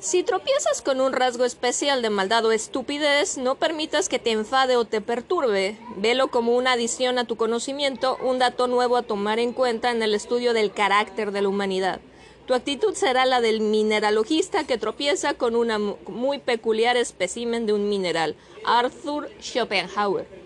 Si 0.00 0.22
tropiezas 0.22 0.80
con 0.80 1.02
un 1.02 1.12
rasgo 1.12 1.44
especial 1.44 2.00
de 2.00 2.08
maldad 2.08 2.46
o 2.46 2.52
estupidez, 2.52 3.36
no 3.36 3.56
permitas 3.56 4.08
que 4.08 4.18
te 4.18 4.30
enfade 4.30 4.76
o 4.76 4.86
te 4.86 5.02
perturbe. 5.02 5.76
Velo 5.96 6.28
como 6.28 6.56
una 6.56 6.72
adición 6.72 7.18
a 7.18 7.26
tu 7.26 7.36
conocimiento, 7.36 8.16
un 8.22 8.38
dato 8.38 8.66
nuevo 8.66 8.96
a 8.96 9.02
tomar 9.02 9.38
en 9.38 9.52
cuenta 9.52 9.90
en 9.90 10.02
el 10.02 10.14
estudio 10.14 10.54
del 10.54 10.72
carácter 10.72 11.32
de 11.32 11.42
la 11.42 11.50
humanidad. 11.50 12.00
Tu 12.46 12.54
actitud 12.54 12.94
será 12.94 13.26
la 13.26 13.42
del 13.42 13.60
mineralogista 13.60 14.64
que 14.64 14.78
tropieza 14.78 15.34
con 15.34 15.54
una 15.54 15.78
muy 15.78 16.38
peculiar 16.38 16.96
espécimen 16.96 17.66
de 17.66 17.74
un 17.74 17.90
mineral, 17.90 18.36
Arthur 18.64 19.28
Schopenhauer. 19.38 20.39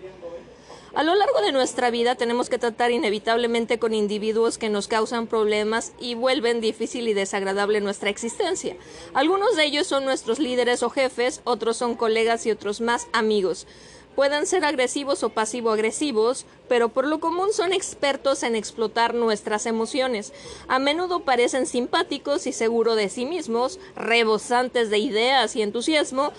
A 0.95 1.03
lo 1.03 1.13
largo 1.13 1.41
de 1.41 1.51
nuestra 1.51 1.89
vida 1.89 2.15
tenemos 2.15 2.47
que 2.47 2.57
tratar 2.57 2.89
inevitablemente 2.89 3.79
con 3.79 3.93
individuos 3.93 4.57
que 4.57 4.69
nos 4.69 4.87
causan 4.87 5.27
problemas 5.27 5.91
y 5.99 6.15
vuelven 6.15 6.61
difícil 6.61 7.09
y 7.09 7.13
desagradable 7.13 7.81
nuestra 7.81 8.09
existencia. 8.09 8.77
Algunos 9.13 9.57
de 9.57 9.65
ellos 9.65 9.87
son 9.87 10.05
nuestros 10.05 10.39
líderes 10.39 10.83
o 10.83 10.89
jefes, 10.89 11.41
otros 11.43 11.75
son 11.75 11.95
colegas 11.95 12.45
y 12.45 12.51
otros 12.51 12.79
más 12.79 13.07
amigos. 13.11 13.67
Pueden 14.15 14.47
ser 14.47 14.63
agresivos 14.63 15.23
o 15.23 15.29
pasivo-agresivos, 15.31 16.45
pero 16.69 16.87
por 16.87 17.05
lo 17.05 17.19
común 17.19 17.51
son 17.51 17.73
expertos 17.73 18.43
en 18.43 18.55
explotar 18.55 19.13
nuestras 19.13 19.65
emociones. 19.65 20.31
A 20.69 20.79
menudo 20.79 21.25
parecen 21.25 21.65
simpáticos 21.65 22.47
y 22.47 22.53
seguros 22.53 22.95
de 22.95 23.09
sí 23.09 23.25
mismos, 23.25 23.81
rebosantes 23.97 24.89
de 24.89 24.99
ideas 24.99 25.57
y 25.57 25.61
entusiasmo, 25.61 26.31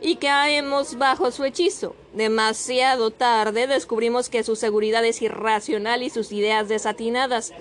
y 0.00 0.16
caemos 0.16 0.96
bajo 0.98 1.30
su 1.30 1.44
hechizo. 1.44 1.94
Demasiado 2.14 3.10
tarde 3.10 3.66
descubrimos 3.66 4.28
que 4.28 4.42
su 4.42 4.56
seguridad 4.56 5.04
es 5.04 5.22
irracional 5.22 6.02
y 6.02 6.10
sus 6.10 6.32
ideas 6.32 6.68
desatinadas. 6.68 7.52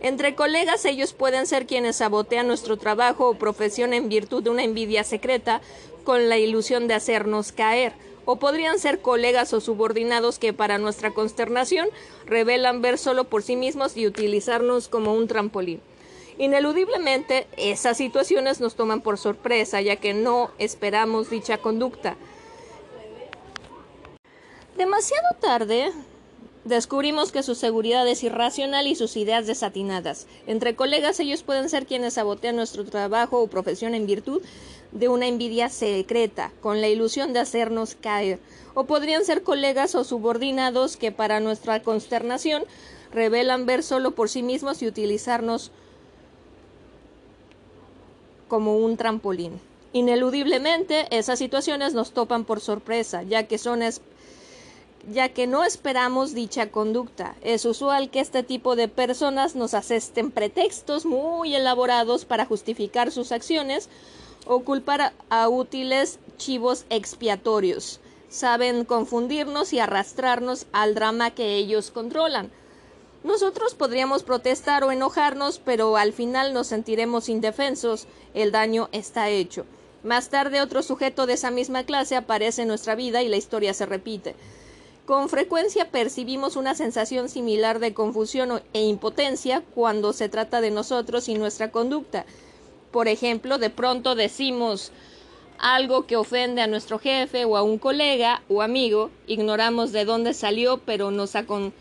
Entre 0.00 0.34
colegas 0.34 0.84
ellos 0.84 1.12
pueden 1.12 1.46
ser 1.46 1.66
quienes 1.66 1.96
sabotean 1.96 2.46
nuestro 2.46 2.76
trabajo 2.76 3.28
o 3.28 3.34
profesión 3.34 3.92
en 3.92 4.08
virtud 4.08 4.42
de 4.42 4.50
una 4.50 4.62
envidia 4.62 5.02
secreta 5.02 5.60
con 6.04 6.28
la 6.28 6.38
ilusión 6.38 6.86
de 6.86 6.94
hacernos 6.94 7.52
caer. 7.52 7.92
O 8.24 8.36
podrían 8.36 8.78
ser 8.78 9.00
colegas 9.00 9.54
o 9.54 9.60
subordinados 9.60 10.38
que 10.38 10.52
para 10.52 10.76
nuestra 10.76 11.12
consternación 11.12 11.88
revelan 12.26 12.82
ver 12.82 12.98
solo 12.98 13.24
por 13.24 13.42
sí 13.42 13.56
mismos 13.56 13.96
y 13.96 14.06
utilizarnos 14.06 14.88
como 14.88 15.14
un 15.14 15.26
trampolín. 15.26 15.80
Ineludiblemente, 16.38 17.48
esas 17.56 17.96
situaciones 17.96 18.60
nos 18.60 18.76
toman 18.76 19.00
por 19.00 19.18
sorpresa, 19.18 19.80
ya 19.80 19.96
que 19.96 20.14
no 20.14 20.52
esperamos 20.58 21.30
dicha 21.30 21.58
conducta. 21.58 22.16
Demasiado 24.76 25.26
tarde, 25.40 25.90
descubrimos 26.64 27.32
que 27.32 27.42
su 27.42 27.56
seguridad 27.56 28.06
es 28.06 28.22
irracional 28.22 28.86
y 28.86 28.94
sus 28.94 29.16
ideas 29.16 29.48
desatinadas. 29.48 30.28
Entre 30.46 30.76
colegas, 30.76 31.18
ellos 31.18 31.42
pueden 31.42 31.68
ser 31.68 31.86
quienes 31.86 32.14
sabotean 32.14 32.54
nuestro 32.54 32.84
trabajo 32.84 33.40
o 33.40 33.48
profesión 33.48 33.96
en 33.96 34.06
virtud 34.06 34.40
de 34.92 35.08
una 35.08 35.26
envidia 35.26 35.68
secreta, 35.70 36.52
con 36.60 36.80
la 36.80 36.86
ilusión 36.86 37.32
de 37.32 37.40
hacernos 37.40 37.96
caer. 37.96 38.38
O 38.74 38.84
podrían 38.84 39.24
ser 39.24 39.42
colegas 39.42 39.96
o 39.96 40.04
subordinados 40.04 40.96
que 40.96 41.10
para 41.10 41.40
nuestra 41.40 41.82
consternación 41.82 42.62
revelan 43.12 43.66
ver 43.66 43.82
solo 43.82 44.12
por 44.12 44.28
sí 44.28 44.44
mismos 44.44 44.82
y 44.82 44.86
utilizarnos 44.86 45.72
como 48.48 48.78
un 48.78 48.96
trampolín. 48.96 49.60
Ineludiblemente, 49.92 51.06
esas 51.16 51.38
situaciones 51.38 51.94
nos 51.94 52.12
topan 52.12 52.44
por 52.44 52.60
sorpresa, 52.60 53.22
ya 53.22 53.44
que 53.44 53.58
son 53.58 53.80
ya 55.10 55.30
que 55.30 55.46
no 55.46 55.64
esperamos 55.64 56.34
dicha 56.34 56.70
conducta. 56.70 57.34
Es 57.40 57.64
usual 57.64 58.10
que 58.10 58.20
este 58.20 58.42
tipo 58.42 58.76
de 58.76 58.88
personas 58.88 59.54
nos 59.54 59.74
asesten 59.74 60.30
pretextos 60.30 61.06
muy 61.06 61.54
elaborados 61.54 62.24
para 62.24 62.44
justificar 62.44 63.10
sus 63.10 63.32
acciones 63.32 63.88
o 64.46 64.60
culpar 64.60 65.12
a 65.30 65.48
útiles 65.48 66.18
chivos 66.36 66.84
expiatorios. 66.90 68.00
Saben 68.28 68.84
confundirnos 68.84 69.72
y 69.72 69.78
arrastrarnos 69.78 70.66
al 70.72 70.94
drama 70.94 71.30
que 71.30 71.56
ellos 71.56 71.90
controlan. 71.90 72.50
Nosotros 73.24 73.74
podríamos 73.74 74.22
protestar 74.22 74.84
o 74.84 74.92
enojarnos, 74.92 75.58
pero 75.58 75.96
al 75.96 76.12
final 76.12 76.54
nos 76.54 76.68
sentiremos 76.68 77.28
indefensos. 77.28 78.06
El 78.32 78.52
daño 78.52 78.88
está 78.92 79.28
hecho. 79.28 79.66
Más 80.04 80.28
tarde 80.28 80.62
otro 80.62 80.82
sujeto 80.82 81.26
de 81.26 81.32
esa 81.32 81.50
misma 81.50 81.82
clase 81.82 82.14
aparece 82.14 82.62
en 82.62 82.68
nuestra 82.68 82.94
vida 82.94 83.22
y 83.22 83.28
la 83.28 83.36
historia 83.36 83.74
se 83.74 83.86
repite. 83.86 84.36
Con 85.06 85.28
frecuencia 85.28 85.90
percibimos 85.90 86.54
una 86.54 86.74
sensación 86.74 87.28
similar 87.28 87.80
de 87.80 87.94
confusión 87.94 88.62
e 88.72 88.82
impotencia 88.82 89.62
cuando 89.74 90.12
se 90.12 90.28
trata 90.28 90.60
de 90.60 90.70
nosotros 90.70 91.28
y 91.28 91.34
nuestra 91.34 91.72
conducta. 91.72 92.26
Por 92.92 93.08
ejemplo, 93.08 93.58
de 93.58 93.70
pronto 93.70 94.14
decimos 94.14 94.92
algo 95.58 96.06
que 96.06 96.16
ofende 96.16 96.62
a 96.62 96.66
nuestro 96.66 96.98
jefe 96.98 97.44
o 97.44 97.56
a 97.56 97.62
un 97.62 97.78
colega 97.78 98.42
o 98.48 98.62
amigo, 98.62 99.10
ignoramos 99.26 99.90
de 99.92 100.04
dónde 100.04 100.34
salió, 100.34 100.78
pero 100.78 101.10
nos, 101.10 101.34
acon 101.34 101.72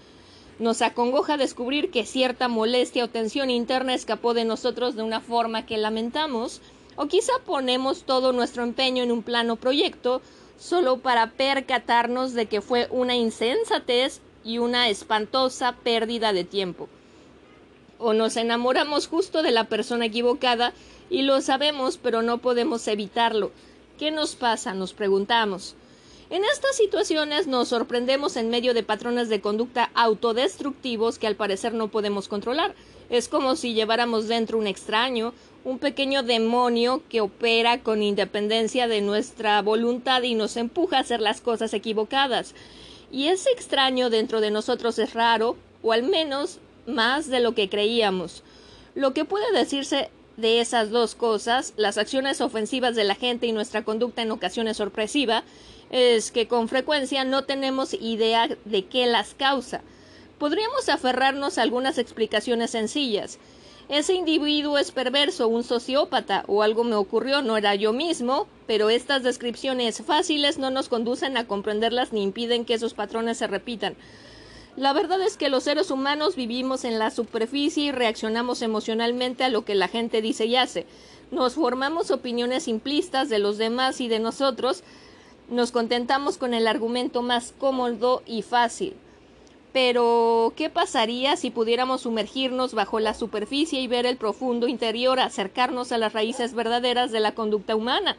nos 0.59 0.81
acongoja 0.81 1.37
descubrir 1.37 1.91
que 1.91 2.05
cierta 2.05 2.47
molestia 2.47 3.05
o 3.05 3.09
tensión 3.09 3.49
interna 3.49 3.93
escapó 3.93 4.33
de 4.33 4.45
nosotros 4.45 4.95
de 4.95 5.03
una 5.03 5.21
forma 5.21 5.65
que 5.65 5.77
lamentamos, 5.77 6.61
o 6.95 7.07
quizá 7.07 7.33
ponemos 7.45 8.03
todo 8.03 8.33
nuestro 8.33 8.63
empeño 8.63 9.03
en 9.03 9.11
un 9.11 9.21
plano 9.21 9.55
proyecto 9.55 10.21
solo 10.57 10.97
para 10.97 11.31
percatarnos 11.31 12.33
de 12.33 12.47
que 12.47 12.61
fue 12.61 12.87
una 12.89 13.15
insensatez 13.15 14.21
y 14.43 14.57
una 14.57 14.89
espantosa 14.89 15.73
pérdida 15.83 16.33
de 16.33 16.43
tiempo. 16.43 16.89
O 17.99 18.13
nos 18.13 18.35
enamoramos 18.37 19.07
justo 19.07 19.43
de 19.43 19.51
la 19.51 19.65
persona 19.65 20.05
equivocada 20.05 20.73
y 21.09 21.21
lo 21.21 21.41
sabemos 21.41 21.97
pero 21.97 22.23
no 22.23 22.39
podemos 22.39 22.87
evitarlo. 22.87 23.51
¿Qué 23.99 24.09
nos 24.09 24.35
pasa? 24.35 24.73
nos 24.73 24.93
preguntamos. 24.93 25.75
En 26.29 26.43
estas 26.43 26.75
situaciones 26.75 27.47
nos 27.47 27.69
sorprendemos 27.69 28.35
en 28.35 28.49
medio 28.49 28.73
de 28.73 28.83
patrones 28.83 29.29
de 29.29 29.39
conducta 29.39 29.89
autodestructivos 29.93 31.19
que 31.19 31.27
al 31.27 31.37
parecer 31.37 31.73
no 31.73 31.87
podemos 31.87 32.27
controlar. 32.27 32.75
Es 33.09 33.29
como 33.29 33.55
si 33.55 33.73
lleváramos 33.73 34.27
dentro 34.27 34.57
un 34.57 34.67
extraño, 34.67 35.33
un 35.63 35.79
pequeño 35.79 36.23
demonio 36.23 37.01
que 37.07 37.21
opera 37.21 37.81
con 37.81 38.03
independencia 38.03 38.89
de 38.89 38.99
nuestra 38.99 39.61
voluntad 39.61 40.21
y 40.23 40.35
nos 40.35 40.57
empuja 40.57 40.97
a 40.97 41.01
hacer 41.01 41.21
las 41.21 41.39
cosas 41.39 41.73
equivocadas. 41.73 42.55
Y 43.09 43.27
ese 43.27 43.49
extraño 43.51 44.09
dentro 44.09 44.41
de 44.41 44.51
nosotros 44.51 44.99
es 44.99 45.13
raro, 45.13 45.55
o 45.81 45.93
al 45.93 46.03
menos 46.03 46.59
más 46.85 47.29
de 47.29 47.39
lo 47.39 47.55
que 47.55 47.69
creíamos. 47.69 48.43
Lo 48.95 49.13
que 49.13 49.23
puede 49.23 49.49
decirse 49.53 50.09
de 50.37 50.61
esas 50.61 50.91
dos 50.91 51.15
cosas, 51.15 51.73
las 51.75 51.97
acciones 51.97 52.41
ofensivas 52.41 52.95
de 52.95 53.03
la 53.03 53.15
gente 53.15 53.47
y 53.47 53.51
nuestra 53.51 53.83
conducta 53.83 54.21
en 54.21 54.31
ocasiones 54.31 54.77
sorpresiva, 54.77 55.43
es 55.89 56.31
que 56.31 56.47
con 56.47 56.69
frecuencia 56.69 57.23
no 57.23 57.43
tenemos 57.43 57.93
idea 57.93 58.47
de 58.65 58.85
qué 58.85 59.07
las 59.07 59.33
causa. 59.33 59.81
Podríamos 60.37 60.89
aferrarnos 60.89 61.57
a 61.57 61.63
algunas 61.63 61.97
explicaciones 61.97 62.71
sencillas. 62.71 63.39
Ese 63.89 64.13
individuo 64.13 64.77
es 64.77 64.91
perverso, 64.91 65.47
un 65.47 65.63
sociópata, 65.63 66.43
o 66.47 66.61
algo 66.61 66.83
me 66.83 66.95
ocurrió, 66.95 67.41
no 67.41 67.55
era 67.55 67.73
yo 67.73 67.93
mismo, 67.93 68.45
pero 68.67 68.89
estas 68.89 69.23
descripciones 69.23 70.01
fáciles 70.05 70.57
no 70.57 70.69
nos 70.69 70.89
conducen 70.89 71.37
a 71.37 71.47
comprenderlas 71.47 72.11
ni 72.11 72.21
impiden 72.21 72.65
que 72.65 72.73
esos 72.73 72.93
patrones 72.93 73.37
se 73.37 73.47
repitan. 73.47 73.95
La 74.77 74.93
verdad 74.93 75.19
es 75.23 75.37
que 75.37 75.49
los 75.49 75.63
seres 75.63 75.89
humanos 75.89 76.35
vivimos 76.35 76.85
en 76.85 76.99
la 76.99 77.09
superficie 77.09 77.85
y 77.85 77.91
reaccionamos 77.91 78.61
emocionalmente 78.61 79.43
a 79.43 79.49
lo 79.49 79.65
que 79.65 79.73
la 79.73 79.87
gente 79.87 80.21
dice 80.21 80.45
y 80.45 80.55
hace. 80.55 80.85
Nos 81.31 81.55
formamos 81.55 82.11
opiniones 82.11 82.65
simplistas 82.65 83.27
de 83.27 83.39
los 83.39 83.57
demás 83.57 83.99
y 84.01 84.07
de 84.07 84.19
nosotros, 84.19 84.83
nos 85.49 85.71
contentamos 85.71 86.37
con 86.37 86.53
el 86.53 86.67
argumento 86.67 87.23
más 87.23 87.55
cómodo 87.57 88.21
y 88.27 88.43
fácil. 88.43 88.93
Pero, 89.73 90.53
¿qué 90.55 90.69
pasaría 90.69 91.37
si 91.37 91.49
pudiéramos 91.49 92.01
sumergirnos 92.01 92.75
bajo 92.75 92.99
la 92.99 93.15
superficie 93.15 93.81
y 93.81 93.87
ver 93.87 94.05
el 94.05 94.17
profundo 94.17 94.67
interior, 94.67 95.19
acercarnos 95.19 95.91
a 95.91 95.97
las 95.97 96.13
raíces 96.13 96.53
verdaderas 96.53 97.11
de 97.11 97.19
la 97.19 97.33
conducta 97.33 97.75
humana? 97.75 98.15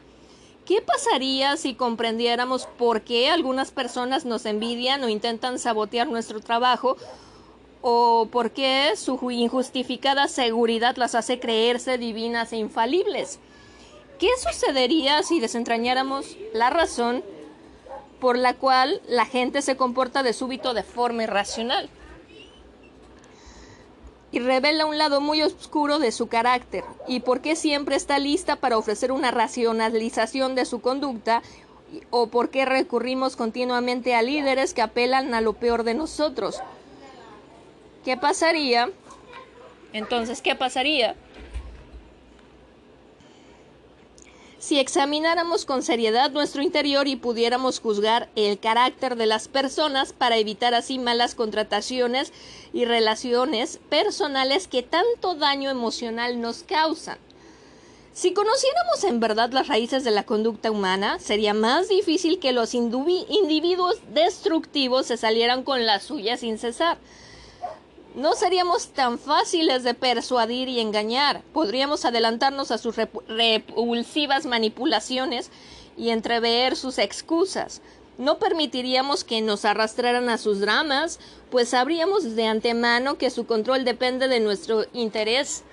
¿Qué 0.69 0.83
pasaría 0.83 1.57
si 1.57 1.73
comprendiéramos 1.73 2.67
por 2.67 3.01
qué 3.01 3.31
algunas 3.31 3.71
personas 3.71 4.23
nos 4.23 4.45
envidian 4.45 5.03
o 5.03 5.09
intentan 5.09 5.57
sabotear 5.57 6.07
nuestro 6.07 6.41
trabajo? 6.41 6.95
¿O 7.81 8.27
por 8.31 8.51
qué 8.51 8.91
su 8.95 9.31
injustificada 9.31 10.27
seguridad 10.27 10.95
las 10.97 11.15
hace 11.15 11.39
creerse 11.39 11.97
divinas 11.97 12.53
e 12.53 12.57
infalibles? 12.57 13.39
¿Qué 14.19 14.29
sucedería 14.37 15.23
si 15.23 15.39
desentrañáramos 15.39 16.37
la 16.53 16.69
razón 16.69 17.23
por 18.19 18.37
la 18.37 18.53
cual 18.53 19.01
la 19.07 19.25
gente 19.25 19.63
se 19.63 19.75
comporta 19.75 20.21
de 20.21 20.33
súbito 20.33 20.75
de 20.75 20.83
forma 20.83 21.23
irracional? 21.23 21.89
Y 24.31 24.39
revela 24.39 24.85
un 24.85 24.97
lado 24.97 25.21
muy 25.21 25.41
oscuro 25.41 25.97
de 25.97 26.11
su 26.11 26.27
carácter, 26.27 26.83
y 27.07 27.21
por 27.21 27.41
qué 27.41 27.55
siempre 27.55 27.95
está 27.95 28.19
lista 28.19 28.57
para 28.57 28.77
ofrecer 28.77 29.11
una 29.11 29.31
racionalización 29.31 30.55
de 30.55 30.65
su 30.65 30.81
conducta, 30.81 31.41
o 32.11 32.27
por 32.27 32.49
qué 32.49 32.65
recurrimos 32.65 33.35
continuamente 33.35 34.13
a 34.13 34.21
líderes 34.21 34.73
que 34.73 34.83
apelan 34.83 35.33
a 35.33 35.41
lo 35.41 35.53
peor 35.53 35.83
de 35.83 35.95
nosotros. 35.95 36.59
¿Qué 38.05 38.17
pasaría? 38.17 38.91
Entonces, 39.93 40.41
¿qué 40.41 40.55
pasaría 40.55 41.15
Si 44.59 44.77
examináramos 44.77 45.63
con 45.63 45.83
seriedad 45.83 46.31
nuestro 46.31 46.61
interior 46.61 47.07
y 47.07 47.15
pudiéramos 47.15 47.79
juzgar 47.79 48.27
el 48.35 48.59
carácter 48.59 49.15
de 49.15 49.25
las 49.25 49.47
personas 49.47 50.11
para 50.11 50.35
evitar 50.35 50.73
así 50.73 50.99
malas 50.99 51.33
contrataciones 51.33 52.33
y 52.73 52.83
relaciones 52.83 53.79
personales 53.89 54.67
que 54.67 54.83
tanto 54.83 55.35
daño 55.35 55.69
emocional 55.69 56.41
nos 56.41 56.63
causan. 56.63 57.17
Si 58.11 58.33
conociéramos 58.33 59.05
en 59.05 59.21
verdad 59.21 59.49
las 59.53 59.69
raíces 59.69 60.03
de 60.03 60.11
la 60.11 60.25
conducta 60.25 60.71
humana, 60.71 61.19
sería 61.19 61.53
más 61.53 61.87
difícil 61.87 62.39
que 62.39 62.51
los 62.51 62.73
individuos 62.73 64.01
destructivos 64.13 65.05
se 65.05 65.15
salieran 65.15 65.63
con 65.63 65.85
la 65.85 66.01
suya 66.01 66.35
sin 66.35 66.57
cesar. 66.57 66.97
No 68.19 68.33
seríamos 68.33 68.89
tan 68.89 69.17
fáciles 69.17 69.83
de 69.85 69.93
persuadir 69.93 70.67
y 70.67 70.81
engañar. 70.81 71.41
Podríamos 71.53 72.03
adelantarnos 72.03 72.69
a 72.69 72.77
sus 72.77 72.97
repulsivas 72.97 74.45
manipulaciones 74.45 75.51
y 75.95 76.09
entrever 76.09 76.75
sus 76.75 76.97
excusas. 76.97 77.81
No 78.17 78.37
permitiríamos 78.37 79.23
que 79.23 79.39
nos 79.39 79.63
arrastraran 79.63 80.27
a 80.27 80.37
sus 80.37 80.59
dramas, 80.59 81.21
pues 81.49 81.69
sabríamos 81.69 82.35
de 82.35 82.45
antemano 82.45 83.17
que 83.17 83.29
su 83.29 83.45
control 83.45 83.85
depende 83.85 84.27
de 84.27 84.41
nuestro 84.41 84.83
interés 84.91 85.63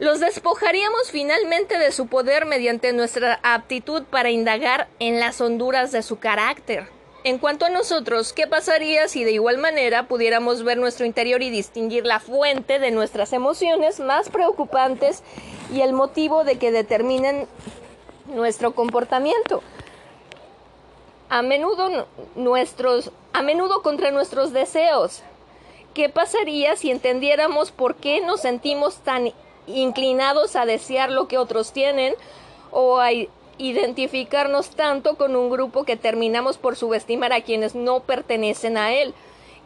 los 0.00 0.20
despojaríamos 0.20 1.10
finalmente 1.10 1.76
de 1.76 1.90
su 1.90 2.06
poder 2.06 2.46
mediante 2.46 2.92
nuestra 2.92 3.40
aptitud 3.42 4.04
para 4.04 4.30
indagar 4.30 4.88
en 5.00 5.18
las 5.18 5.40
honduras 5.40 5.90
de 5.90 6.02
su 6.02 6.20
carácter. 6.20 6.97
En 7.24 7.38
cuanto 7.38 7.66
a 7.66 7.70
nosotros, 7.70 8.32
¿qué 8.32 8.46
pasaría 8.46 9.08
si 9.08 9.24
de 9.24 9.32
igual 9.32 9.58
manera 9.58 10.06
pudiéramos 10.06 10.62
ver 10.62 10.78
nuestro 10.78 11.04
interior 11.04 11.42
y 11.42 11.50
distinguir 11.50 12.06
la 12.06 12.20
fuente 12.20 12.78
de 12.78 12.92
nuestras 12.92 13.32
emociones 13.32 13.98
más 13.98 14.28
preocupantes 14.28 15.24
y 15.72 15.80
el 15.80 15.92
motivo 15.92 16.44
de 16.44 16.58
que 16.58 16.70
determinen 16.70 17.48
nuestro 18.26 18.72
comportamiento? 18.74 19.62
A 21.28 21.42
menudo 21.42 22.06
nuestros 22.36 23.10
a 23.32 23.42
menudo 23.42 23.82
contra 23.82 24.10
nuestros 24.10 24.52
deseos. 24.52 25.22
¿Qué 25.94 26.08
pasaría 26.08 26.76
si 26.76 26.90
entendiéramos 26.90 27.72
por 27.72 27.96
qué 27.96 28.20
nos 28.20 28.40
sentimos 28.40 28.98
tan 28.98 29.32
inclinados 29.66 30.56
a 30.56 30.66
desear 30.66 31.10
lo 31.10 31.28
que 31.28 31.38
otros 31.38 31.72
tienen 31.72 32.14
o 32.70 32.98
a 32.98 33.10
identificarnos 33.58 34.70
tanto 34.70 35.16
con 35.16 35.36
un 35.36 35.50
grupo 35.50 35.84
que 35.84 35.96
terminamos 35.96 36.58
por 36.58 36.76
subestimar 36.76 37.32
a 37.32 37.42
quienes 37.42 37.74
no 37.74 38.00
pertenecen 38.00 38.78
a 38.78 38.92
él. 38.92 39.14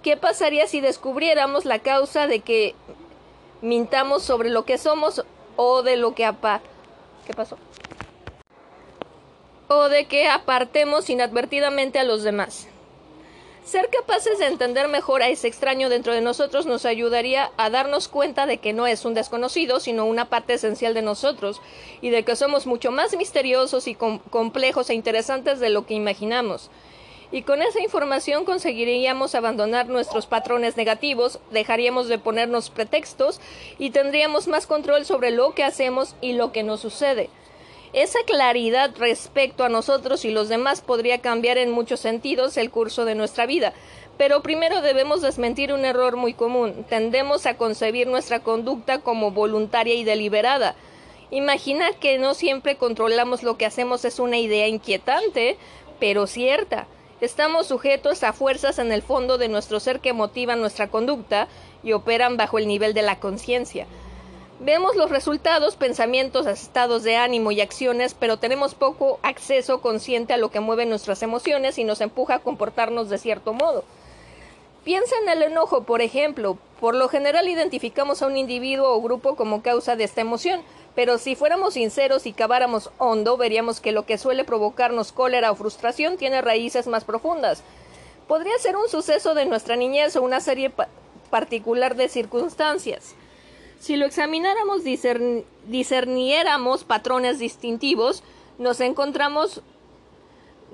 ¿Qué 0.03 0.17
pasaría 0.17 0.67
si 0.67 0.81
descubriéramos 0.81 1.65
la 1.65 1.79
causa 1.79 2.27
de 2.27 2.41
que 2.41 2.75
mintamos 3.61 4.23
sobre 4.23 4.51
lo 4.51 4.65
que 4.65 4.79
somos 4.79 5.25
o 5.57 5.83
de 5.83 5.97
lo 5.97 6.15
que 6.15 6.25
apa 6.25 6.61
¿Qué 7.27 7.35
pasó? 7.35 7.57
o 9.69 9.89
de 9.89 10.07
que 10.07 10.29
apartemos 10.29 11.09
inadvertidamente 11.09 11.99
a 11.99 12.05
los 12.05 12.23
demás? 12.23 12.69
Ser 13.65 13.91
capaces 13.91 14.41
de 14.41 14.47
entender 14.47 14.89
mejor 14.89 15.23
a 15.23 15.29
ese 15.29 15.47
extraño 15.47 15.89
dentro 15.89 16.13
de 16.13 16.21
nosotros 16.21 16.67
nos 16.67 16.85
ayudaría 16.85 17.53
a 17.57 17.71
darnos 17.71 18.09
cuenta 18.09 18.45
de 18.45 18.59
que 18.59 18.73
no 18.73 18.89
es 18.89 19.05
un 19.05 19.15
desconocido, 19.15 19.79
sino 19.79 20.05
una 20.05 20.29
parte 20.29 20.55
esencial 20.55 20.95
de 20.95 21.03
nosotros, 21.03 21.63
y 22.01 22.11
de 22.11 22.25
que 22.25 22.35
somos 22.35 22.67
mucho 22.67 22.91
más 22.91 23.17
misteriosos 23.17 23.87
y 23.87 23.95
complejos 23.95 24.91
e 24.91 24.95
interesantes 24.95 25.61
de 25.61 25.71
lo 25.71 25.87
que 25.87 25.95
imaginamos. 25.95 26.71
Y 27.31 27.43
con 27.43 27.63
esa 27.63 27.81
información 27.81 28.45
conseguiríamos 28.45 29.37
abandonar 29.37 29.89
nuestros 29.89 30.27
patrones 30.27 30.77
negativos, 30.77 31.39
dejaríamos 31.53 32.09
de 32.09 32.19
ponernos 32.19 32.69
pretextos 32.69 33.41
y 33.79 33.91
tendríamos 33.91 34.49
más 34.49 34.67
control 34.67 35.07
sobre 35.07 35.31
lo 35.31 35.55
que 35.55 35.63
hacemos 35.63 36.17
y 36.21 36.33
lo 36.33 36.51
que 36.51 36.65
nos 36.65 36.81
sucede. 36.81 37.31
Esa 37.93 38.21
claridad 38.25 38.95
respecto 38.97 39.65
a 39.65 39.69
nosotros 39.69 40.25
y 40.25 40.31
los 40.31 40.49
demás 40.49 40.81
podría 40.81 41.19
cambiar 41.19 41.59
en 41.59 41.71
muchos 41.71 42.01
sentidos 42.01 42.57
el 42.57 42.71
curso 42.71 43.05
de 43.05 43.15
nuestra 43.15 43.45
vida. 43.45 43.75
Pero 44.17 44.43
primero 44.43 44.81
debemos 44.81 45.21
desmentir 45.21 45.75
un 45.75 45.85
error 45.85 46.17
muy 46.17 46.33
común. 46.33 46.87
Tendemos 46.89 47.45
a 47.45 47.59
concebir 47.59 48.07
nuestra 48.07 48.41
conducta 48.41 49.01
como 49.01 49.31
voluntaria 49.31 49.95
y 49.95 50.05
deliberada. 50.05 50.75
Imaginar 51.31 51.97
que 51.97 52.19
no 52.19 52.33
siempre 52.33 52.77
controlamos 52.77 53.43
lo 53.43 53.59
que 53.59 53.67
hacemos 53.67 54.07
es 54.07 54.19
una 54.19 54.39
idea 54.39 54.69
inquietante, 54.69 55.59
pero 56.01 56.27
cierta. 56.27 56.87
Estamos 57.21 57.67
sujetos 57.67 58.23
a 58.23 58.33
fuerzas 58.33 58.79
en 58.79 58.91
el 58.91 59.03
fondo 59.03 59.37
de 59.37 59.49
nuestro 59.49 59.81
ser 59.81 60.01
que 60.01 60.15
motivan 60.15 60.61
nuestra 60.61 60.89
conducta 60.89 61.47
y 61.83 61.93
operan 61.93 62.39
bajo 62.39 62.59
el 62.59 62.67
nivel 62.67 62.95
de 62.95 63.03
la 63.03 63.21
conciencia. 63.21 63.87
Vemos 64.65 64.95
los 64.95 65.11
resultados, 65.11 65.75
pensamientos, 65.75 66.47
estados 66.47 67.03
de 67.03 67.17
ánimo 67.17 67.51
y 67.51 67.61
acciones, 67.61 68.15
pero 68.15 68.37
tenemos 68.37 68.77
poco 68.77 69.19
acceso 69.25 69.81
consciente 69.81 70.35
a 70.35 70.37
lo 70.37 70.53
que 70.53 70.61
mueve 70.61 70.87
nuestras 70.87 71.25
emociones 71.25 71.79
y 71.79 71.85
nos 71.85 72.01
empuja 72.01 72.37
a 72.37 72.39
comportarnos 72.39 73.09
de 73.09 73.19
cierto 73.19 73.55
modo. 73.55 73.83
Piensa 74.85 75.17
en 75.21 75.31
el 75.31 75.43
enojo, 75.43 75.83
por 75.83 76.01
ejemplo. 76.01 76.59
Por 76.79 76.95
lo 76.95 77.09
general 77.09 77.49
identificamos 77.49 78.23
a 78.23 78.29
un 78.29 78.37
individuo 78.37 78.95
o 78.95 79.03
grupo 79.03 79.35
como 79.35 79.63
causa 79.63 79.97
de 79.97 80.05
esta 80.05 80.21
emoción, 80.21 80.61
pero 80.95 81.19
si 81.19 81.35
fuéramos 81.35 81.75
sinceros 81.75 82.25
y 82.27 82.33
caváramos 82.33 82.93
hondo, 82.99 83.37
veríamos 83.37 83.81
que 83.81 83.91
lo 83.91 84.07
que 84.07 84.17
suele 84.17 84.45
provocarnos 84.45 85.11
cólera 85.11 85.51
o 85.51 85.57
frustración 85.57 86.19
tiene 86.19 86.41
raíces 86.41 86.87
más 86.87 87.03
profundas. 87.03 87.65
Podría 88.29 88.57
ser 88.59 88.77
un 88.77 88.89
suceso 88.89 89.35
de 89.35 89.45
nuestra 89.45 89.75
niñez 89.75 90.15
o 90.15 90.23
una 90.23 90.39
serie 90.39 90.73
particular 91.31 91.97
de 91.97 92.09
circunstancias. 92.09 93.17
Si 93.83 93.97
lo 93.97 94.07
examináramos, 94.07 94.83
discerniéramos 95.67 96.85
patrones 96.85 97.41
distintivos, 97.41 98.23
nos 98.57 98.81
encontramos 98.81 99.61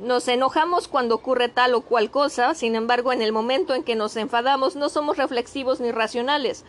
nos 0.02 0.28
enojamos 0.28 0.88
cuando 0.88 1.14
ocurre 1.14 1.48
tal 1.48 1.72
o 1.72 1.80
cual 1.80 2.10
cosa, 2.10 2.54
sin 2.54 2.74
embargo, 2.74 3.10
en 3.14 3.22
el 3.22 3.32
momento 3.32 3.74
en 3.74 3.82
que 3.82 3.94
nos 3.96 4.14
enfadamos 4.16 4.76
no 4.76 4.90
somos 4.90 5.16
reflexivos 5.16 5.80
ni 5.80 5.90
racionales. 5.90 6.66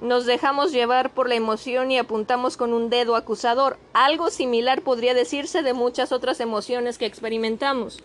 Nos 0.00 0.24
dejamos 0.24 0.72
llevar 0.72 1.12
por 1.12 1.28
la 1.28 1.34
emoción 1.34 1.90
y 1.90 1.98
apuntamos 1.98 2.56
con 2.56 2.72
un 2.72 2.88
dedo 2.88 3.14
acusador. 3.14 3.76
Algo 3.92 4.30
similar 4.30 4.80
podría 4.80 5.12
decirse 5.12 5.62
de 5.62 5.74
muchas 5.74 6.12
otras 6.12 6.40
emociones 6.40 6.96
que 6.96 7.04
experimentamos. 7.04 8.02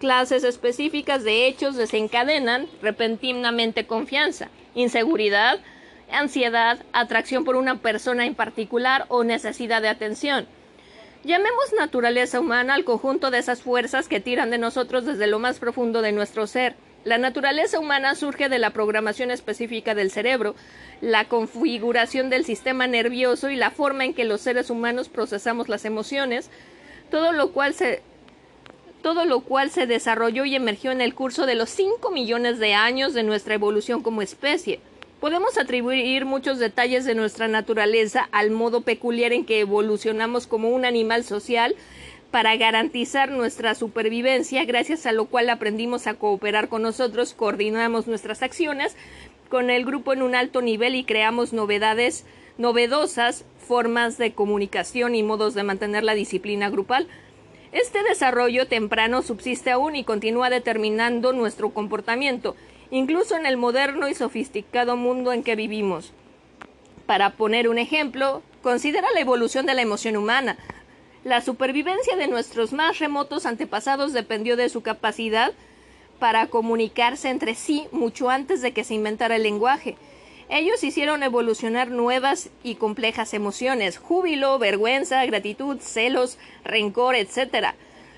Clases 0.00 0.44
específicas 0.44 1.24
de 1.24 1.46
hechos 1.46 1.76
desencadenan 1.76 2.68
repentinamente 2.82 3.86
confianza, 3.86 4.50
inseguridad, 4.74 5.60
ansiedad, 6.12 6.78
atracción 6.92 7.44
por 7.44 7.56
una 7.56 7.76
persona 7.76 8.26
en 8.26 8.34
particular 8.34 9.06
o 9.08 9.24
necesidad 9.24 9.82
de 9.82 9.88
atención. 9.88 10.46
Llamemos 11.22 11.74
naturaleza 11.76 12.40
humana 12.40 12.74
al 12.74 12.84
conjunto 12.84 13.30
de 13.30 13.38
esas 13.38 13.62
fuerzas 13.62 14.08
que 14.08 14.20
tiran 14.20 14.50
de 14.50 14.58
nosotros 14.58 15.04
desde 15.04 15.26
lo 15.26 15.38
más 15.38 15.58
profundo 15.58 16.00
de 16.00 16.12
nuestro 16.12 16.46
ser. 16.46 16.76
La 17.04 17.18
naturaleza 17.18 17.78
humana 17.78 18.14
surge 18.14 18.48
de 18.48 18.58
la 18.58 18.70
programación 18.70 19.30
específica 19.30 19.94
del 19.94 20.10
cerebro, 20.10 20.54
la 21.00 21.26
configuración 21.26 22.30
del 22.30 22.44
sistema 22.44 22.86
nervioso 22.86 23.50
y 23.50 23.56
la 23.56 23.70
forma 23.70 24.04
en 24.04 24.14
que 24.14 24.24
los 24.24 24.40
seres 24.40 24.70
humanos 24.70 25.08
procesamos 25.08 25.68
las 25.68 25.84
emociones, 25.84 26.50
todo 27.10 27.32
lo 27.32 27.52
cual 27.52 27.74
se 27.74 28.02
todo 29.02 29.24
lo 29.24 29.40
cual 29.40 29.70
se 29.70 29.86
desarrolló 29.86 30.44
y 30.44 30.54
emergió 30.54 30.90
en 30.90 31.00
el 31.00 31.14
curso 31.14 31.46
de 31.46 31.54
los 31.54 31.70
5 31.70 32.10
millones 32.10 32.58
de 32.58 32.74
años 32.74 33.14
de 33.14 33.22
nuestra 33.22 33.54
evolución 33.54 34.02
como 34.02 34.20
especie. 34.20 34.80
Podemos 35.20 35.58
atribuir 35.58 36.24
muchos 36.24 36.58
detalles 36.58 37.04
de 37.04 37.14
nuestra 37.14 37.46
naturaleza 37.46 38.26
al 38.32 38.50
modo 38.50 38.80
peculiar 38.80 39.34
en 39.34 39.44
que 39.44 39.60
evolucionamos 39.60 40.46
como 40.46 40.70
un 40.70 40.86
animal 40.86 41.24
social 41.24 41.76
para 42.30 42.56
garantizar 42.56 43.30
nuestra 43.30 43.74
supervivencia, 43.74 44.64
gracias 44.64 45.04
a 45.04 45.12
lo 45.12 45.26
cual 45.26 45.50
aprendimos 45.50 46.06
a 46.06 46.14
cooperar 46.14 46.70
con 46.70 46.80
nosotros, 46.80 47.34
coordinamos 47.34 48.06
nuestras 48.06 48.42
acciones 48.42 48.96
con 49.50 49.68
el 49.68 49.84
grupo 49.84 50.14
en 50.14 50.22
un 50.22 50.34
alto 50.34 50.62
nivel 50.62 50.94
y 50.94 51.04
creamos 51.04 51.52
novedades, 51.52 52.24
novedosas 52.56 53.44
formas 53.58 54.16
de 54.16 54.32
comunicación 54.32 55.14
y 55.14 55.22
modos 55.22 55.52
de 55.52 55.64
mantener 55.64 56.02
la 56.02 56.14
disciplina 56.14 56.70
grupal. 56.70 57.08
Este 57.72 58.02
desarrollo 58.04 58.68
temprano 58.68 59.20
subsiste 59.20 59.70
aún 59.70 59.96
y 59.96 60.04
continúa 60.04 60.48
determinando 60.48 61.34
nuestro 61.34 61.70
comportamiento 61.70 62.56
incluso 62.90 63.36
en 63.36 63.46
el 63.46 63.56
moderno 63.56 64.08
y 64.08 64.14
sofisticado 64.14 64.96
mundo 64.96 65.32
en 65.32 65.42
que 65.42 65.56
vivimos. 65.56 66.12
Para 67.06 67.30
poner 67.30 67.68
un 67.68 67.78
ejemplo, 67.78 68.42
considera 68.62 69.08
la 69.14 69.20
evolución 69.20 69.66
de 69.66 69.74
la 69.74 69.82
emoción 69.82 70.16
humana. 70.16 70.56
La 71.24 71.40
supervivencia 71.40 72.16
de 72.16 72.28
nuestros 72.28 72.72
más 72.72 72.98
remotos 72.98 73.46
antepasados 73.46 74.12
dependió 74.12 74.56
de 74.56 74.68
su 74.68 74.82
capacidad 74.82 75.52
para 76.18 76.46
comunicarse 76.46 77.30
entre 77.30 77.54
sí 77.54 77.88
mucho 77.92 78.30
antes 78.30 78.62
de 78.62 78.72
que 78.72 78.84
se 78.84 78.94
inventara 78.94 79.36
el 79.36 79.42
lenguaje. 79.42 79.96
Ellos 80.48 80.82
hicieron 80.82 81.22
evolucionar 81.22 81.90
nuevas 81.90 82.50
y 82.62 82.74
complejas 82.74 83.34
emociones, 83.34 83.98
júbilo, 83.98 84.58
vergüenza, 84.58 85.24
gratitud, 85.24 85.78
celos, 85.80 86.38
rencor, 86.64 87.14
etc. 87.14 87.68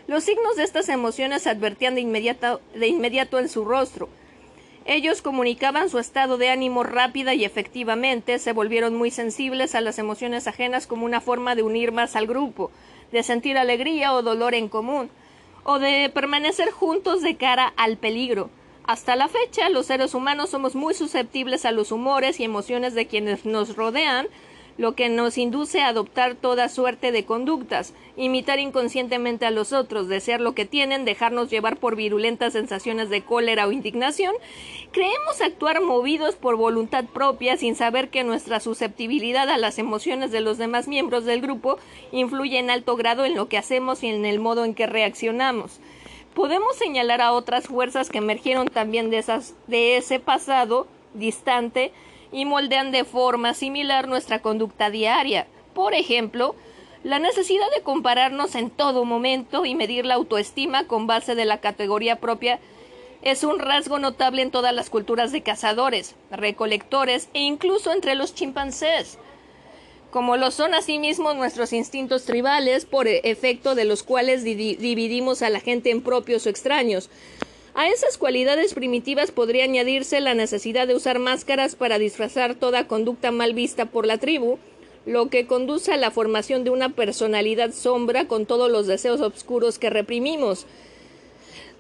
Los 0.07 0.25
signos 0.25 0.57
de 0.57 0.65
estas 0.65 0.89
emociones 0.89 1.43
se 1.43 1.51
advertían 1.51 1.95
de 1.95 2.01
inmediato, 2.01 2.61
de 2.75 2.89
inmediato 2.89 3.39
en 3.39 3.49
su 3.49 3.65
rostro. 3.65 4.09
Ellos 4.85 5.23
comunicaban 5.23 5.89
su 5.89 5.99
estado 5.99 6.39
de 6.39 6.51
ánimo 6.51 6.83
rápida 6.83 7.35
y 7.35 7.45
efectivamente, 7.45 8.39
se 8.39 8.53
volvieron 8.53 8.97
muy 8.97 9.11
sensibles 9.11 9.75
a 9.75 9.81
las 9.81 9.99
emociones 9.99 10.49
ajenas 10.49 10.87
como 10.87 11.05
una 11.05 11.21
forma 11.21 11.55
de 11.55 11.63
unir 11.63 11.93
más 11.93 12.17
al 12.17 12.27
grupo, 12.27 12.71
de 13.13 13.23
sentir 13.23 13.59
alegría 13.59 14.13
o 14.13 14.23
dolor 14.23 14.55
en 14.55 14.69
común, 14.69 15.09
o 15.65 15.79
de 15.79 16.11
permanecer 16.13 16.71
juntos 16.71 17.23
de 17.23 17.37
cara 17.37 17.73
al 17.77 17.97
peligro. 17.97 18.51
Hasta 18.85 19.15
la 19.15 19.29
fecha, 19.29 19.69
los 19.69 19.87
seres 19.87 20.15
humanos 20.15 20.51
somos 20.51 20.75
muy 20.75 20.95
susceptibles 20.95 21.65
a 21.65 21.71
los 21.71 21.93
humores 21.93 22.41
y 22.41 22.45
emociones 22.45 22.95
de 22.95 23.07
quienes 23.07 23.45
nos 23.45 23.77
rodean, 23.77 24.27
lo 24.79 24.97
que 24.97 25.09
nos 25.09 25.39
induce 25.39 25.81
a 25.81 25.89
adoptar 25.89 26.35
toda 26.35 26.69
suerte 26.69 27.13
de 27.13 27.25
conductas, 27.25 27.95
imitar 28.17 28.59
inconscientemente 28.59 29.47
a 29.47 29.51
los 29.51 29.73
otros, 29.73 30.09
desear 30.09 30.41
lo 30.41 30.55
que 30.55 30.67
tienen, 30.67 31.05
dejarnos 31.05 31.51
llevar 31.51 31.79
por 31.79 31.97
virulentas 31.97 32.53
sensaciones 32.53 33.09
de 33.09 33.23
cólera 33.23 33.67
o 33.67 33.73
indignación, 33.73 34.35
creemos 34.91 35.41
actuar 35.41 35.81
movidos 35.81 36.37
por 36.37 36.57
voluntad 36.57 37.05
propia 37.07 37.57
sin 37.57 37.75
saber 37.75 38.11
que 38.11 38.25
nuestra 38.25 38.61
susceptibilidad 38.61 39.49
a 39.49 39.59
las 39.59 39.79
emociones 39.79 40.31
de 40.31 40.41
los 40.41 40.59
demás 40.59 40.89
miembros 40.89 41.25
del 41.25 41.41
grupo 41.41 41.79
influye 42.11 42.59
en 42.59 42.71
alto 42.71 42.97
grado 42.97 43.25
en 43.25 43.35
lo 43.35 43.49
que 43.49 43.59
hacemos 43.59 44.03
y 44.03 44.09
en 44.09 44.27
el 44.27 44.39
modo 44.39 44.65
en 44.65 44.75
que 44.75 44.87
reaccionamos. 44.87 45.81
Podemos 46.35 46.77
señalar 46.77 47.21
a 47.21 47.33
otras 47.33 47.67
fuerzas 47.67 48.09
que 48.09 48.19
emergieron 48.19 48.67
también 48.67 49.11
de, 49.11 49.19
esas, 49.19 49.55
de 49.67 49.97
ese 49.97 50.19
pasado 50.19 50.87
distante 51.15 51.93
y 52.31 52.47
moldean 52.47 52.91
de 52.91 53.05
forma 53.05 53.53
similar 53.53 54.09
nuestra 54.09 54.41
conducta 54.41 54.91
diaria. 54.91 55.47
Por 55.75 55.93
ejemplo, 55.93 56.55
la 57.05 57.19
necesidad 57.19 57.71
de 57.75 57.83
compararnos 57.83 58.55
en 58.55 58.71
todo 58.71 59.05
momento 59.05 59.65
y 59.65 59.75
medir 59.75 60.07
la 60.07 60.15
autoestima 60.15 60.87
con 60.87 61.07
base 61.07 61.35
de 61.35 61.45
la 61.45 61.61
categoría 61.61 62.21
propia 62.21 62.61
es 63.23 63.45
un 63.45 63.59
rasgo 63.59 63.99
notable 63.99 64.43
en 64.43 64.51
todas 64.51 64.75
las 64.75 64.91
culturas 64.91 65.33
de 65.33 65.43
cazadores, 65.43 66.15
recolectores 66.31 67.29
e 67.35 67.41
incluso 67.41 67.93
entre 67.93 68.15
los 68.15 68.35
chimpancés, 68.35 69.19
como 70.11 70.37
lo 70.37 70.51
son 70.51 70.75
asimismo 70.75 71.33
nuestros 71.33 71.73
instintos 71.73 72.25
tribales, 72.25 72.85
por 72.85 73.09
efecto 73.09 73.75
de 73.75 73.85
los 73.85 74.03
cuales 74.03 74.45
dividimos 74.45 75.43
a 75.43 75.51
la 75.51 75.61
gente 75.61 75.91
en 75.91 76.03
propios 76.03 76.47
o 76.47 76.51
extraños, 76.51 77.11
a 77.75 77.89
esas 77.89 78.19
cualidades 78.19 78.75
primitivas 78.75 79.31
podría 79.31 79.65
añadirse 79.65 80.21
la 80.21 80.35
necesidad 80.35 80.87
de 80.87 80.95
usar 80.95 81.19
máscaras 81.19 81.75
para 81.75 81.99
disfrazar 81.99 82.55
toda 82.55 82.87
conducta 82.87 83.31
mal 83.31 83.55
vista 83.55 83.87
por 83.87 84.05
la 84.05 84.19
tribu, 84.19 84.59
lo 85.05 85.29
que 85.29 85.47
conduce 85.47 85.93
a 85.93 85.97
la 85.97 86.11
formación 86.11 86.65
de 86.65 86.71
una 86.71 86.91
personalidad 86.91 87.73
sombra 87.73 88.27
con 88.29 88.47
todos 88.47 88.71
los 88.71 88.87
deseos 88.87 89.21
obscuros 89.21 89.79
que 89.79 89.91
reprimimos. 89.91 90.67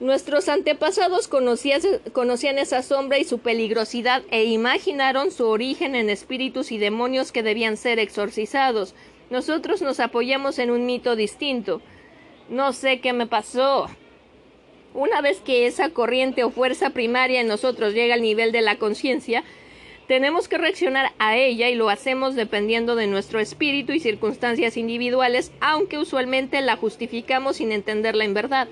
Nuestros 0.00 0.48
antepasados 0.48 1.28
conocían 1.28 2.58
esa 2.58 2.82
sombra 2.82 3.18
y 3.18 3.24
su 3.24 3.38
peligrosidad 3.38 4.22
e 4.32 4.44
imaginaron 4.44 5.30
su 5.30 5.46
origen 5.46 5.94
en 5.94 6.10
espíritus 6.10 6.72
y 6.72 6.78
demonios 6.78 7.30
que 7.30 7.44
debían 7.44 7.76
ser 7.76 8.00
exorcizados. 8.00 8.96
Nosotros 9.30 9.80
nos 9.80 10.00
apoyamos 10.00 10.58
en 10.58 10.72
un 10.72 10.86
mito 10.86 11.14
distinto. 11.14 11.80
No 12.48 12.72
sé 12.72 13.00
qué 13.00 13.12
me 13.12 13.28
pasó. 13.28 13.88
Una 14.92 15.20
vez 15.20 15.40
que 15.40 15.66
esa 15.66 15.90
corriente 15.90 16.42
o 16.42 16.50
fuerza 16.50 16.90
primaria 16.90 17.40
en 17.40 17.46
nosotros 17.46 17.94
llega 17.94 18.14
al 18.14 18.22
nivel 18.22 18.50
de 18.50 18.60
la 18.60 18.76
conciencia, 18.78 19.44
tenemos 20.12 20.46
que 20.46 20.58
reaccionar 20.58 21.12
a 21.18 21.38
ella 21.38 21.70
y 21.70 21.74
lo 21.74 21.88
hacemos 21.88 22.34
dependiendo 22.34 22.96
de 22.96 23.06
nuestro 23.06 23.40
espíritu 23.40 23.94
y 23.94 23.98
circunstancias 23.98 24.76
individuales, 24.76 25.52
aunque 25.62 25.96
usualmente 25.96 26.60
la 26.60 26.76
justificamos 26.76 27.56
sin 27.56 27.72
entenderla 27.72 28.26
en 28.26 28.34
verdad. 28.34 28.68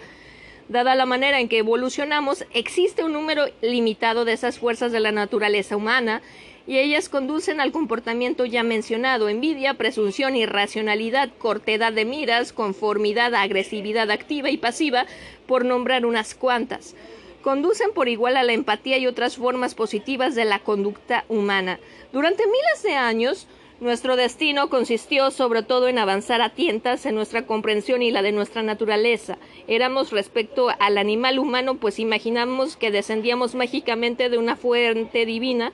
Dada 0.68 0.94
la 0.94 1.06
manera 1.06 1.40
en 1.40 1.48
que 1.48 1.56
evolucionamos, 1.56 2.44
existe 2.52 3.04
un 3.04 3.14
número 3.14 3.46
limitado 3.62 4.26
de 4.26 4.34
esas 4.34 4.58
fuerzas 4.58 4.92
de 4.92 5.00
la 5.00 5.12
naturaleza 5.12 5.78
humana 5.78 6.20
y 6.66 6.76
ellas 6.76 7.08
conducen 7.08 7.58
al 7.58 7.72
comportamiento 7.72 8.44
ya 8.44 8.62
mencionado, 8.62 9.30
envidia, 9.30 9.72
presunción, 9.72 10.36
irracionalidad, 10.36 11.30
cortedad 11.38 11.94
de 11.94 12.04
miras, 12.04 12.52
conformidad, 12.52 13.34
agresividad 13.34 14.10
activa 14.10 14.50
y 14.50 14.58
pasiva, 14.58 15.06
por 15.46 15.64
nombrar 15.64 16.04
unas 16.04 16.34
cuantas. 16.34 16.94
Conducen 17.42 17.92
por 17.94 18.08
igual 18.08 18.36
a 18.36 18.42
la 18.42 18.52
empatía 18.52 18.98
y 18.98 19.06
otras 19.06 19.36
formas 19.36 19.74
positivas 19.74 20.34
de 20.34 20.44
la 20.44 20.58
conducta 20.58 21.24
humana. 21.28 21.80
Durante 22.12 22.46
miles 22.46 22.82
de 22.82 22.94
años, 22.94 23.46
nuestro 23.80 24.16
destino 24.16 24.68
consistió 24.68 25.30
sobre 25.30 25.62
todo 25.62 25.88
en 25.88 25.98
avanzar 25.98 26.42
a 26.42 26.50
tientas 26.50 27.06
en 27.06 27.14
nuestra 27.14 27.46
comprensión 27.46 28.02
y 28.02 28.10
la 28.10 28.20
de 28.20 28.32
nuestra 28.32 28.62
naturaleza. 28.62 29.38
Éramos 29.68 30.10
respecto 30.10 30.68
al 30.78 30.98
animal 30.98 31.38
humano, 31.38 31.76
pues 31.76 31.98
imaginamos 31.98 32.76
que 32.76 32.90
descendíamos 32.90 33.54
mágicamente 33.54 34.28
de 34.28 34.36
una 34.36 34.56
fuente 34.56 35.24
divina 35.24 35.72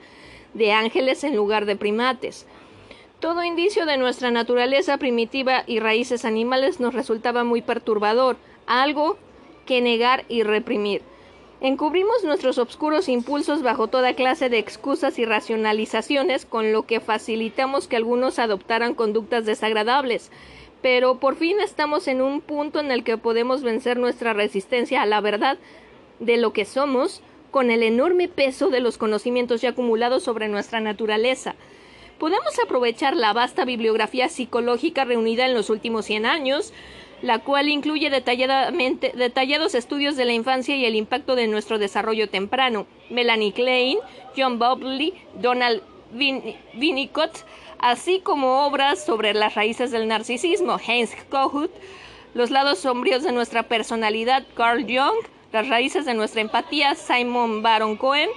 de 0.53 0.71
ángeles 0.71 1.25
en 1.25 1.35
lugar 1.35 1.65
de 1.65 1.75
primates. 1.75 2.47
Todo 3.19 3.43
indicio 3.43 3.85
de 3.85 3.97
nuestra 3.97 4.31
naturaleza 4.31 4.97
primitiva 4.97 5.63
y 5.67 5.79
raíces 5.81 6.23
animales 6.23 6.79
nos 6.79 6.93
resultaba 6.93 7.43
muy 7.43 7.61
perturbador, 7.61 8.37
algo 8.67 9.17
que 9.65 9.81
negar 9.81 10.23
y 10.29 10.43
reprimir. 10.43 11.01
Encubrimos 11.59 12.23
nuestros 12.23 12.59
obscuros 12.59 13.09
impulsos 13.09 13.63
bajo 13.63 13.87
toda 13.87 14.13
clase 14.13 14.47
de 14.47 14.59
excusas 14.59 15.17
y 15.17 15.25
racionalizaciones, 15.25 16.45
con 16.45 16.71
lo 16.71 16.85
que 16.85 16.99
facilitamos 16.99 17.87
que 17.87 17.95
algunos 17.95 18.37
adoptaran 18.37 18.93
conductas 18.93 19.45
desagradables. 19.45 20.29
Pero 20.83 21.19
por 21.19 21.35
fin 21.35 21.59
estamos 21.59 22.07
en 22.07 22.21
un 22.21 22.41
punto 22.41 22.79
en 22.79 22.91
el 22.91 23.03
que 23.03 23.17
podemos 23.17 23.63
vencer 23.63 23.97
nuestra 23.97 24.33
resistencia 24.33 25.01
a 25.01 25.07
la 25.07 25.19
verdad 25.19 25.57
de 26.19 26.37
lo 26.37 26.53
que 26.53 26.65
somos, 26.65 27.21
con 27.49 27.71
el 27.71 27.81
enorme 27.81 28.27
peso 28.27 28.69
de 28.69 28.79
los 28.79 28.99
conocimientos 28.99 29.61
ya 29.61 29.69
acumulados 29.69 30.21
sobre 30.21 30.49
nuestra 30.49 30.79
naturaleza. 30.79 31.55
Podemos 32.19 32.53
aprovechar 32.63 33.15
la 33.15 33.33
vasta 33.33 33.65
bibliografía 33.65 34.29
psicológica 34.29 35.05
reunida 35.05 35.47
en 35.47 35.55
los 35.55 35.71
últimos 35.71 36.05
100 36.05 36.27
años, 36.27 36.71
la 37.21 37.39
cual 37.39 37.69
incluye 37.69 38.09
detalladamente, 38.09 39.11
detallados 39.15 39.75
estudios 39.75 40.15
de 40.15 40.25
la 40.25 40.33
infancia 40.33 40.75
y 40.75 40.85
el 40.85 40.95
impacto 40.95 41.35
de 41.35 41.47
nuestro 41.47 41.79
desarrollo 41.79 42.29
temprano. 42.29 42.85
Melanie 43.09 43.53
Klein, 43.53 43.97
John 44.35 44.59
Bobley, 44.59 45.13
Donald 45.35 45.81
Winnicott, 46.13 47.45
así 47.79 48.19
como 48.19 48.65
obras 48.65 49.03
sobre 49.03 49.33
las 49.33 49.55
raíces 49.55 49.91
del 49.91 50.07
narcisismo, 50.07 50.77
Heinz 50.85 51.15
Kohut, 51.29 51.71
los 52.33 52.51
lados 52.51 52.79
sombríos 52.79 53.23
de 53.23 53.31
nuestra 53.31 53.63
personalidad, 53.63 54.43
Carl 54.55 54.83
Jung, 54.83 55.25
las 55.51 55.67
raíces 55.67 56.05
de 56.05 56.13
nuestra 56.13 56.41
empatía, 56.41 56.95
Simon 56.95 57.61
Baron 57.63 57.97
Cohen, 57.97 58.29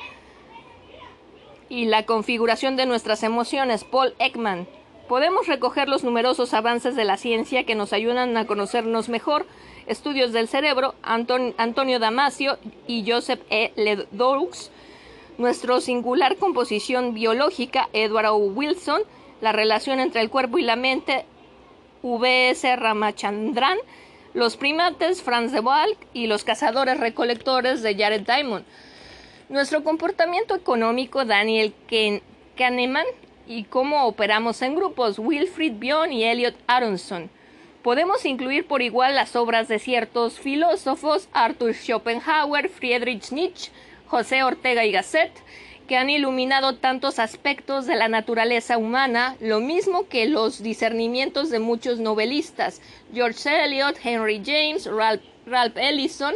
y 1.69 1.85
la 1.85 2.05
configuración 2.05 2.77
de 2.77 2.87
nuestras 2.87 3.23
emociones, 3.23 3.85
Paul 3.85 4.15
Ekman. 4.19 4.67
Podemos 5.11 5.49
recoger 5.49 5.89
los 5.89 6.05
numerosos 6.05 6.55
avances 6.55 6.95
de 6.95 7.03
la 7.03 7.17
ciencia 7.17 7.67
que 7.67 7.75
nos 7.75 7.93
ayudan 7.93 8.37
a 8.37 8.47
conocernos 8.47 9.09
mejor, 9.09 9.45
estudios 9.89 10.33
del 10.33 10.47
cerebro, 10.47 10.95
Antonio 11.03 11.99
Damasio 11.99 12.59
y 12.87 13.05
Joseph 13.11 13.41
E. 13.51 13.73
Ledoux, 13.75 14.71
nuestra 15.37 15.81
singular 15.81 16.37
composición 16.37 17.13
biológica, 17.13 17.89
Edward 17.93 18.27
O. 18.27 18.37
Wilson, 18.37 19.03
la 19.41 19.51
relación 19.51 19.99
entre 19.99 20.21
el 20.21 20.31
cuerpo 20.31 20.59
y 20.59 20.63
la 20.63 20.77
mente, 20.77 21.25
V.S. 22.03 22.77
Ramachandran, 22.77 23.79
los 24.33 24.57
primates, 24.57 25.23
Franz 25.23 25.51
de 25.51 25.59
Waal 25.59 25.97
y 26.13 26.29
los 26.29 26.45
cazadores 26.45 27.01
recolectores 27.01 27.83
de 27.83 27.97
Jared 27.97 28.23
Diamond. 28.23 28.65
Nuestro 29.49 29.83
comportamiento 29.83 30.55
económico, 30.55 31.25
Daniel 31.25 31.75
Kahneman, 32.57 33.07
y 33.47 33.65
cómo 33.65 34.07
operamos 34.07 34.63
en 34.63 34.75
grupos, 34.75 35.19
Wilfried 35.19 35.75
Bion 35.75 36.13
y 36.13 36.25
Elliot 36.25 36.55
Aronson. 36.67 37.31
Podemos 37.83 38.27
incluir 38.27 38.67
por 38.67 38.83
igual 38.83 39.15
las 39.15 39.37
obras 39.37 39.67
de 39.69 39.79
ciertos 39.79 40.39
filósofos, 40.39 41.29
Arthur 41.33 41.75
Schopenhauer, 41.75 42.69
Friedrich 42.69 43.33
Nietzsche, 43.33 43.73
José 44.07 44.43
Ortega 44.43 44.85
y 44.85 44.93
Gasset, 44.93 45.33
que 45.89 45.97
han 45.97 46.09
iluminado 46.09 46.77
tantos 46.77 47.19
aspectos 47.19 47.87
de 47.87 47.97
la 47.97 48.09
naturaleza 48.09 48.79
humana, 48.79 49.37
lo 49.41 49.59
mismo 49.59 50.09
que 50.09 50.27
los 50.27 50.63
discernimientos 50.63 51.51
de 51.51 51.59
muchos 51.59 51.99
novelistas, 51.99 52.81
George 53.13 53.65
Eliot, 53.65 53.97
Henry 54.05 54.41
James, 54.45 54.87
Ralph, 54.87 55.23
Ralph 55.47 55.77
Ellison, 55.77 56.35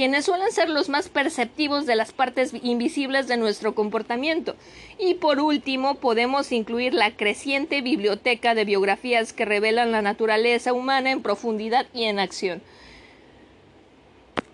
quienes 0.00 0.24
suelen 0.24 0.50
ser 0.50 0.70
los 0.70 0.88
más 0.88 1.10
perceptivos 1.10 1.84
de 1.84 1.94
las 1.94 2.12
partes 2.12 2.54
invisibles 2.62 3.28
de 3.28 3.36
nuestro 3.36 3.74
comportamiento. 3.74 4.56
Y 4.98 5.12
por 5.12 5.40
último, 5.40 5.96
podemos 5.96 6.52
incluir 6.52 6.94
la 6.94 7.14
creciente 7.14 7.82
biblioteca 7.82 8.54
de 8.54 8.64
biografías 8.64 9.34
que 9.34 9.44
revelan 9.44 9.92
la 9.92 10.00
naturaleza 10.00 10.72
humana 10.72 11.10
en 11.10 11.20
profundidad 11.20 11.84
y 11.92 12.04
en 12.04 12.18
acción. 12.18 12.62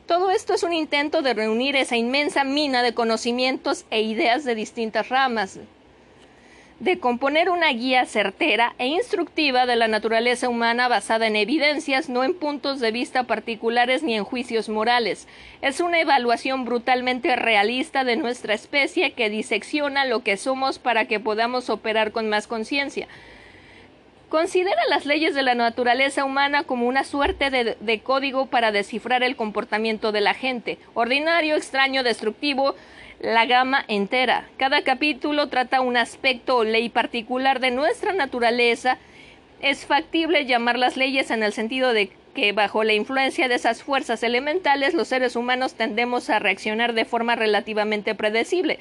Todo 0.08 0.32
esto 0.32 0.52
es 0.52 0.64
un 0.64 0.72
intento 0.72 1.22
de 1.22 1.32
reunir 1.32 1.76
esa 1.76 1.96
inmensa 1.96 2.42
mina 2.42 2.82
de 2.82 2.94
conocimientos 2.94 3.84
e 3.92 4.02
ideas 4.02 4.42
de 4.42 4.56
distintas 4.56 5.10
ramas. 5.10 5.60
De 6.78 6.98
componer 6.98 7.48
una 7.48 7.70
guía 7.72 8.04
certera 8.04 8.74
e 8.78 8.86
instructiva 8.86 9.64
de 9.64 9.76
la 9.76 9.88
naturaleza 9.88 10.48
humana 10.48 10.88
basada 10.88 11.26
en 11.26 11.36
evidencias, 11.36 12.10
no 12.10 12.22
en 12.22 12.34
puntos 12.34 12.80
de 12.80 12.90
vista 12.90 13.24
particulares 13.24 14.02
ni 14.02 14.14
en 14.14 14.24
juicios 14.24 14.68
morales. 14.68 15.26
Es 15.62 15.80
una 15.80 16.00
evaluación 16.00 16.66
brutalmente 16.66 17.34
realista 17.34 18.04
de 18.04 18.16
nuestra 18.16 18.52
especie 18.52 19.12
que 19.12 19.30
disecciona 19.30 20.04
lo 20.04 20.22
que 20.22 20.36
somos 20.36 20.78
para 20.78 21.06
que 21.06 21.18
podamos 21.18 21.70
operar 21.70 22.12
con 22.12 22.28
más 22.28 22.46
conciencia. 22.46 23.08
Considera 24.28 24.80
las 24.90 25.06
leyes 25.06 25.34
de 25.36 25.42
la 25.42 25.54
naturaleza 25.54 26.24
humana 26.24 26.64
como 26.64 26.88
una 26.88 27.04
suerte 27.04 27.48
de, 27.50 28.00
código 28.00 28.46
para 28.46 28.72
descifrar 28.72 29.22
el 29.22 29.36
comportamiento 29.36 30.10
de 30.10 30.20
la 30.20 30.34
gente, 30.34 30.78
ordinario, 30.94 31.54
extraño, 31.54 32.02
destructivo, 32.02 32.74
la 33.20 33.46
gama 33.46 33.84
entera. 33.88 34.48
Cada 34.56 34.82
capítulo 34.82 35.48
trata 35.48 35.80
un 35.80 35.96
aspecto 35.96 36.56
o 36.56 36.64
ley 36.64 36.88
particular 36.88 37.60
de 37.60 37.70
nuestra 37.70 38.12
naturaleza. 38.12 38.98
Es 39.60 39.86
factible 39.86 40.44
llamar 40.44 40.78
las 40.78 40.96
leyes 40.96 41.30
en 41.30 41.42
el 41.42 41.52
sentido 41.52 41.92
de 41.92 42.10
que 42.34 42.52
bajo 42.52 42.84
la 42.84 42.92
influencia 42.92 43.48
de 43.48 43.54
esas 43.54 43.82
fuerzas 43.82 44.22
elementales 44.22 44.92
los 44.92 45.08
seres 45.08 45.36
humanos 45.36 45.74
tendemos 45.74 46.28
a 46.28 46.38
reaccionar 46.38 46.92
de 46.92 47.06
forma 47.06 47.34
relativamente 47.34 48.14
predecible. 48.14 48.78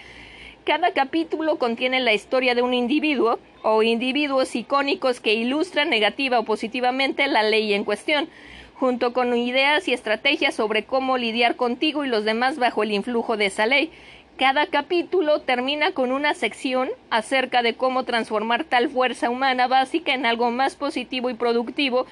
Cada 0.66 0.92
capítulo 0.92 1.58
contiene 1.58 2.00
la 2.00 2.14
historia 2.14 2.56
de 2.56 2.64
un 2.64 2.74
individuo 2.74 3.40
o 3.62 3.84
individuos 3.84 4.56
icónicos 4.56 5.22
que 5.22 5.36
ilustran 5.36 5.90
negativa 5.90 6.40
o 6.40 6.44
positivamente 6.44 7.28
la 7.28 7.44
ley 7.44 7.74
en 7.74 7.86
cuestión, 7.86 8.28
junto 8.74 9.14
con 9.14 9.38
ideas 9.38 9.88
y 9.88 9.94
estrategias 9.94 10.56
sobre 10.56 10.84
cómo 10.84 11.18
lidiar 11.18 11.56
contigo 11.56 12.04
y 12.04 12.10
los 12.10 12.26
demás 12.26 12.58
bajo 12.58 12.84
el 12.84 12.92
influjo 12.92 13.38
de 13.38 13.46
esa 13.46 13.68
ley. 13.68 13.92
Cada 14.38 14.68
capítulo 14.68 15.40
termina 15.40 15.92
con 15.92 16.12
una 16.12 16.34
sección 16.34 16.90
acerca 17.10 17.62
de 17.62 17.76
cómo 17.76 18.04
transformar 18.04 18.66
tal 18.66 18.90
fuerza 18.90 19.30
humana 19.30 19.68
básica 19.68 20.14
en 20.14 20.26
algo 20.26 20.52
más 20.52 20.76
positivo 20.76 21.30
y 21.30 21.36
productivo 21.36 22.06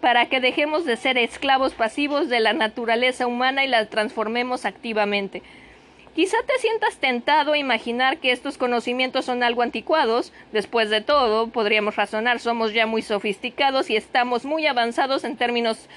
para 0.00 0.26
que 0.26 0.40
dejemos 0.40 0.84
de 0.84 0.96
ser 0.96 1.18
esclavos 1.18 1.74
pasivos 1.74 2.28
de 2.28 2.40
la 2.40 2.52
naturaleza 2.52 3.28
humana 3.28 3.64
y 3.64 3.68
la 3.68 3.86
transformemos 3.86 4.64
activamente. 4.64 5.44
Quizá 6.16 6.36
te 6.48 6.58
sientas 6.58 6.96
tentado 6.96 7.52
a 7.52 7.58
imaginar 7.58 8.18
que 8.18 8.32
estos 8.32 8.58
conocimientos 8.58 9.24
son 9.24 9.44
algo 9.44 9.62
anticuados. 9.62 10.32
Después 10.50 10.90
de 10.90 11.00
todo, 11.00 11.46
podríamos 11.46 11.94
razonar, 11.94 12.40
somos 12.40 12.72
ya 12.72 12.86
muy 12.86 13.02
sofisticados 13.02 13.88
y 13.88 13.94
estamos 13.94 14.44
muy 14.44 14.66
avanzados 14.66 15.22
en 15.22 15.36
términos 15.36 15.88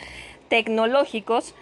tecnológicos. 0.47 1.55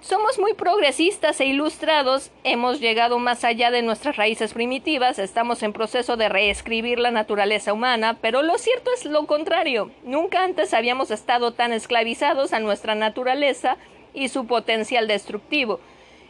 Somos 0.00 0.38
muy 0.38 0.54
progresistas 0.54 1.40
e 1.40 1.46
ilustrados, 1.46 2.30
hemos 2.44 2.80
llegado 2.80 3.18
más 3.18 3.42
allá 3.42 3.70
de 3.70 3.82
nuestras 3.82 4.16
raíces 4.16 4.54
primitivas, 4.54 5.18
estamos 5.18 5.62
en 5.62 5.72
proceso 5.72 6.16
de 6.16 6.28
reescribir 6.28 7.00
la 7.00 7.10
naturaleza 7.10 7.72
humana, 7.72 8.16
pero 8.20 8.42
lo 8.42 8.58
cierto 8.58 8.90
es 8.94 9.04
lo 9.04 9.26
contrario. 9.26 9.90
Nunca 10.04 10.44
antes 10.44 10.72
habíamos 10.72 11.10
estado 11.10 11.52
tan 11.52 11.72
esclavizados 11.72 12.52
a 12.52 12.60
nuestra 12.60 12.94
naturaleza 12.94 13.76
y 14.14 14.28
su 14.28 14.46
potencial 14.46 15.08
destructivo 15.08 15.80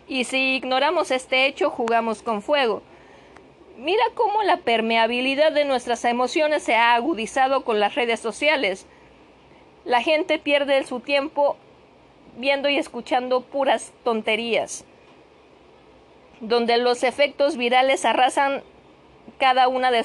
y 0.08 0.24
si 0.24 0.56
ignoramos 0.56 1.10
este 1.10 1.46
hecho 1.46 1.70
jugamos 1.70 2.22
con 2.22 2.42
fuego. 2.42 2.82
Mira 3.76 4.02
cómo 4.14 4.42
la 4.42 4.56
permeabilidad 4.56 5.52
de 5.52 5.64
nuestras 5.64 6.04
emociones 6.04 6.62
se 6.62 6.74
ha 6.74 6.94
agudizado 6.94 7.64
con 7.64 7.78
las 7.78 7.94
redes 7.94 8.18
sociales. 8.18 8.86
La 9.84 10.02
gente 10.02 10.38
pierde 10.38 10.82
su 10.84 11.00
tiempo 11.00 11.56
viendo 12.38 12.68
y 12.68 12.78
escuchando 12.78 13.42
puras 13.42 13.92
tonterías, 14.04 14.84
donde 16.40 16.78
los 16.78 17.02
efectos 17.02 17.56
virales 17.56 18.04
arrasan 18.04 18.62
cada 19.38 19.68
una 19.68 19.90
de, 19.90 20.04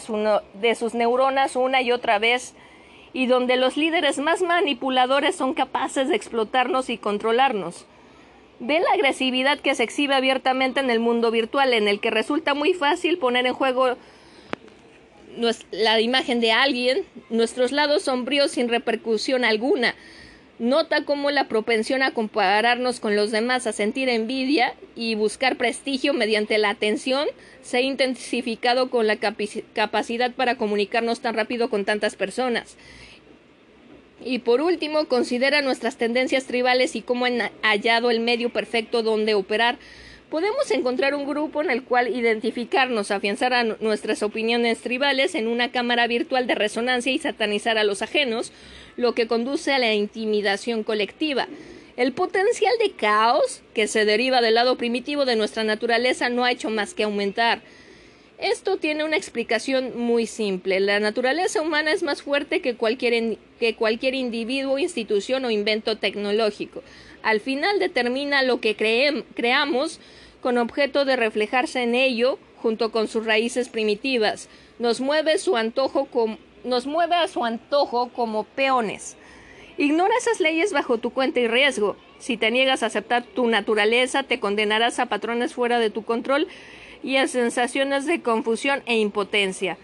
de, 0.56 0.76
sus 0.76 0.94
neuronas 0.94 1.56
una 1.56 1.82
y 1.82 1.92
otra 1.92 2.20
vez, 2.20 2.54
y 3.14 3.28
donde 3.28 3.56
los 3.56 3.78
líderes 3.78 4.18
más 4.18 4.42
manipuladores 4.42 5.36
son 5.36 5.54
capaces 5.54 6.10
de 6.10 6.16
explotarnos 6.16 6.90
y 6.90 6.98
controlarnos. 6.98 7.86
Ve 8.60 8.80
la 8.80 8.92
agresividad 8.94 9.60
que 9.60 9.76
se 9.76 9.84
exhibe 9.84 10.16
abiertamente 10.16 10.80
en 10.80 10.90
el 10.90 11.00
mundo 11.00 11.30
virtual, 11.32 11.74
en 11.74 11.88
el 11.88 12.00
que 12.00 12.12
resulta 12.12 12.54
muy 12.54 12.74
fácil 12.74 13.20
poner 13.20 13.46
en 13.46 13.54
juego 13.54 13.96
la 15.72 16.00
imagen 16.00 16.40
de 16.40 16.52
alguien, 16.52 17.06
nuestros 17.30 17.72
lados 17.72 18.04
sombríos 18.04 18.52
sin 18.52 18.70
repercusión 18.70 19.46
alguna. 19.46 19.96
Nota 20.60 21.04
cómo 21.04 21.32
la 21.32 21.48
propensión 21.48 22.04
a 22.04 22.12
compararnos 22.12 23.00
con 23.00 23.16
los 23.16 23.32
demás, 23.32 23.66
a 23.66 23.72
sentir 23.72 24.08
envidia 24.08 24.76
y 24.96 25.16
buscar 25.16 25.58
prestigio 25.58 26.14
mediante 26.14 26.60
la 26.60 26.70
atención 26.70 27.28
se 27.64 27.78
ha 27.78 27.82
intensificado 27.82 28.92
con 28.92 29.08
la 29.08 29.18
capacidad 29.18 30.32
para 30.32 30.56
comunicarnos 30.56 31.22
tan 31.22 31.34
rápido 31.34 31.72
con 31.72 31.86
tantas 31.86 32.16
personas. 32.16 32.78
Y 34.24 34.40
por 34.40 34.62
último, 34.62 35.06
considera 35.06 35.62
nuestras 35.62 35.98
tendencias 35.98 36.46
tribales 36.46 36.96
y 36.96 37.02
cómo 37.02 37.26
han 37.26 37.40
hallado 37.64 38.12
el 38.12 38.20
medio 38.20 38.52
perfecto 38.52 39.02
donde 39.02 39.34
operar. 39.34 39.78
Podemos 40.30 40.72
encontrar 40.72 41.14
un 41.14 41.28
grupo 41.28 41.62
en 41.62 41.70
el 41.70 41.84
cual 41.84 42.08
identificarnos, 42.16 43.12
afianzar 43.12 43.54
a 43.54 43.64
nuestras 43.64 44.24
opiniones 44.24 44.82
tribales 44.82 45.36
en 45.36 45.48
una 45.48 45.72
cámara 45.72 46.08
virtual 46.08 46.48
de 46.48 46.56
resonancia 46.56 47.12
y 47.12 47.20
satanizar 47.20 47.78
a 47.78 47.84
los 47.84 48.02
ajenos, 48.02 48.52
lo 48.98 49.14
que 49.14 49.28
conduce 49.28 49.72
a 49.72 49.80
la 49.80 49.94
intimidación 49.94 50.84
colectiva. 50.84 51.48
El 51.96 52.12
potencial 52.14 52.74
de 52.80 52.92
caos 52.92 53.62
que 53.74 53.88
se 53.88 54.06
deriva 54.06 54.42
del 54.42 54.56
lado 54.56 54.78
primitivo 54.78 55.26
de 55.26 55.36
nuestra 55.36 55.64
naturaleza 55.64 56.30
no 56.30 56.44
ha 56.44 56.52
hecho 56.52 56.70
más 56.70 56.94
que 56.94 57.04
aumentar. 57.04 57.62
Esto 58.40 58.78
tiene 58.78 59.04
una 59.04 59.16
explicación 59.16 59.98
muy 59.98 60.26
simple. 60.26 60.80
La 60.80 61.00
naturaleza 61.00 61.62
humana 61.62 61.92
es 61.92 62.02
más 62.02 62.24
fuerte 62.24 62.62
que 62.62 62.76
cualquier, 62.76 63.38
que 63.60 63.76
cualquier 63.76 64.16
individuo, 64.16 64.80
institución 64.80 65.46
o 65.46 65.52
invento 65.52 65.98
tecnológico. 65.98 66.84
Al 67.22 67.40
final 67.40 67.80
determina 67.80 68.42
lo 68.42 68.60
que 68.60 68.76
creamos 68.76 70.00
con 70.42 70.58
objeto 70.58 71.06
de 71.06 71.16
reflejarse 71.16 71.84
en 71.84 71.96
ello 71.96 72.38
junto 72.58 72.92
con 72.92 73.08
sus 73.08 73.26
raíces 73.26 73.70
primitivas. 73.70 74.50
Nos 74.80 75.00
mueve, 75.00 75.38
su 75.38 75.56
antojo 75.56 76.08
nos 76.64 76.86
mueve 76.86 77.16
a 77.16 77.28
su 77.28 77.44
antojo 77.46 78.10
como 78.10 78.44
peones. 78.44 79.18
Ignora 79.78 80.14
esas 80.18 80.40
leyes 80.40 80.72
bajo 80.72 80.98
tu 80.98 81.10
cuenta 81.10 81.40
y 81.40 81.48
riesgo. 81.48 81.96
Si 82.20 82.38
te 82.38 82.52
niegas 82.52 82.84
a 82.84 82.88
aceptar 82.88 83.24
tu 83.24 83.48
naturaleza, 83.48 84.24
te 84.24 84.40
condenarás 84.40 85.00
a 85.00 85.08
patrones 85.08 85.54
fuera 85.54 85.80
de 85.80 85.90
tu 85.90 86.04
control 86.04 86.48
y 87.02 87.18
a 87.18 87.28
sensaciones 87.28 88.06
de 88.06 88.22
confusión 88.22 88.84
e 88.86 88.98
impotencia. 88.98 89.78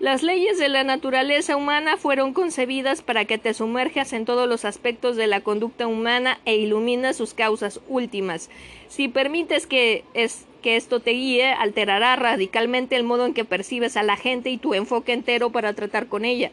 Las 0.00 0.22
leyes 0.22 0.58
de 0.58 0.68
la 0.68 0.84
naturaleza 0.84 1.56
humana 1.56 1.96
fueron 1.96 2.32
concebidas 2.32 3.02
para 3.02 3.24
que 3.24 3.36
te 3.36 3.52
sumerjas 3.52 4.12
en 4.12 4.26
todos 4.26 4.48
los 4.48 4.64
aspectos 4.64 5.16
de 5.16 5.26
la 5.26 5.40
conducta 5.40 5.88
humana 5.88 6.38
e 6.44 6.54
iluminas 6.54 7.16
sus 7.16 7.34
causas 7.34 7.80
últimas. 7.88 8.48
Si 8.86 9.08
permites 9.08 9.66
que, 9.66 10.04
es, 10.14 10.46
que 10.62 10.76
esto 10.76 11.00
te 11.00 11.10
guíe, 11.10 11.46
alterará 11.46 12.14
radicalmente 12.14 12.94
el 12.94 13.02
modo 13.02 13.26
en 13.26 13.34
que 13.34 13.44
percibes 13.44 13.96
a 13.96 14.04
la 14.04 14.16
gente 14.16 14.50
y 14.50 14.56
tu 14.56 14.74
enfoque 14.74 15.12
entero 15.12 15.50
para 15.50 15.74
tratar 15.74 16.06
con 16.06 16.24
ella. 16.24 16.52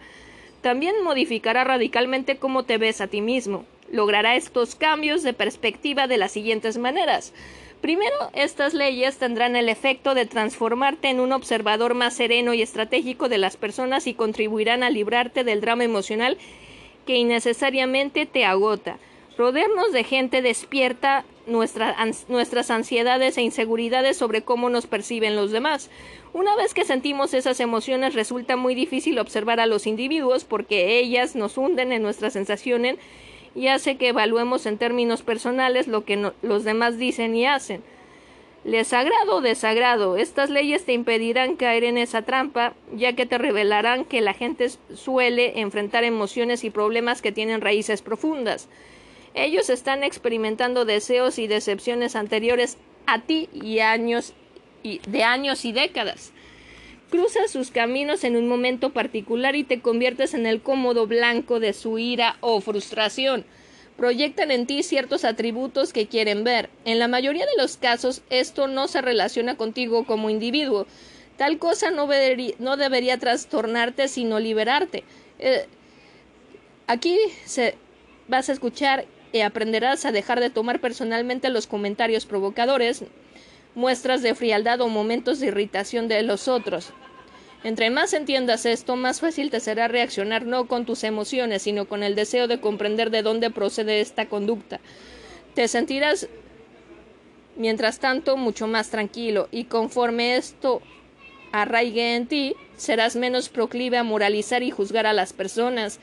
También 0.62 1.04
modificará 1.04 1.64
radicalmente 1.64 2.38
cómo 2.38 2.64
te 2.64 2.80
ves 2.80 3.00
a 3.00 3.06
ti 3.06 3.22
mismo. 3.22 3.64
Logrará 3.92 4.36
estos 4.36 4.74
cambios 4.74 5.22
de 5.22 5.34
perspectiva 5.34 6.08
de 6.08 6.18
las 6.18 6.32
siguientes 6.32 6.80
maneras. 6.80 7.32
Primero, 7.86 8.16
estas 8.34 8.74
leyes 8.74 9.20
tendrán 9.20 9.56
el 9.56 9.70
efecto 9.70 10.16
de 10.16 10.26
transformarte 10.26 11.10
en 11.10 11.20
un 11.20 11.32
observador 11.32 11.94
más 11.94 12.16
sereno 12.16 12.56
y 12.56 12.64
estratégico 12.64 13.30
de 13.30 13.38
las 13.38 13.58
personas 13.58 14.08
y 14.08 14.16
contribuirán 14.16 14.82
a 14.82 14.90
librarte 14.90 15.44
del 15.44 15.62
drama 15.62 15.84
emocional 15.84 16.40
que 17.06 17.16
innecesariamente 17.18 18.26
te 18.26 18.44
agota. 18.44 18.98
Rodearnos 19.38 19.92
de 19.92 20.04
gente 20.04 20.42
despierta 20.42 21.26
nuestras 21.46 22.72
ansiedades 22.72 23.38
e 23.38 23.44
inseguridades 23.44 24.18
sobre 24.18 24.42
cómo 24.42 24.72
nos 24.72 24.88
perciben 24.88 25.36
los 25.36 25.52
demás. 25.52 25.92
Una 26.34 26.56
vez 26.56 26.74
que 26.74 26.86
sentimos 26.86 27.36
esas 27.36 27.60
emociones 27.60 28.16
resulta 28.16 28.56
muy 28.56 28.74
difícil 28.74 29.20
observar 29.20 29.60
a 29.60 29.68
los 29.68 29.86
individuos 29.86 30.44
porque 30.44 30.98
ellas 30.98 31.36
nos 31.36 31.56
hunden 31.56 31.92
en 31.92 32.02
nuestras 32.02 32.34
sensaciones 32.34 32.98
y 33.56 33.68
hace 33.68 33.98
que 33.98 34.10
evaluemos 34.10 34.66
en 34.66 34.78
términos 34.78 35.24
personales 35.24 35.88
lo 35.88 36.04
que 36.04 36.32
los 36.42 36.64
demás 36.64 36.98
dicen 36.98 37.36
y 37.36 37.46
hacen. 37.46 37.82
Les 38.66 38.94
agrado 38.94 39.36
o 39.36 39.42
desagrado, 39.42 40.18
estas 40.18 40.50
leyes 40.50 40.86
te 40.86 40.94
impedirán 40.94 41.56
caer 41.56 41.84
en 41.84 42.00
esa 42.00 42.24
trampa, 42.24 42.74
ya 42.94 43.14
que 43.14 43.28
te 43.28 43.38
revelarán 43.38 44.06
que 44.06 44.22
la 44.22 44.34
gente 44.34 44.70
suele 44.96 45.60
enfrentar 45.60 46.04
emociones 46.04 46.64
y 46.64 46.72
problemas 46.72 47.22
que 47.22 47.32
tienen 47.32 47.62
raíces 47.62 48.02
profundas. 48.02 48.68
Ellos 49.36 49.70
están 49.70 50.04
experimentando 50.04 50.84
deseos 50.84 51.38
y 51.38 51.46
decepciones 51.46 52.16
anteriores 52.16 52.78
a 53.06 53.22
ti 53.22 53.50
y 53.54 53.80
años 53.80 54.34
y 54.82 55.00
de 55.08 55.24
años 55.24 55.64
y 55.64 55.72
décadas. 55.72 56.34
Cruzas 57.16 57.50
sus 57.50 57.72
caminos 57.72 58.26
en 58.26 58.36
un 58.36 58.50
momento 58.50 58.90
particular 58.90 59.56
y 59.56 59.64
te 59.64 59.80
conviertes 59.80 60.34
en 60.34 60.46
el 60.46 60.62
cómodo 60.62 61.08
blanco 61.08 61.62
de 61.62 61.72
su 61.72 61.98
ira 61.98 62.36
o 62.42 62.60
frustración. 62.60 63.46
Proyectan 63.96 64.52
en 64.52 64.68
ti 64.68 64.84
ciertos 64.84 65.24
atributos 65.24 65.94
que 65.94 66.08
quieren 66.08 66.44
ver. 66.44 66.70
En 66.84 67.00
la 67.00 67.08
mayoría 67.08 67.46
de 67.46 67.56
los 67.58 67.78
casos 67.78 68.22
esto 68.30 68.68
no 68.68 68.90
se 68.90 69.02
relaciona 69.02 69.56
contigo 69.56 70.06
como 70.06 70.30
individuo. 70.30 70.88
Tal 71.38 71.58
cosa 71.58 71.90
no, 71.90 72.06
debería 72.06 73.18
trastornarte, 73.18 74.10
sino 74.10 74.42
liberarte. 74.42 75.06
Eh, 75.40 75.68
aquí 76.86 77.18
vas 78.28 78.50
a 78.50 78.52
escuchar 78.52 79.06
y 79.32 79.40
aprenderás 79.40 80.04
a 80.04 80.12
dejar 80.12 80.42
de 80.42 80.50
tomar 80.50 80.82
personalmente 80.82 81.48
los 81.48 81.66
comentarios 81.66 82.26
provocadores, 82.26 83.06
muestras 83.74 84.22
de 84.22 84.36
frialdad 84.36 84.82
o 84.82 84.90
momentos 84.90 85.40
de 85.40 85.48
irritación 85.48 86.10
de 86.10 86.22
los 86.22 86.50
otros. 86.50 86.92
Entre 87.66 87.90
más 87.90 88.14
entiendas 88.14 88.68
esto, 88.68 88.96
más 88.96 89.22
fácil 89.22 89.50
te 89.50 89.60
será 89.60 89.88
reaccionar 89.88 90.46
no 90.46 90.68
con 90.68 90.86
tus 90.86 91.04
emociones, 91.04 91.64
sino 91.64 91.88
con 91.88 92.04
el 92.04 92.14
deseo 92.14 92.48
de 92.48 92.60
comprender 92.60 93.10
de 93.10 93.24
dónde 93.24 93.50
procede 93.50 94.02
esta 94.02 94.28
conducta. 94.28 94.80
Te 95.56 95.68
sentirás, 95.68 96.28
mientras 97.56 97.98
tanto, 97.98 98.38
mucho 98.38 98.68
más 98.68 98.92
tranquilo, 98.92 99.50
y 99.52 99.64
conforme 99.64 100.36
esto 100.36 100.84
arraigue 101.52 102.16
en 102.16 102.28
ti, 102.28 102.56
serás 102.78 103.16
menos 103.16 103.50
proclive 103.50 103.98
a 103.98 104.04
moralizar 104.04 104.62
y 104.62 104.70
juzgar 104.70 105.08
a 105.08 105.14
las 105.14 105.34
personas. 105.34 105.98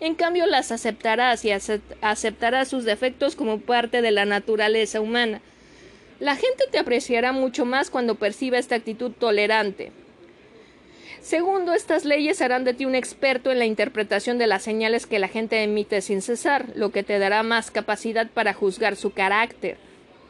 En 0.00 0.16
cambio, 0.16 0.46
las 0.46 0.72
aceptarás 0.72 1.44
y 1.44 1.52
aceptarás 1.52 2.66
sus 2.66 2.82
defectos 2.84 3.36
como 3.36 3.60
parte 3.60 4.02
de 4.02 4.10
la 4.10 4.24
naturaleza 4.24 5.00
humana. 5.00 5.42
La 6.18 6.34
gente 6.34 6.64
te 6.72 6.78
apreciará 6.78 7.30
mucho 7.30 7.64
más 7.64 7.88
cuando 7.88 8.16
perciba 8.16 8.58
esta 8.58 8.74
actitud 8.74 9.12
tolerante. 9.12 9.92
Segundo, 11.28 11.74
estas 11.74 12.06
leyes 12.06 12.40
harán 12.40 12.64
de 12.64 12.72
ti 12.72 12.86
un 12.86 12.94
experto 12.94 13.52
en 13.52 13.58
la 13.58 13.66
interpretación 13.66 14.38
de 14.38 14.46
las 14.46 14.62
señales 14.62 15.06
que 15.06 15.18
la 15.18 15.28
gente 15.28 15.62
emite 15.62 16.00
sin 16.00 16.22
cesar, 16.22 16.70
lo 16.74 16.90
que 16.90 17.02
te 17.02 17.18
dará 17.18 17.42
más 17.42 17.70
capacidad 17.70 18.30
para 18.30 18.54
juzgar 18.54 18.96
su 18.96 19.12
carácter. 19.12 19.76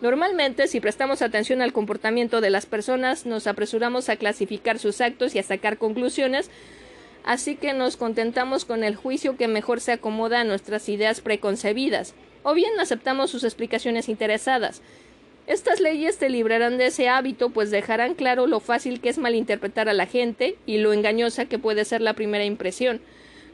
Normalmente, 0.00 0.66
si 0.66 0.80
prestamos 0.80 1.22
atención 1.22 1.62
al 1.62 1.72
comportamiento 1.72 2.40
de 2.40 2.50
las 2.50 2.66
personas, 2.66 3.26
nos 3.26 3.46
apresuramos 3.46 4.08
a 4.08 4.16
clasificar 4.16 4.80
sus 4.80 5.00
actos 5.00 5.36
y 5.36 5.38
a 5.38 5.44
sacar 5.44 5.78
conclusiones, 5.78 6.50
así 7.24 7.54
que 7.54 7.74
nos 7.74 7.96
contentamos 7.96 8.64
con 8.64 8.82
el 8.82 8.96
juicio 8.96 9.36
que 9.36 9.46
mejor 9.46 9.80
se 9.80 9.92
acomoda 9.92 10.40
a 10.40 10.44
nuestras 10.44 10.88
ideas 10.88 11.20
preconcebidas, 11.20 12.14
o 12.42 12.54
bien 12.54 12.72
aceptamos 12.80 13.30
sus 13.30 13.44
explicaciones 13.44 14.08
interesadas. 14.08 14.82
Estas 15.48 15.80
leyes 15.80 16.18
te 16.18 16.28
librarán 16.28 16.76
de 16.76 16.88
ese 16.88 17.08
hábito, 17.08 17.48
pues 17.48 17.70
dejarán 17.70 18.12
claro 18.12 18.46
lo 18.46 18.60
fácil 18.60 19.00
que 19.00 19.08
es 19.08 19.16
malinterpretar 19.16 19.88
a 19.88 19.94
la 19.94 20.04
gente 20.04 20.56
y 20.66 20.76
lo 20.76 20.92
engañosa 20.92 21.46
que 21.46 21.58
puede 21.58 21.86
ser 21.86 22.02
la 22.02 22.12
primera 22.12 22.44
impresión. 22.44 23.00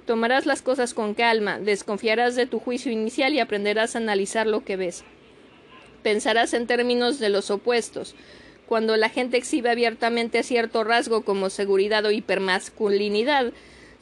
Tomarás 0.04 0.44
las 0.44 0.60
cosas 0.60 0.92
con 0.92 1.14
calma, 1.14 1.60
desconfiarás 1.60 2.34
de 2.34 2.46
tu 2.46 2.58
juicio 2.58 2.90
inicial 2.90 3.32
y 3.32 3.38
aprenderás 3.38 3.94
a 3.94 3.98
analizar 3.98 4.48
lo 4.48 4.64
que 4.64 4.74
ves. 4.74 5.04
Pensarás 6.02 6.52
en 6.52 6.66
términos 6.66 7.20
de 7.20 7.28
los 7.28 7.52
opuestos. 7.52 8.16
Cuando 8.66 8.96
la 8.96 9.08
gente 9.08 9.36
exhibe 9.36 9.70
abiertamente 9.70 10.42
cierto 10.42 10.82
rasgo 10.82 11.22
como 11.22 11.48
seguridad 11.48 12.04
o 12.06 12.10
hipermasculinidad, 12.10 13.52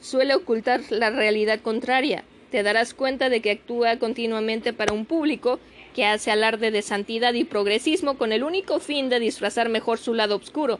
suele 0.01 0.33
ocultar 0.33 0.81
la 0.89 1.11
realidad 1.11 1.59
contraria. 1.59 2.23
Te 2.49 2.63
darás 2.63 2.95
cuenta 2.95 3.29
de 3.29 3.41
que 3.41 3.51
actúa 3.51 3.99
continuamente 3.99 4.73
para 4.73 4.93
un 4.93 5.05
público 5.05 5.59
que 5.93 6.05
hace 6.05 6.31
alarde 6.31 6.71
de 6.71 6.81
santidad 6.81 7.33
y 7.33 7.43
progresismo 7.43 8.17
con 8.17 8.31
el 8.33 8.43
único 8.43 8.79
fin 8.79 9.09
de 9.09 9.19
disfrazar 9.19 9.69
mejor 9.69 9.99
su 9.99 10.13
lado 10.13 10.35
oscuro. 10.35 10.79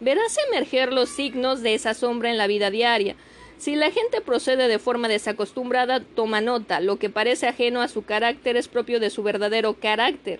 Verás 0.00 0.36
emerger 0.48 0.92
los 0.92 1.08
signos 1.08 1.62
de 1.62 1.74
esa 1.74 1.94
sombra 1.94 2.30
en 2.30 2.38
la 2.38 2.46
vida 2.46 2.70
diaria. 2.70 3.16
Si 3.56 3.74
la 3.74 3.90
gente 3.90 4.20
procede 4.20 4.68
de 4.68 4.78
forma 4.78 5.08
desacostumbrada, 5.08 6.00
toma 6.00 6.40
nota. 6.40 6.80
Lo 6.80 6.98
que 6.98 7.10
parece 7.10 7.48
ajeno 7.48 7.80
a 7.80 7.88
su 7.88 8.02
carácter 8.02 8.56
es 8.56 8.68
propio 8.68 9.00
de 9.00 9.10
su 9.10 9.24
verdadero 9.24 9.74
carácter. 9.74 10.38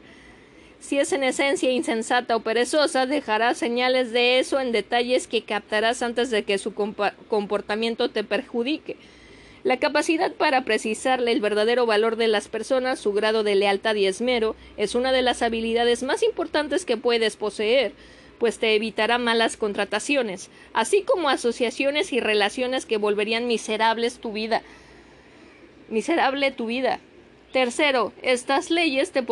Si 0.78 0.98
es 0.98 1.12
en 1.12 1.24
esencia 1.24 1.72
insensata 1.72 2.36
o 2.36 2.40
perezosa, 2.40 3.06
dejará 3.06 3.54
señales 3.54 4.12
de 4.12 4.38
eso 4.38 4.60
en 4.60 4.70
detalles 4.70 5.26
que 5.26 5.42
captarás 5.42 6.02
antes 6.02 6.30
de 6.30 6.44
que 6.44 6.58
su 6.58 6.72
comportamiento 6.72 8.10
te 8.10 8.22
perjudique. 8.22 8.96
La 9.64 9.78
capacidad 9.78 10.32
para 10.32 10.64
precisarle 10.64 11.32
el 11.32 11.40
verdadero 11.40 11.84
valor 11.84 12.16
de 12.16 12.28
las 12.28 12.48
personas, 12.48 13.00
su 13.00 13.12
grado 13.12 13.42
de 13.42 13.56
lealtad 13.56 13.96
y 13.96 14.06
esmero, 14.06 14.54
es 14.76 14.94
una 14.94 15.12
de 15.12 15.22
las 15.22 15.42
habilidades 15.42 16.02
más 16.02 16.22
importantes 16.22 16.84
que 16.84 16.96
puedes 16.96 17.36
poseer, 17.36 17.92
pues 18.38 18.58
te 18.58 18.74
evitará 18.76 19.18
malas 19.18 19.56
contrataciones, 19.56 20.48
así 20.72 21.02
como 21.02 21.28
asociaciones 21.28 22.12
y 22.12 22.20
relaciones 22.20 22.86
que 22.86 22.98
volverían 22.98 23.48
miserables 23.48 24.18
tu 24.20 24.32
vida. 24.32 24.62
Miserable 25.88 26.52
tu 26.52 26.66
vida. 26.66 27.00
Tercero, 27.52 28.12
estas 28.20 28.70
leyes 28.70 29.10
te, 29.10 29.24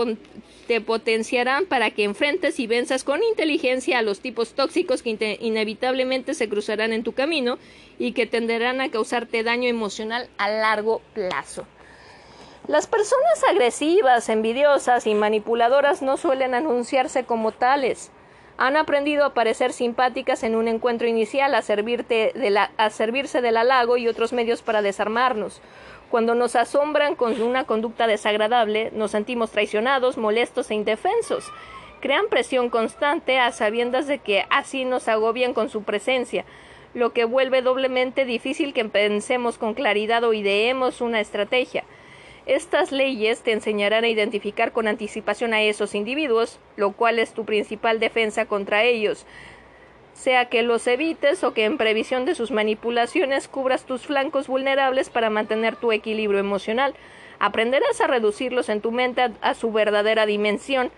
te, 0.66 0.80
potenciarán 0.80 1.66
para 1.66 1.90
que 1.90 2.04
enfrentes 2.04 2.58
y 2.58 2.66
venzas 2.66 3.04
con 3.04 3.22
inteligencia 3.22 3.98
a 3.98 4.02
los 4.02 4.20
tipos 4.20 4.54
tóxicos 4.54 5.02
que 5.02 5.38
inevitablemente 5.40 6.32
se 6.32 6.48
cruzarán 6.48 6.94
en 6.94 7.02
tu 7.02 7.12
camino 7.12 7.58
y 7.98 8.12
que 8.12 8.26
tenderán 8.26 8.80
a 8.80 8.90
causarte 8.90 9.42
daño 9.42 9.68
emocional 9.68 10.30
a 10.38 10.48
largo 10.48 11.02
plazo. 11.12 11.66
Las 12.68 12.86
personas 12.86 13.44
agresivas, 13.48 14.28
envidiosas 14.30 15.06
y 15.06 15.14
manipuladoras 15.14 16.00
no 16.00 16.16
suelen 16.16 16.54
anunciarse 16.54 17.24
como 17.24 17.52
tales. 17.52 18.10
Han 18.56 18.76
aprendido 18.76 19.26
a 19.26 19.34
parecer 19.34 19.74
simpáticas 19.74 20.42
en 20.42 20.56
un 20.56 20.66
encuentro 20.66 21.06
inicial, 21.06 21.54
a, 21.54 21.60
servirte 21.60 22.32
de 22.34 22.58
a 22.58 22.90
servirse 22.90 23.42
del 23.42 23.58
halago 23.58 23.98
y 23.98 24.08
otros 24.08 24.32
medios 24.32 24.62
para 24.62 24.80
desarmarnos. 24.80 25.60
Cuando 26.10 26.34
nos 26.36 26.54
asombran 26.54 27.16
con 27.16 27.40
una 27.42 27.64
conducta 27.64 28.06
desagradable, 28.06 28.90
nos 28.92 29.10
sentimos 29.10 29.50
traicionados, 29.50 30.16
molestos 30.16 30.70
e 30.70 30.74
indefensos. 30.74 31.50
Crean 32.00 32.28
presión 32.28 32.70
constante 32.70 33.38
a 33.38 33.50
sabiendas 33.50 34.06
de 34.06 34.18
que 34.18 34.44
así 34.50 34.84
nos 34.84 35.08
agobian 35.08 35.52
con 35.52 35.68
su 35.68 35.82
presencia, 35.82 36.44
lo 36.94 37.12
que 37.12 37.24
vuelve 37.24 37.60
doblemente 37.60 38.24
difícil 38.24 38.72
que 38.72 38.84
pensemos 38.84 39.58
con 39.58 39.74
claridad 39.74 40.22
o 40.22 40.32
ideemos 40.32 41.00
una 41.00 41.20
estrategia. 41.20 41.84
Estas 42.46 42.92
leyes 42.92 43.42
te 43.42 43.50
enseñarán 43.50 44.04
a 44.04 44.08
identificar 44.08 44.70
con 44.70 44.86
anticipación 44.86 45.52
a 45.52 45.62
esos 45.62 45.96
individuos, 45.96 46.60
lo 46.76 46.92
cual 46.92 47.18
es 47.18 47.32
tu 47.32 47.44
principal 47.44 47.98
defensa 47.98 48.46
contra 48.46 48.84
ellos, 48.84 49.26
sea 50.16 50.46
que 50.46 50.62
los 50.62 50.86
evites 50.86 51.44
o 51.44 51.52
que 51.52 51.64
en 51.64 51.76
previsión 51.76 52.24
de 52.24 52.34
sus 52.34 52.50
manipulaciones 52.50 53.48
cubras 53.48 53.84
tus 53.84 54.06
flancos 54.06 54.48
vulnerables 54.48 55.10
para 55.10 55.30
mantener 55.30 55.76
tu 55.76 55.92
equilibrio 55.92 56.40
emocional. 56.40 56.94
Aprenderás 57.38 58.00
a 58.00 58.06
reducirlos 58.06 58.70
en 58.70 58.80
tu 58.80 58.92
mente 58.92 59.30
a, 59.42 59.54
su 59.54 59.70
verdadera 59.72 60.24
dimensión 60.24 60.90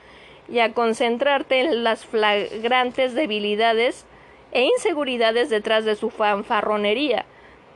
y 0.48 0.60
a 0.60 0.72
concentrarte 0.72 1.60
en 1.60 1.82
las 1.82 2.06
flagrantes 2.06 3.12
debilidades 3.14 4.06
e 4.52 4.62
inseguridades 4.62 5.50
detrás 5.50 5.84
de 5.84 5.96
su 5.96 6.10
fanfarronería. 6.10 7.26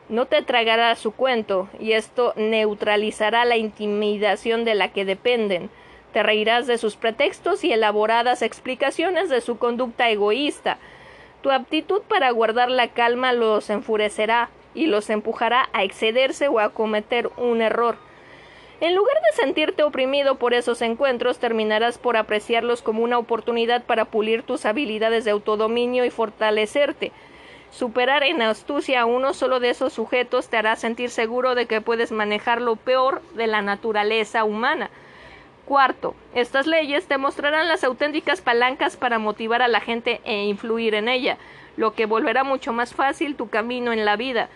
No 0.09 0.27
te 0.27 0.43
tragará 0.43 0.95
su 0.95 1.11
cuento, 1.13 1.69
y 1.81 1.93
esto 1.93 2.35
neutralizará 2.37 3.45
la 3.45 3.57
intimidación 3.57 4.65
de 4.65 4.75
la 4.75 4.93
que 4.93 5.05
dependen. 5.05 5.71
Te 6.13 6.23
reirás 6.23 6.67
de 6.67 6.79
sus 6.79 6.97
pretextos 6.97 7.65
y 7.65 7.73
elaboradas 7.73 8.43
explicaciones 8.43 9.29
de 9.29 9.41
su 9.41 9.59
conducta 9.59 10.09
egoísta. 10.09 10.79
Tu 11.43 11.51
aptitud 11.51 12.03
para 12.03 12.31
guardar 12.31 12.71
la 12.71 12.89
calma 12.89 13.33
los 13.33 13.69
enfurecerá 13.69 14.49
y 14.75 14.87
los 14.87 15.11
empujará 15.11 15.69
a 15.73 15.83
excederse 15.83 16.47
o 16.49 16.61
a 16.61 16.71
cometer 16.71 17.31
un 17.37 17.61
error. 17.61 17.97
En 18.81 18.95
lugar 18.95 19.17
de 19.17 19.43
sentirte 19.43 19.83
oprimido 19.83 20.37
por 20.37 20.55
esos 20.55 20.83
encuentros, 20.83 21.39
terminarás 21.39 21.99
por 21.99 22.17
apreciarlos 22.17 22.83
como 22.83 23.03
una 23.03 23.19
oportunidad 23.19 23.85
para 23.85 24.07
pulir 24.07 24.45
tus 24.45 24.65
habilidades 24.67 25.25
de 25.25 25.33
autodominio 25.33 26.05
y 26.05 26.11
fortalecerte. 26.11 27.13
Superar 27.71 28.23
en 28.23 28.43
astucia 28.43 29.01
a 29.01 29.07
uno 29.07 29.35
solo 29.35 29.59
de 29.59 29.71
esos 29.71 29.93
sujetos 29.93 30.49
te 30.49 30.57
hará 30.57 30.77
sentir 30.77 31.11
seguro 31.11 31.55
de 31.55 31.67
que 31.67 31.81
puedes 31.81 32.13
manejar 32.13 32.61
lo 32.61 32.77
peor 32.77 33.23
de 33.35 33.47
la 33.47 33.63
naturaleza 33.63 34.45
humana. 34.45 34.91
Cuarto, 35.65 36.15
estas 36.35 36.67
leyes 36.67 37.07
te 37.07 37.19
mostrarán 37.19 37.69
las 37.69 37.85
auténticas 37.85 38.41
palancas 38.41 38.97
para 38.97 39.19
motivar 39.19 39.63
a 39.63 39.69
la 39.69 39.81
gente 39.81 40.21
e 40.25 40.45
influir 40.45 40.95
en 40.95 41.09
ella, 41.09 41.39
lo 41.77 41.95
que 41.95 42.07
volverá 42.07 42.43
mucho 42.43 42.73
más 42.73 42.95
fácil 42.95 43.37
tu 43.37 43.49
camino 43.49 43.93
en 43.93 44.05
la 44.05 44.17
vida. 44.17 44.49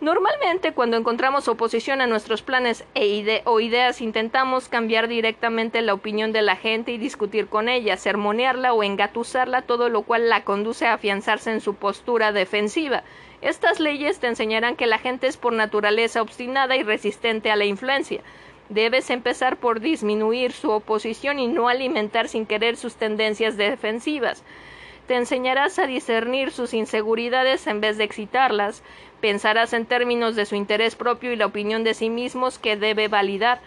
Normalmente 0.00 0.72
cuando 0.72 0.98
encontramos 0.98 1.48
oposición 1.48 2.02
a 2.02 2.06
nuestros 2.06 2.42
planes 2.42 2.84
e 2.94 3.42
o 3.46 3.60
ideas 3.60 4.02
intentamos 4.02 4.68
cambiar 4.68 5.08
directamente 5.08 5.80
la 5.80 5.94
opinión 5.94 6.32
de 6.32 6.42
la 6.42 6.54
gente 6.54 6.92
y 6.92 6.98
discutir 6.98 7.48
con 7.48 7.70
ella, 7.70 7.96
sermonearla 7.96 8.74
o 8.74 8.82
engatusarla, 8.82 9.62
todo 9.62 9.88
lo 9.88 10.02
cual 10.02 10.28
la 10.28 10.44
conduce 10.44 10.86
a 10.86 10.92
afianzarse 10.92 11.50
en 11.50 11.62
su 11.62 11.74
postura 11.74 12.32
defensiva. 12.32 13.04
Estas 13.40 13.80
leyes 13.80 14.20
te 14.20 14.26
enseñarán 14.26 14.76
que 14.76 14.86
la 14.86 14.98
gente 14.98 15.28
es 15.28 15.38
por 15.38 15.54
naturaleza 15.54 16.20
obstinada 16.20 16.76
y 16.76 16.82
resistente 16.82 17.50
a 17.50 17.56
la 17.56 17.64
influencia. 17.64 18.20
Debes 18.68 19.10
empezar 19.10 19.58
por 19.58 19.80
disminuir 19.80 20.52
su 20.52 20.70
oposición 20.70 21.38
y 21.38 21.46
no 21.46 21.68
alimentar 21.68 22.28
sin 22.28 22.46
querer 22.46 22.76
sus 22.76 22.96
tendencias 22.96 23.56
defensivas. 23.56 24.42
Te 25.06 25.14
enseñarás 25.14 25.78
a 25.78 25.86
discernir 25.86 26.50
sus 26.50 26.74
inseguridades 26.74 27.68
en 27.68 27.80
vez 27.80 27.96
de 27.96 28.04
excitarlas. 28.04 28.82
Pensarás 29.20 29.72
en 29.72 29.86
términos 29.86 30.34
de 30.34 30.46
su 30.46 30.56
interés 30.56 30.96
propio 30.96 31.32
y 31.32 31.36
la 31.36 31.46
opinión 31.46 31.84
de 31.84 31.94
sí 31.94 32.10
mismos 32.10 32.58
que 32.58 32.76
debe 32.76 33.06
validar. 33.06 33.60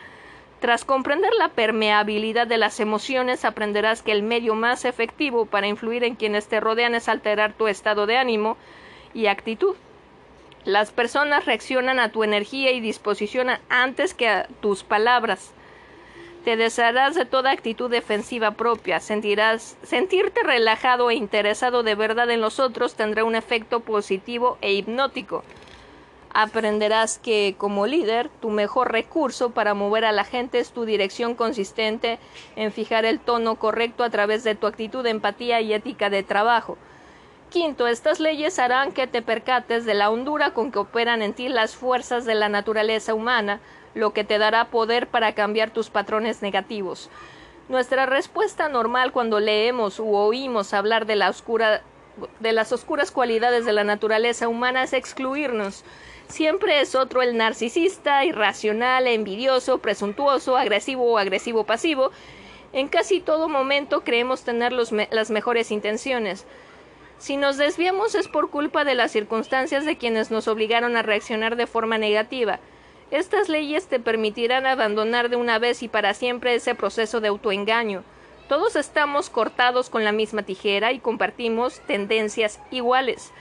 Tras 0.60 0.84
comprender 0.84 1.32
la 1.40 1.48
permeabilidad 1.48 2.46
de 2.46 2.58
las 2.58 2.82
emociones, 2.82 3.46
aprenderás 3.46 4.02
que 4.02 4.12
el 4.12 4.24
medio 4.24 4.56
más 4.56 4.84
efectivo 4.84 5.46
para 5.46 5.68
influir 5.68 6.04
en 6.04 6.16
quienes 6.16 6.50
te 6.50 6.60
rodean 6.60 6.94
es 6.94 7.08
alterar 7.08 7.54
tu 7.54 7.70
estado 7.70 8.06
de 8.06 8.18
ánimo 8.18 8.58
y 9.14 9.28
actitud. 9.28 9.78
Las 10.66 10.92
personas 10.92 11.46
reaccionan 11.46 12.00
a 12.00 12.12
tu 12.12 12.24
energía 12.24 12.72
y 12.72 12.82
disposición 12.82 13.48
antes 13.70 14.14
que 14.14 14.28
a 14.28 14.48
tus 14.62 14.84
palabras. 14.84 15.52
Te 16.44 16.58
desharás 16.58 17.16
de 17.16 17.26
toda 17.26 17.52
actitud 17.52 17.90
defensiva 17.90 18.52
propia, 18.52 19.00
sentirás 19.00 19.78
sentirte 19.84 20.42
relajado 20.44 21.10
e 21.10 21.16
interesado 21.16 21.84
de 21.84 21.96
verdad 21.96 22.30
en 22.30 22.42
los 22.42 22.60
otros 22.60 22.96
tendrá 22.96 23.24
un 23.24 23.36
efecto 23.36 23.82
positivo 23.82 24.58
e 24.62 24.74
hipnótico. 24.74 25.44
Aprenderás 26.34 27.20
que 27.20 27.56
como 27.58 27.88
líder 27.88 28.30
tu 28.42 28.50
mejor 28.50 28.92
recurso 28.92 29.52
para 29.52 29.74
mover 29.74 30.06
a 30.06 30.12
la 30.12 30.24
gente 30.24 30.60
es 30.60 30.72
tu 30.72 30.86
dirección 30.86 31.36
consistente 31.36 32.20
en 32.56 32.72
fijar 32.72 33.04
el 33.06 33.20
tono 33.20 33.56
correcto 33.56 34.04
a 34.04 34.10
través 34.10 34.44
de 34.44 34.56
tu 34.56 34.68
actitud 34.68 35.04
de 35.04 35.10
empatía 35.10 35.60
y 35.62 35.74
ética 35.74 36.10
de 36.10 36.24
trabajo. 36.24 36.78
Quinto, 37.50 37.88
estas 37.88 38.20
leyes 38.20 38.60
harán 38.60 38.92
que 38.92 39.08
te 39.08 39.24
percates 39.24 39.84
de 39.84 39.96
la 39.96 40.12
hondura 40.12 40.54
con 40.54 40.72
que 40.72 40.78
operan 40.78 41.24
en 41.24 41.34
ti 41.34 41.50
las 41.50 41.76
fuerzas 41.76 42.24
de 42.26 42.36
la 42.36 42.48
naturaleza 42.48 43.16
humana, 43.16 43.60
lo 43.96 44.14
que 44.14 44.24
te 44.24 44.38
dará 44.38 44.66
poder 44.66 45.08
para 45.08 45.34
cambiar 45.34 45.72
tus 45.72 45.90
patrones 45.90 46.44
negativos. 46.44 47.10
Nuestra 47.68 48.06
respuesta 48.06 48.70
normal 48.70 49.12
cuando 49.12 49.40
leemos 49.40 50.00
u 50.00 50.16
oímos 50.16 50.76
hablar 50.76 51.08
de, 51.08 51.16
las 51.16 51.42
oscuras 52.72 53.12
cualidades 53.12 53.66
de 53.66 53.74
la 53.74 53.84
naturaleza 53.84 54.48
humana 54.48 54.84
es 54.84 54.94
excluirnos. 54.94 55.84
Siempre 56.28 56.82
es 56.82 56.94
otro 56.94 57.24
el 57.24 57.36
narcisista, 57.36 58.26
irracional, 58.26 59.08
envidioso, 59.08 59.80
presuntuoso, 59.80 60.56
agresivo 60.56 61.14
o 61.14 61.18
agresivo 61.18 61.64
pasivo. 61.64 62.12
En 62.74 62.90
casi 62.90 63.22
todo 63.22 63.50
momento 63.50 64.02
creemos 64.02 64.44
tener 64.44 64.72
las 64.72 65.32
mejores 65.32 65.72
intenciones. 65.72 66.46
Si 67.20 67.36
nos 67.36 67.58
desviamos 67.58 68.16
es 68.16 68.30
por 68.30 68.50
culpa 68.50 68.86
de 68.86 68.96
las 68.96 69.12
circunstancias 69.12 69.86
de 69.86 69.98
quienes 69.98 70.32
nos 70.32 70.48
obligaron 70.48 70.96
a 70.96 71.02
reaccionar 71.02 71.58
de 71.58 71.68
forma 71.68 71.98
negativa. 71.98 72.60
Estas 73.12 73.50
leyes 73.50 73.88
te 73.88 74.00
permitirán 74.00 74.66
abandonar 74.66 75.28
de 75.30 75.36
una 75.36 75.60
vez 75.60 75.84
y 75.84 75.90
para 75.90 76.14
siempre 76.14 76.56
ese 76.56 76.76
proceso 76.76 77.20
de 77.20 77.28
autoengaño. 77.28 78.04
Todos 78.48 78.78
estamos 78.78 79.30
cortados 79.30 79.90
con 79.90 80.06
la 80.06 80.14
misma 80.14 80.44
tijera 80.44 80.94
y 80.94 81.00
compartimos 81.00 81.82
tendencias 81.82 82.62
iguales. 82.72 83.34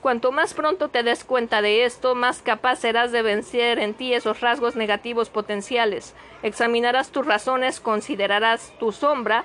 Cuanto 0.00 0.32
más 0.32 0.52
pronto 0.52 0.88
te 0.88 1.04
des 1.04 1.22
cuenta 1.22 1.62
de 1.62 1.84
esto, 1.84 2.16
más 2.16 2.42
capaz 2.42 2.80
serás 2.80 3.12
de 3.12 3.22
vencer 3.22 3.78
en 3.78 3.94
ti 3.94 4.14
esos 4.14 4.40
rasgos 4.40 4.74
negativos 4.74 5.30
potenciales. 5.30 6.12
Examinarás 6.42 7.10
tus 7.10 7.24
razones, 7.24 7.78
considerarás 7.78 8.72
tu 8.80 8.90
sombra 8.90 9.44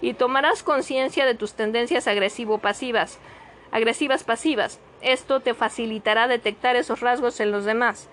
y 0.00 0.14
tomarás 0.14 0.62
conciencia 0.62 1.26
de 1.26 1.34
tus 1.34 1.54
tendencias 1.54 2.06
agresivo-pasivas, 2.06 3.18
agresivas 3.72 4.24
pasivas. 4.24 4.80
Esto 5.02 5.40
te 5.40 5.54
facilitará 5.54 6.28
detectar 6.28 6.76
esos 6.76 7.00
rasgos 7.00 7.40
en 7.40 7.52
los 7.52 7.64
demás. 7.64 8.08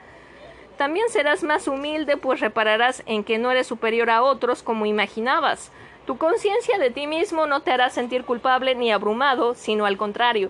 También 0.77 1.07
serás 1.09 1.43
más 1.43 1.67
humilde, 1.67 2.17
pues 2.17 2.39
repararás 2.39 3.03
en 3.05 3.23
que 3.23 3.37
no 3.37 3.51
eres 3.51 3.67
superior 3.67 4.09
a 4.09 4.23
otros 4.23 4.63
como 4.63 4.85
imaginabas. 4.85 5.71
Tu 6.05 6.17
conciencia 6.17 6.77
de 6.77 6.89
ti 6.89 7.07
mismo 7.07 7.47
no 7.47 7.61
te 7.61 7.71
hará 7.71 7.89
sentir 7.89 8.25
culpable 8.25 8.75
ni 8.75 8.91
abrumado, 8.91 9.55
sino 9.55 9.85
al 9.85 9.97
contrario, 9.97 10.49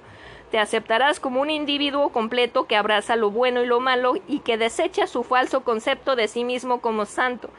te 0.54 0.60
aceptarás 0.60 1.20
como 1.20 1.42
un 1.42 1.50
individuo 1.50 2.10
completo 2.10 2.68
que 2.68 2.76
abraza 2.76 3.16
lo 3.16 3.32
bueno 3.32 3.64
y 3.64 3.66
lo 3.66 3.80
malo 3.80 4.14
y 4.28 4.40
que 4.40 4.58
desecha 4.58 5.08
su 5.08 5.24
falso 5.24 5.64
concepto 5.64 6.16
de 6.16 6.28
sí 6.28 6.44
mismo 6.44 6.80
como 6.80 7.06
santo. 7.06 7.50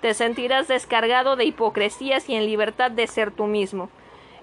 Te 0.00 0.14
sentirás 0.14 0.68
descargado 0.68 1.36
de 1.36 1.44
hipocresías 1.44 2.28
y 2.28 2.34
en 2.34 2.46
libertad 2.46 2.90
de 2.90 3.06
ser 3.06 3.30
tú 3.30 3.44
mismo. 3.44 3.90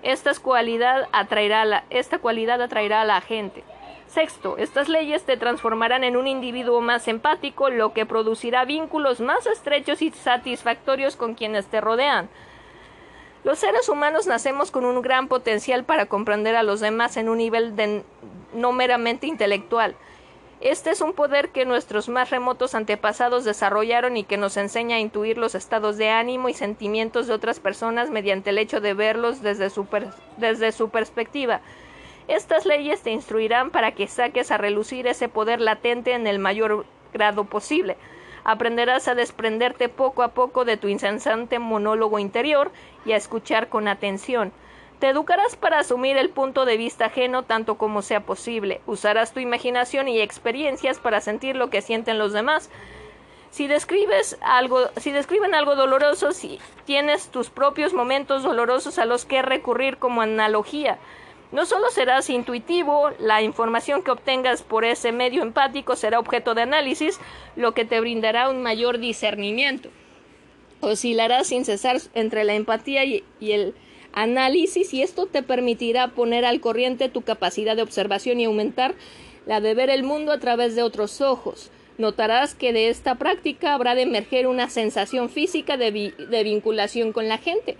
Esta 0.03 0.31
cualidad 0.35 1.07
atraerá, 1.11 1.65
la, 1.65 1.83
esta 1.89 2.19
cualidad 2.19 2.61
atraerá 2.61 3.01
a 3.01 3.05
la 3.05 3.21
gente. 3.21 3.63
Sexto, 4.07 4.57
estas 4.57 4.87
leyes 4.87 5.25
te 5.25 5.35
transformarán 5.35 6.03
en 6.03 6.15
un 6.15 6.27
individuo 6.27 6.79
más 6.79 7.07
empático, 7.07 7.69
lo 7.69 7.93
que 7.93 8.05
producirá 8.05 8.63
vínculos 8.63 9.19
más 9.19 9.45
estrechos 9.47 10.01
y 10.01 10.11
satisfactorios 10.11 11.15
con 11.15 11.33
quienes 11.33 11.65
te 11.67 11.81
rodean. 11.81 12.29
Los 13.43 13.59
seres 13.59 13.89
humanos 13.89 14.27
nacemos 14.27 14.71
con 14.71 14.85
un 14.85 15.01
gran 15.01 15.27
potencial 15.27 15.83
para 15.83 16.05
comprender 16.05 16.55
a 16.55 16.63
los 16.63 16.79
demás 16.79 17.17
en 17.17 17.29
un 17.29 17.37
nivel 17.39 17.73
no 18.53 18.71
meramente 18.71 19.27
intelectual. 19.27 19.95
Este 20.59 20.89
es 20.89 21.01
un 21.01 21.13
poder 21.13 21.49
que 21.49 21.65
nuestros 21.65 22.09
más 22.09 22.31
remotos 22.31 22.73
antepasados 22.73 23.45
desarrollaron 23.45 24.17
y 24.17 24.23
que 24.23 24.37
nos 24.37 24.57
enseña 24.57 24.95
a 24.95 24.99
intuir 24.99 25.37
los 25.37 25.53
estados 25.53 25.97
de 25.97 26.09
ánimo 26.09 26.49
y 26.49 26.53
sentimientos 26.53 27.27
de 27.27 27.33
otras 27.33 27.59
personas 27.59 28.09
mediante 28.09 28.49
el 28.49 28.57
hecho 28.57 28.81
de 28.81 28.95
verlos 28.95 29.43
desde 29.43 29.69
su, 29.69 30.89
perspectiva. 30.89 31.61
Estas 32.27 32.65
leyes 32.65 33.03
te 33.03 33.11
instruirán 33.11 33.69
para 33.69 33.91
que 33.91 34.07
saques 34.07 34.49
a 34.49 34.57
relucir 34.57 35.05
ese 35.05 35.29
poder 35.29 35.61
latente 35.61 36.13
en 36.13 36.25
el 36.25 36.39
mayor 36.39 36.85
grado 37.13 37.45
posible 37.45 37.95
aprenderás 38.47 39.09
a 39.09 39.13
desprenderte 39.13 39.89
poco 39.89 40.23
a 40.23 40.29
poco 40.29 40.63
de 40.63 40.77
tu 40.77 40.87
incesante 40.87 41.59
monólogo 41.59 42.17
interior 42.17 42.71
y 43.05 43.11
a 43.11 43.17
escuchar 43.17 43.67
con 43.67 43.89
atención. 43.89 44.53
Te 44.99 45.09
educarás 45.09 45.55
para 45.55 45.79
asumir 45.79 46.17
el 46.17 46.29
punto 46.29 46.65
de 46.65 46.77
vista 46.77 47.05
ajeno 47.05 47.43
tanto 47.43 47.77
como 47.77 48.01
sea 48.01 48.21
posible. 48.21 48.81
Usarás 48.87 49.31
tu 49.31 49.39
imaginación 49.39 50.07
y 50.07 50.19
experiencias 50.19 50.97
para 50.97 51.21
sentir 51.21 51.55
lo 51.55 51.69
que 51.69 51.83
sienten 51.83 52.17
los 52.17 52.33
demás. 52.33 52.71
Si 53.51 53.67
describes 53.67 54.37
algo, 54.41 54.89
si 54.97 55.11
describen 55.11 55.53
algo 55.53 55.75
doloroso, 55.75 56.31
si 56.31 56.59
tienes 56.85 57.29
tus 57.29 57.49
propios 57.49 57.93
momentos 57.93 58.43
dolorosos 58.43 58.97
a 58.97 59.05
los 59.05 59.25
que 59.25 59.41
recurrir 59.41 59.97
como 59.97 60.21
analogía. 60.21 60.97
No 61.51 61.65
solo 61.65 61.89
serás 61.91 62.29
intuitivo, 62.29 63.11
la 63.19 63.41
información 63.41 64.03
que 64.03 64.11
obtengas 64.11 64.63
por 64.63 64.83
ese 64.83 65.13
medio 65.13 65.43
empático 65.43 65.95
será 65.95 66.19
objeto 66.19 66.55
de 66.55 66.63
análisis, 66.63 67.19
lo 67.55 67.73
que 67.73 67.85
te 67.85 68.01
brindará 68.01 68.49
un 68.49 68.61
mayor 68.61 68.97
discernimiento. 68.97 69.89
Oscilarás 70.81 71.47
sin 71.47 71.63
cesar 71.63 71.97
entre 72.15 72.43
la 72.43 72.53
empatía 72.53 73.05
y, 73.05 73.23
el 73.39 73.75
análisis 74.21 74.93
y 74.93 75.01
esto 75.01 75.25
te 75.25 75.43
permitirá 75.43 76.09
poner 76.09 76.45
al 76.45 76.59
corriente 76.59 77.09
tu 77.09 77.21
capacidad 77.21 77.75
de 77.75 77.81
observación 77.81 78.39
y 78.39 78.45
aumentar 78.45 78.95
la 79.45 79.61
de 79.61 79.73
ver 79.73 79.89
el 79.89 80.03
mundo 80.03 80.31
a 80.31 80.39
través 80.39 80.75
de 80.75 80.83
otros 80.83 81.21
ojos. 81.21 81.71
Notarás 81.97 82.53
que 82.53 82.73
de 82.73 82.89
esta 82.89 83.15
práctica 83.15 83.73
habrá 83.73 83.95
de 83.95 84.03
emerger 84.03 84.47
una 84.47 84.69
sensación 84.69 85.29
física 85.29 85.77
de 85.77 86.43
vinculación 86.43 87.11
con 87.11 87.27
la 87.27 87.37
gente 87.37 87.77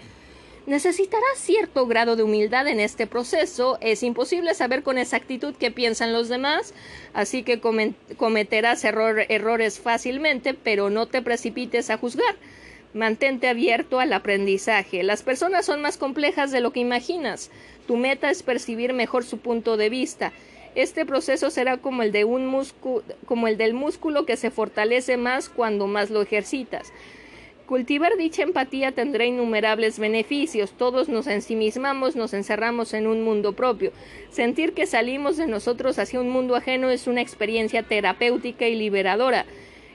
Necesitarás 0.67 1.37
cierto 1.37 1.87
grado 1.87 2.17
de 2.17 2.23
humildad 2.23 2.67
en 2.67 2.81
este 2.81 3.07
proceso. 3.07 3.77
Es 3.79 4.03
imposible 4.03 4.53
saber 4.53 4.83
con 4.83 4.97
exactitud 4.97 5.55
qué 5.57 5.71
piensan 5.71 6.11
los 6.11 6.27
demás, 6.27 6.73
así 7.13 7.43
que 7.43 7.61
cometerás 7.61 8.83
errores 8.83 9.79
fácilmente, 9.79 10.53
pero 10.53 10.89
no 10.89 11.05
te 11.05 11.21
precipites 11.21 11.89
a 11.89 11.97
juzgar. 11.97 12.35
Mantente 12.93 13.47
abierto 13.47 13.99
al 13.99 14.13
aprendizaje. 14.13 15.03
Las 15.03 15.23
personas 15.23 15.65
son 15.65 15.81
más 15.81 15.97
complejas 15.97 16.51
de 16.51 16.61
lo 16.61 16.71
que 16.71 16.79
imaginas. 16.79 17.51
Tu 17.85 17.97
meta 17.97 18.29
es 18.29 18.43
percibir 18.43 18.93
mejor 18.93 19.23
su 19.23 19.37
punto 19.37 19.77
de 19.77 19.89
vista. 19.89 20.31
Este 20.75 21.05
proceso 21.05 21.49
será 21.49 21.77
como 21.77 22.03
el 22.03 22.11
de 22.11 22.23
un 22.23 22.63
como 23.25 23.47
el 23.47 23.57
del 23.57 23.73
músculo 23.73 24.25
que 24.25 24.37
se 24.37 24.51
fortalece 24.51 25.17
más 25.17 25.49
cuando 25.49 25.87
más 25.87 26.09
lo 26.09 26.21
ejercitas. 26.21 26.93
Cultivar 27.67 28.15
dicha 28.15 28.43
empatía 28.43 28.93
tendrá 28.93 29.25
innumerables 29.25 29.99
beneficios. 29.99 30.71
Todos 30.71 31.09
nos 31.09 31.27
ensimismamos, 31.27 32.15
nos 32.15 32.33
encerramos 32.33 32.93
en 32.93 33.07
un 33.07 33.23
mundo 33.23 33.53
propio. 33.53 33.91
Sentir 34.29 34.73
que 34.73 34.85
salimos 34.85 35.35
de 35.35 35.47
nosotros 35.47 35.99
hacia 35.99 36.21
un 36.21 36.29
mundo 36.29 36.55
ajeno 36.55 36.89
es 36.89 37.07
una 37.07 37.21
experiencia 37.21 37.83
terapéutica 37.83 38.67
y 38.67 38.75
liberadora. 38.75 39.45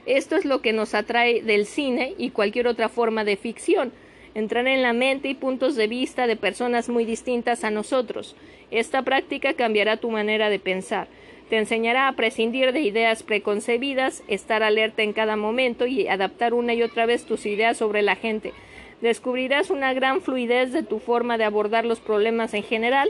Esto 0.05 0.35
es 0.35 0.45
lo 0.45 0.61
que 0.61 0.73
nos 0.73 0.93
atrae 0.93 1.41
del 1.41 1.65
cine 1.65 2.13
y 2.17 2.31
cualquier 2.31 2.67
otra 2.67 2.89
forma 2.89 3.23
de 3.23 3.37
ficción. 3.37 3.91
Entrar 4.35 4.67
en 4.67 4.81
la 4.81 4.93
mente 4.93 5.29
y 5.29 5.35
puntos 5.35 5.75
de 5.75 5.87
vista 5.87 6.27
de 6.27 6.35
personas 6.35 6.89
muy 6.89 7.05
distintas 7.05 7.63
a 7.63 7.71
nosotros. 7.71 8.35
Esta 8.71 9.03
práctica 9.03 9.53
cambiará 9.53 9.97
tu 9.97 10.09
manera 10.09 10.49
de 10.49 10.59
pensar. 10.59 11.07
Te 11.49 11.57
enseñará 11.57 12.07
a 12.07 12.13
prescindir 12.13 12.73
de 12.73 12.81
ideas 12.81 13.21
preconcebidas, 13.21 14.23
estar 14.27 14.63
alerta 14.63 15.03
en 15.03 15.13
cada 15.13 15.35
momento 15.35 15.85
y 15.85 16.07
adaptar 16.07 16.53
una 16.53 16.73
y 16.73 16.81
otra 16.81 17.05
vez 17.05 17.25
tus 17.25 17.45
ideas 17.45 17.77
sobre 17.77 18.01
la 18.01 18.15
gente. 18.15 18.53
Descubrirás 19.01 19.69
una 19.69 19.93
gran 19.93 20.21
fluidez 20.21 20.71
de 20.71 20.83
tu 20.83 20.99
forma 20.99 21.37
de 21.37 21.43
abordar 21.43 21.85
los 21.85 21.99
problemas 21.99 22.53
en 22.53 22.63
general, 22.63 23.09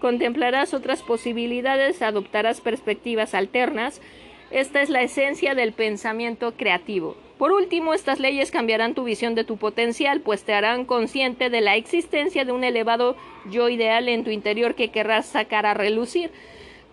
contemplarás 0.00 0.74
otras 0.74 1.02
posibilidades, 1.02 2.02
adoptarás 2.02 2.60
perspectivas 2.60 3.34
alternas. 3.34 4.00
Esta 4.50 4.80
es 4.80 4.90
la 4.90 5.02
esencia 5.02 5.54
del 5.54 5.72
pensamiento 5.72 6.52
creativo. 6.52 7.16
Por 7.36 7.52
último, 7.52 7.92
estas 7.92 8.20
leyes 8.20 8.50
cambiarán 8.50 8.94
tu 8.94 9.04
visión 9.04 9.34
de 9.34 9.44
tu 9.44 9.56
potencial, 9.56 10.20
pues 10.20 10.44
te 10.44 10.54
harán 10.54 10.84
consciente 10.84 11.50
de 11.50 11.60
la 11.60 11.76
existencia 11.76 12.44
de 12.44 12.52
un 12.52 12.64
elevado 12.64 13.16
yo 13.50 13.68
ideal 13.68 14.08
en 14.08 14.24
tu 14.24 14.30
interior 14.30 14.74
que 14.74 14.90
querrás 14.90 15.26
sacar 15.26 15.66
a 15.66 15.74
relucir. 15.74 16.30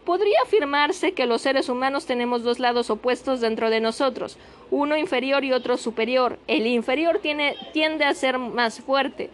Podría 0.04 0.38
afirmarse 0.44 1.14
que 1.14 1.28
los 1.28 1.44
seres 1.44 1.70
humanos 1.70 2.06
tenemos 2.06 2.44
dos 2.44 2.60
lados 2.60 2.90
opuestos 2.90 3.40
dentro 3.40 3.70
de 3.70 3.80
nosotros, 3.80 4.38
uno 4.70 4.98
inferior 4.98 5.46
y 5.46 5.54
otro 5.54 5.78
superior. 5.78 6.40
El 6.48 6.68
inferior 6.68 7.20
tiende 7.20 8.04
a 8.04 8.14
ser 8.14 8.38
más 8.38 8.82
fuerte. 8.82 9.30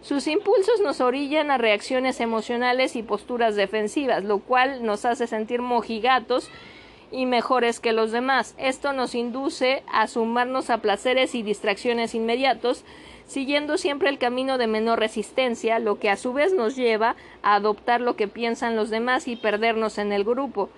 Sus 0.00 0.28
impulsos 0.28 0.80
nos 0.80 1.02
orillan 1.02 1.50
a 1.50 1.58
reacciones 1.58 2.20
emocionales 2.20 2.96
y 2.96 3.02
posturas 3.02 3.56
defensivas, 3.56 4.24
lo 4.24 4.38
cual 4.38 4.86
nos 4.86 5.04
hace 5.04 5.26
sentir 5.26 5.60
mojigatos 5.60 6.50
y 7.10 7.26
mejores 7.26 7.80
que 7.80 7.92
los 7.92 8.12
demás. 8.12 8.54
Esto 8.58 8.92
nos 8.92 9.14
induce 9.14 9.82
a 9.90 10.06
sumarnos 10.06 10.70
a 10.70 10.78
placeres 10.78 11.34
y 11.34 11.42
distracciones 11.42 12.14
inmediatos, 12.14 12.84
siguiendo 13.26 13.78
siempre 13.78 14.08
el 14.08 14.18
camino 14.18 14.58
de 14.58 14.66
menor 14.66 14.98
resistencia, 14.98 15.78
lo 15.78 15.98
que 15.98 16.10
a 16.10 16.16
su 16.16 16.32
vez 16.32 16.54
nos 16.54 16.76
lleva 16.76 17.16
a 17.42 17.54
adoptar 17.54 18.00
lo 18.00 18.16
que 18.16 18.28
piensan 18.28 18.76
los 18.76 18.90
demás 18.90 19.28
y 19.28 19.36
perdernos 19.36 19.98
en 19.98 20.12
el 20.12 20.24
grupo. 20.24 20.70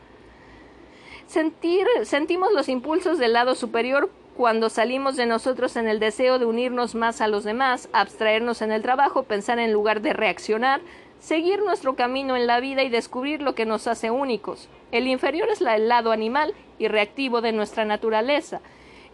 Sentimos 1.26 2.52
los 2.52 2.68
impulsos 2.68 3.18
del 3.18 3.34
lado 3.34 3.54
superior 3.54 4.10
cuando 4.36 4.68
salimos 4.68 5.16
de 5.16 5.26
nosotros 5.26 5.76
en 5.76 5.86
el 5.86 6.00
deseo 6.00 6.38
de 6.38 6.46
unirnos 6.46 6.94
más 6.94 7.20
a 7.20 7.28
los 7.28 7.44
demás, 7.44 7.88
abstraernos 7.92 8.62
en 8.62 8.72
el 8.72 8.82
trabajo, 8.82 9.24
pensar 9.24 9.58
en 9.58 9.72
lugar 9.72 10.00
de 10.00 10.12
reaccionar, 10.12 10.80
seguir 11.20 11.62
nuestro 11.62 11.94
camino 11.94 12.36
en 12.36 12.46
la 12.46 12.60
vida 12.60 12.82
y 12.82 12.88
descubrir 12.88 13.42
lo 13.42 13.54
que 13.54 13.66
nos 13.66 13.86
hace 13.86 14.10
únicos. 14.10 14.68
El 14.90 15.06
inferior 15.06 15.48
es 15.50 15.60
el 15.60 15.88
lado 15.88 16.10
animal 16.10 16.54
y 16.78 16.88
reactivo 16.88 17.40
de 17.40 17.52
nuestra 17.52 17.84
naturaleza, 17.84 18.60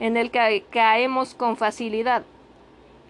en 0.01 0.17
el 0.17 0.31
que 0.31 0.65
caemos 0.71 1.35
con 1.35 1.57
facilidad. 1.57 2.23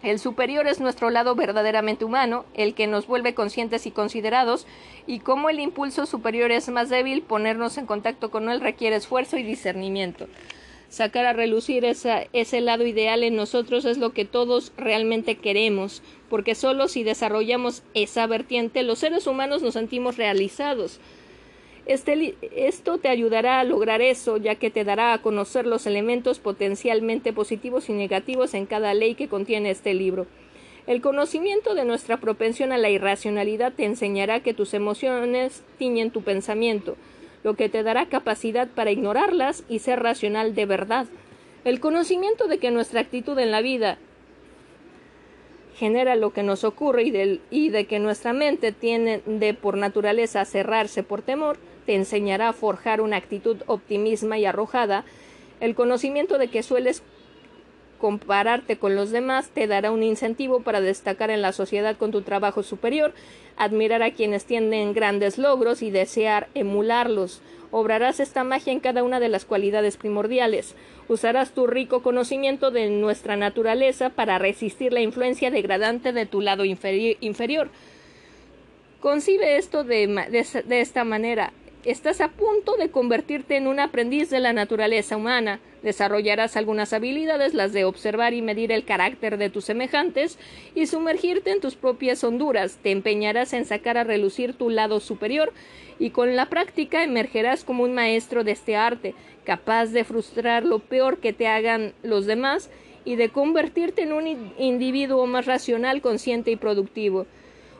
El 0.02 0.18
superior 0.18 0.66
es 0.66 0.80
nuestro 0.80 1.10
lado 1.10 1.34
verdaderamente 1.34 2.04
humano, 2.04 2.44
el 2.54 2.74
que 2.74 2.86
nos 2.86 3.06
vuelve 3.06 3.34
conscientes 3.34 3.86
y 3.86 3.90
considerados, 3.90 4.66
y 5.06 5.20
como 5.20 5.48
el 5.48 5.58
impulso 5.58 6.06
superior 6.06 6.50
es 6.50 6.68
más 6.68 6.88
débil, 6.88 7.22
ponernos 7.22 7.78
en 7.78 7.86
contacto 7.86 8.30
con 8.30 8.48
él 8.50 8.60
requiere 8.60 8.96
esfuerzo 8.96 9.36
y 9.36 9.42
discernimiento. 9.42 10.26
Sacar 10.88 11.26
a 11.26 11.32
relucir 11.32 11.84
ese 11.84 12.60
lado 12.60 12.86
ideal 12.86 13.24
en 13.24 13.34
nosotros 13.34 13.84
es 13.84 13.98
lo 13.98 14.10
que 14.12 14.24
todos 14.24 14.72
realmente 14.76 15.36
queremos, 15.36 16.02
porque 16.30 16.54
solo 16.54 16.88
si 16.88 17.02
desarrollamos 17.02 17.82
esa 17.94 18.26
vertiente 18.26 18.82
los 18.82 19.00
seres 19.00 19.26
humanos 19.26 19.62
nos 19.62 19.74
sentimos 19.74 20.16
realizados. 20.16 21.00
Este 21.86 22.34
esto 22.56 22.98
te 22.98 23.08
ayudará 23.08 23.60
a 23.60 23.64
lograr 23.64 24.00
eso, 24.00 24.36
ya 24.36 24.56
que 24.56 24.70
te 24.70 24.84
dará 24.84 25.12
a 25.12 25.22
conocer 25.22 25.66
los 25.66 25.86
elementos 25.86 26.38
potencialmente 26.40 27.32
positivos 27.32 27.88
y 27.88 27.92
negativos 27.92 28.54
en 28.54 28.66
cada 28.66 28.94
ley 28.94 29.14
que 29.14 29.28
contiene 29.28 29.70
este 29.70 29.94
libro. 29.94 30.26
El 30.86 31.00
conocimiento 31.00 31.74
de 31.74 31.84
nuestra 31.84 32.18
propensión 32.18 32.72
a 32.72 32.78
la 32.78 32.90
irracionalidad 32.90 33.72
te 33.72 33.84
enseñará 33.84 34.40
que 34.40 34.54
tus 34.54 34.72
emociones 34.72 35.62
tiñen 35.78 36.12
tu 36.12 36.22
pensamiento, 36.22 36.96
lo 37.46 37.54
que 37.54 37.68
te 37.68 37.84
dará 37.84 38.06
capacidad 38.06 38.66
para 38.66 38.90
ignorarlas 38.90 39.62
y 39.68 39.78
ser 39.78 40.02
racional 40.02 40.56
de 40.56 40.66
verdad. 40.66 41.06
El 41.64 41.78
conocimiento 41.78 42.48
de 42.48 42.58
que 42.58 42.72
nuestra 42.72 43.00
actitud 43.00 43.38
en 43.38 43.52
la 43.52 43.62
vida 43.62 43.98
genera 45.76 46.16
lo 46.16 46.32
que 46.32 46.42
nos 46.42 46.64
ocurre 46.64 47.04
y, 47.04 47.40
y 47.52 47.68
de 47.68 47.84
que 47.84 48.00
nuestra 48.00 48.32
mente 48.32 48.72
tiene 48.72 49.22
de 49.26 49.54
por 49.54 49.76
naturaleza 49.76 50.44
cerrarse 50.44 51.04
por 51.04 51.22
temor, 51.22 51.58
te 51.86 51.94
enseñará 51.94 52.48
a 52.48 52.52
forjar 52.52 53.00
una 53.00 53.16
actitud 53.16 53.58
optimista 53.68 54.36
y 54.36 54.44
arrojada. 54.44 55.04
El 55.60 55.76
conocimiento 55.76 56.38
de 56.38 56.48
que 56.48 56.64
sueles 56.64 57.04
compararte 57.98 58.76
con 58.76 58.94
los 58.94 59.10
demás 59.10 59.50
te 59.50 59.66
dará 59.66 59.90
un 59.90 60.02
incentivo 60.02 60.60
para 60.60 60.80
destacar 60.80 61.30
en 61.30 61.42
la 61.42 61.52
sociedad 61.52 61.96
con 61.96 62.10
tu 62.10 62.22
trabajo 62.22 62.62
superior, 62.62 63.12
admirar 63.56 64.02
a 64.02 64.12
quienes 64.12 64.44
tienen 64.44 64.92
grandes 64.92 65.38
logros 65.38 65.82
y 65.82 65.90
desear 65.90 66.48
emularlos. 66.54 67.40
Obrarás 67.70 68.20
esta 68.20 68.44
magia 68.44 68.72
en 68.72 68.80
cada 68.80 69.02
una 69.02 69.20
de 69.20 69.28
las 69.28 69.44
cualidades 69.44 69.96
primordiales. 69.96 70.74
Usarás 71.08 71.52
tu 71.52 71.66
rico 71.66 72.02
conocimiento 72.02 72.70
de 72.70 72.88
nuestra 72.90 73.36
naturaleza 73.36 74.10
para 74.10 74.38
resistir 74.38 74.92
la 74.92 75.00
influencia 75.00 75.50
degradante 75.50 76.12
de 76.12 76.26
tu 76.26 76.40
lado 76.40 76.64
inferior. 76.64 77.70
Concibe 79.00 79.56
esto 79.56 79.84
de, 79.84 80.06
de 80.64 80.80
esta 80.80 81.04
manera. 81.04 81.52
Estás 81.86 82.20
a 82.20 82.30
punto 82.32 82.76
de 82.76 82.90
convertirte 82.90 83.56
en 83.56 83.68
un 83.68 83.78
aprendiz 83.78 84.28
de 84.28 84.40
la 84.40 84.52
naturaleza 84.52 85.16
humana. 85.16 85.60
Desarrollarás 85.84 86.56
algunas 86.56 86.92
habilidades, 86.92 87.54
las 87.54 87.72
de 87.72 87.84
observar 87.84 88.34
y 88.34 88.42
medir 88.42 88.72
el 88.72 88.84
carácter 88.84 89.38
de 89.38 89.50
tus 89.50 89.66
semejantes, 89.66 90.36
y 90.74 90.88
sumergirte 90.88 91.52
en 91.52 91.60
tus 91.60 91.76
propias 91.76 92.24
honduras. 92.24 92.80
Te 92.82 92.90
empeñarás 92.90 93.52
en 93.52 93.66
sacar 93.66 93.98
a 93.98 94.02
relucir 94.02 94.54
tu 94.54 94.68
lado 94.68 94.98
superior, 94.98 95.52
y 96.00 96.10
con 96.10 96.34
la 96.34 96.46
práctica 96.46 97.04
emergerás 97.04 97.62
como 97.62 97.84
un 97.84 97.94
maestro 97.94 98.42
de 98.42 98.50
este 98.50 98.74
arte, 98.74 99.14
capaz 99.44 99.86
de 99.92 100.02
frustrar 100.02 100.64
lo 100.64 100.80
peor 100.80 101.18
que 101.18 101.32
te 101.32 101.46
hagan 101.46 101.92
los 102.02 102.26
demás 102.26 102.68
y 103.04 103.14
de 103.14 103.28
convertirte 103.28 104.02
en 104.02 104.12
un 104.12 104.52
individuo 104.58 105.24
más 105.28 105.46
racional, 105.46 106.00
consciente 106.00 106.50
y 106.50 106.56
productivo. 106.56 107.26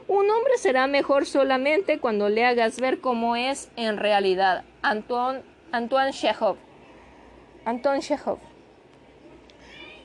Un 0.08 0.30
hombre 0.30 0.56
será 0.56 0.86
mejor 0.86 1.26
solamente 1.26 1.98
cuando 1.98 2.28
le 2.28 2.44
hagas 2.44 2.78
ver 2.80 3.00
cómo 3.00 3.34
es 3.34 3.70
en 3.74 3.96
realidad. 3.96 4.64
Antoine, 4.80 5.42
Antoine 5.72 6.12
Chekhov. 6.12 6.56
Antoine 7.64 8.00
Chekhov. 8.00 8.38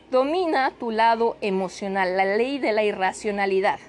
Domina 0.09 0.71
tu 0.79 0.89
lado 0.89 1.37
emocional, 1.41 2.17
la 2.17 2.25
ley 2.25 2.57
de 2.57 2.71
la 2.71 2.83
irracionalidad. 2.83 3.79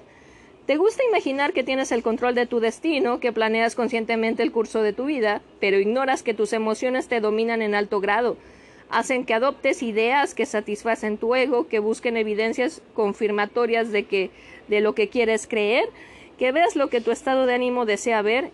¿Te 0.67 0.77
gusta 0.77 1.03
imaginar 1.03 1.51
que 1.51 1.63
tienes 1.63 1.91
el 1.91 2.03
control 2.03 2.35
de 2.35 2.45
tu 2.45 2.59
destino, 2.59 3.19
que 3.19 3.33
planeas 3.33 3.73
conscientemente 3.75 4.43
el 4.43 4.51
curso 4.51 4.83
de 4.83 4.93
tu 4.93 5.05
vida, 5.05 5.41
pero 5.59 5.79
ignoras 5.79 6.21
que 6.21 6.35
tus 6.35 6.53
emociones 6.53 7.07
te 7.07 7.21
dominan 7.21 7.63
en 7.63 7.73
alto 7.73 7.99
grado? 7.99 8.37
Hacen 8.89 9.25
que 9.25 9.33
adoptes 9.33 9.81
ideas 9.81 10.35
que 10.35 10.45
satisfacen 10.45 11.17
tu 11.17 11.33
ego, 11.33 11.67
que 11.67 11.79
busquen 11.79 12.17
evidencias 12.17 12.83
confirmatorias 12.93 13.91
de 13.91 14.05
que 14.05 14.29
de 14.67 14.81
lo 14.81 14.93
que 14.93 15.09
quieres 15.09 15.47
creer, 15.47 15.85
que 16.37 16.51
veas 16.51 16.75
lo 16.75 16.89
que 16.89 17.01
tu 17.01 17.11
estado 17.11 17.45
de 17.45 17.53
ánimo 17.53 17.85
desea 17.85 18.21
ver 18.21 18.51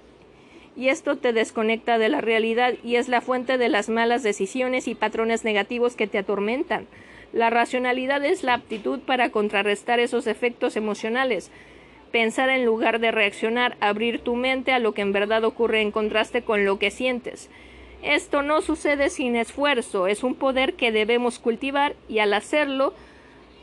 y 0.76 0.88
esto 0.88 1.18
te 1.18 1.34
desconecta 1.34 1.98
de 1.98 2.08
la 2.08 2.22
realidad 2.22 2.76
y 2.84 2.96
es 2.96 3.10
la 3.10 3.20
fuente 3.20 3.58
de 3.58 3.68
las 3.68 3.90
malas 3.90 4.24
decisiones 4.24 4.88
y 4.88 4.96
patrones 4.96 5.44
negativos 5.44 5.96
que 5.96 6.08
te 6.08 6.18
atormentan. 6.18 6.88
La 7.34 7.50
racionalidad 7.50 8.24
es 8.24 8.44
la 8.44 8.54
aptitud 8.54 9.00
para 9.00 9.30
contrarrestar 9.30 10.00
esos 10.00 10.26
efectos 10.26 10.78
emocionales, 10.78 11.52
pensar 12.12 12.50
en 12.50 12.66
lugar 12.66 13.00
de 13.00 13.12
reaccionar, 13.12 13.76
abrir 13.82 14.22
tu 14.22 14.36
mente 14.36 14.72
a 14.72 14.80
lo 14.80 14.94
que 14.94 15.02
en 15.02 15.12
verdad 15.12 15.44
ocurre 15.44 15.82
en 15.82 15.92
contraste 15.92 16.44
con 16.44 16.64
lo 16.64 16.80
que 16.80 16.92
sientes. 16.92 17.50
Esto 18.02 18.42
no 18.42 18.62
sucede 18.62 19.10
sin 19.10 19.36
esfuerzo, 19.36 20.08
es 20.08 20.24
un 20.24 20.34
poder 20.34 20.76
que 20.76 20.94
debemos 20.94 21.38
cultivar 21.40 21.94
y 22.08 22.20
al 22.20 22.34
hacerlo 22.34 22.94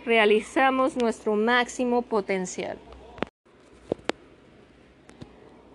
realizamos 0.06 0.96
nuestro 0.96 1.34
máximo 1.34 2.00
potencial. 2.02 2.78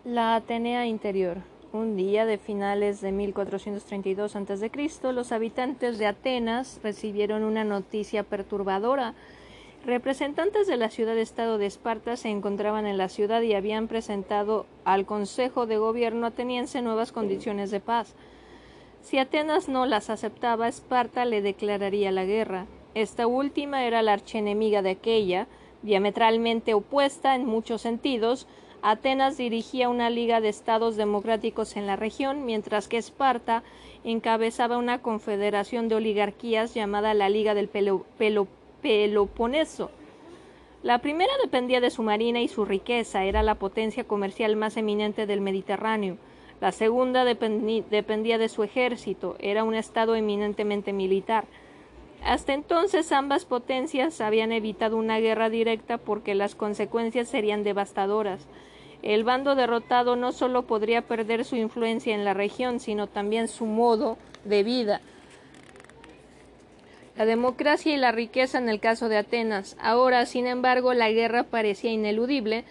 La 0.06 0.36
Atenea 0.36 0.86
Interior. 0.86 1.40
Un 1.74 1.98
día 1.98 2.26
de 2.26 2.38
finales 2.38 3.02
de 3.02 3.12
1432 3.12 4.36
a.C., 4.38 4.72
los 5.12 5.34
habitantes 5.34 5.98
de 5.98 6.06
Atenas 6.06 6.80
recibieron 6.82 7.44
una 7.44 7.66
noticia 7.66 8.24
perturbadora. 8.24 9.16
Representantes 9.86 10.66
de 10.66 10.78
la 10.78 10.90
ciudad-estado 10.90 11.58
de 11.58 11.66
Esparta 11.66 12.16
se 12.16 12.30
encontraban 12.30 12.88
en 12.88 12.98
la 12.98 13.10
ciudad 13.10 13.42
y 13.42 13.54
habían 13.54 13.90
presentado 13.90 14.66
al 14.86 15.06
Consejo 15.06 15.66
de 15.66 15.78
Gobierno 15.78 16.28
ateniense 16.28 16.82
nuevas 16.82 17.12
condiciones 17.12 17.70
de 17.70 17.82
paz. 17.82 18.16
Si 19.02 19.18
Atenas 19.18 19.68
no 19.68 19.86
las 19.86 20.10
aceptaba, 20.10 20.70
Esparta 20.70 21.26
le 21.26 21.42
declararía 21.42 22.14
la 22.14 22.24
guerra. 22.24 22.68
Esta 22.94 23.26
última 23.26 23.86
era 23.86 24.02
la 24.02 24.14
archenemiga 24.14 24.82
de 24.82 24.90
aquella, 24.92 25.48
diametralmente 25.82 26.74
opuesta 26.74 27.36
en 27.36 27.46
muchos 27.46 27.82
sentidos. 27.82 28.48
Atenas 28.82 29.38
dirigía 29.38 29.88
una 29.90 30.10
liga 30.10 30.42
de 30.42 30.50
estados 30.50 30.98
democráticos 30.98 31.78
en 31.78 31.88
la 31.88 31.96
región, 31.96 32.46
mientras 32.46 32.88
que 32.88 32.98
Esparta 32.98 33.64
encabezaba 34.04 34.78
una 34.78 35.02
confederación 35.02 35.88
de 35.88 35.96
oligarquías 35.96 36.74
llamada 36.74 37.14
la 37.14 37.30
Liga 37.30 37.54
del 37.54 37.70
Peloponeso. 38.82 39.92
La 40.84 40.98
primera 40.98 41.32
dependía 41.44 41.80
de 41.80 41.92
su 41.92 42.02
marina 42.02 42.42
y 42.42 42.48
su 42.48 42.66
riqueza, 42.66 43.24
era 43.24 43.44
la 43.44 43.56
potencia 43.56 44.04
comercial 44.04 44.56
más 44.56 44.76
eminente 44.78 45.28
del 45.28 45.40
Mediterráneo. 45.40 46.18
La 46.60 46.72
segunda 46.72 47.24
dependía 47.24 48.38
de 48.38 48.50
su 48.50 48.64
ejército, 48.64 49.36
era 49.40 49.64
un 49.64 49.76
estado 49.76 50.16
eminentemente 50.16 50.92
militar. 50.92 51.46
Hasta 52.24 52.54
entonces 52.54 53.12
ambas 53.12 53.46
potencias 53.46 54.22
habían 54.22 54.52
evitado 54.52 54.98
una 54.98 55.20
guerra 55.20 55.50
directa 55.50 55.98
porque 55.98 56.36
las 56.36 56.56
consecuencias 56.56 57.28
serían 57.28 57.64
devastadoras. 57.64 58.48
El 59.02 59.24
bando 59.24 59.56
derrotado 59.56 60.16
no 60.16 60.32
solo 60.32 60.64
podría 60.64 61.02
perder 61.02 61.44
su 61.44 61.56
influencia 61.56 62.14
en 62.14 62.24
la 62.24 62.36
región, 62.36 62.80
sino 62.80 63.08
también 63.08 63.48
su 63.48 63.66
modo 63.66 64.18
de 64.46 64.62
vida. 64.64 65.02
La 67.18 67.26
democracia 67.26 67.94
y 67.94 67.98
la 67.98 68.12
riqueza 68.12 68.60
en 68.60 68.70
el 68.70 68.80
caso 68.80 69.10
de 69.10 69.18
Atenas. 69.18 69.76
Ahora, 69.82 70.26
sin 70.28 70.46
embargo, 70.46 70.94
la 70.94 71.12
guerra 71.12 71.44
parecía 71.44 71.92
ineludible 71.92 72.64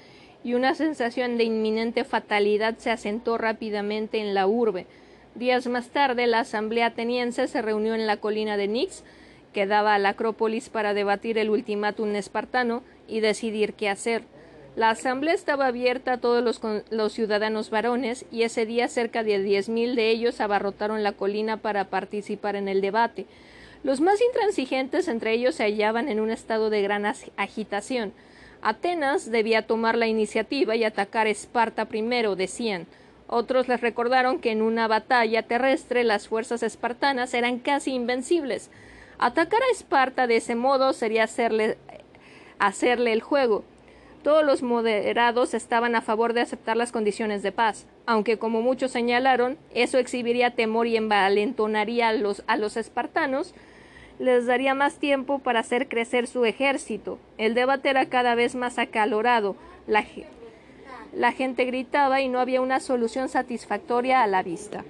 y 0.45 0.55
una 0.55 0.75
sensación 0.75 1.37
de 1.37 1.45
inminente 1.45 2.05
fatalidad 2.05 2.79
se 2.79 2.91
asentó 2.91 3.37
rápidamente 3.37 4.21
en 4.21 4.33
la 4.33 4.47
urbe. 4.47 4.87
Días 5.35 5.67
más 5.67 5.89
tarde, 5.89 6.27
la 6.27 6.41
asamblea 6.41 6.87
ateniense 6.87 7.49
se 7.49 7.63
reunió 7.63 7.95
en 7.95 8.07
la 8.07 8.17
colina 8.17 8.57
de 8.57 8.69
Nix, 8.69 9.05
que 9.53 9.67
daba 9.67 9.95
a 9.95 9.99
la 9.99 10.11
Acrópolis 10.11 10.69
para 10.69 10.95
debatir 10.95 11.39
el 11.39 11.51
ultimátum 11.51 12.15
espartano 12.15 12.83
y 13.09 13.21
decidir 13.21 13.75
qué 13.75 13.89
hacer. 13.89 14.23
La 14.77 14.91
asamblea 14.91 15.35
estaba 15.35 15.67
abierta 15.67 16.15
a 16.15 16.19
todos 16.19 16.45
los, 16.45 16.61
los 16.91 17.13
ciudadanos 17.13 17.71
varones 17.71 18.25
y 18.31 18.43
ese 18.43 18.67
día 18.67 18.89
cerca 18.89 19.25
de 19.25 19.43
diez 19.43 19.69
mil 19.69 19.97
de 19.97 20.11
ellos 20.11 20.41
abarrotaron 20.41 21.03
la 21.03 21.13
colina 21.13 21.57
para 21.57 21.91
participar 21.91 22.55
en 22.55 22.69
el 22.69 22.81
debate. 22.81 23.27
Los 23.83 24.01
más 24.01 24.21
intransigentes 24.21 25.09
entre 25.09 25.33
ellos 25.33 25.55
se 25.55 25.65
hallaban 25.65 26.09
en 26.09 26.21
un 26.21 26.31
estado 26.31 26.71
de 26.71 26.83
gran 26.83 27.05
agitación. 27.37 28.13
Atenas 28.63 29.31
debía 29.31 29.67
tomar 29.67 29.97
la 29.97 30.07
iniciativa 30.07 30.77
y 30.77 30.85
atacar 30.85 31.27
Esparta 31.27 31.87
primero, 31.87 32.37
decían. 32.37 32.87
Otros 33.27 33.69
les 33.69 33.81
recordaron 33.81 34.39
que 34.39 34.51
en 34.51 34.61
una 34.61 34.87
batalla 34.87 35.45
terrestre 35.45 36.05
las 36.05 36.29
fuerzas 36.29 36.63
espartanas 36.63 37.33
eran 37.33 37.59
casi 37.59 37.93
invencibles. 37.93 38.71
Atacar 39.23 39.63
a 39.63 39.71
Esparta 39.71 40.27
de 40.27 40.37
ese 40.37 40.55
modo 40.55 40.95
sería 40.95 41.25
hacerle, 41.25 41.77
hacerle 42.59 43.13
el 43.13 43.21
juego. 43.21 43.65
Todos 44.23 44.43
los 44.43 44.63
moderados 44.63 45.53
estaban 45.53 45.95
a 45.95 46.01
favor 46.01 46.33
de 46.33 46.41
aceptar 46.41 46.79
las 46.79 46.91
condiciones 46.91 47.43
de 47.43 47.53
paz, 47.53 47.85
aunque 48.07 48.39
como 48.39 48.63
muchos 48.63 48.93
señalaron, 48.93 49.59
eso 49.75 49.99
exhibiría 49.99 50.55
temor 50.55 50.87
y 50.87 50.97
envalentonaría 50.97 52.09
a 52.09 52.13
los, 52.15 52.43
a 52.47 52.57
los 52.57 52.79
espartanos, 52.79 53.53
les 54.19 54.47
daría 54.47 54.73
más 54.73 54.97
tiempo 54.97 55.39
para 55.39 55.61
hacer 55.61 55.89
crecer 55.89 56.27
su 56.27 56.47
ejército. 56.47 57.19
El 57.37 57.53
debate 57.53 57.91
era 57.91 58.07
cada 58.07 58.35
vez 58.35 58.55
más 58.55 58.79
acalorado. 58.79 59.55
La, 59.87 60.03
la 61.15 61.33
gente 61.33 61.67
gritaba 61.67 62.23
y 62.23 62.31
no 62.31 62.41
había 62.41 62.63
una 62.63 62.81
solución 62.81 63.29
satisfactoria 63.29 64.23
a 64.23 64.27
la 64.27 64.43
vista. 64.43 64.83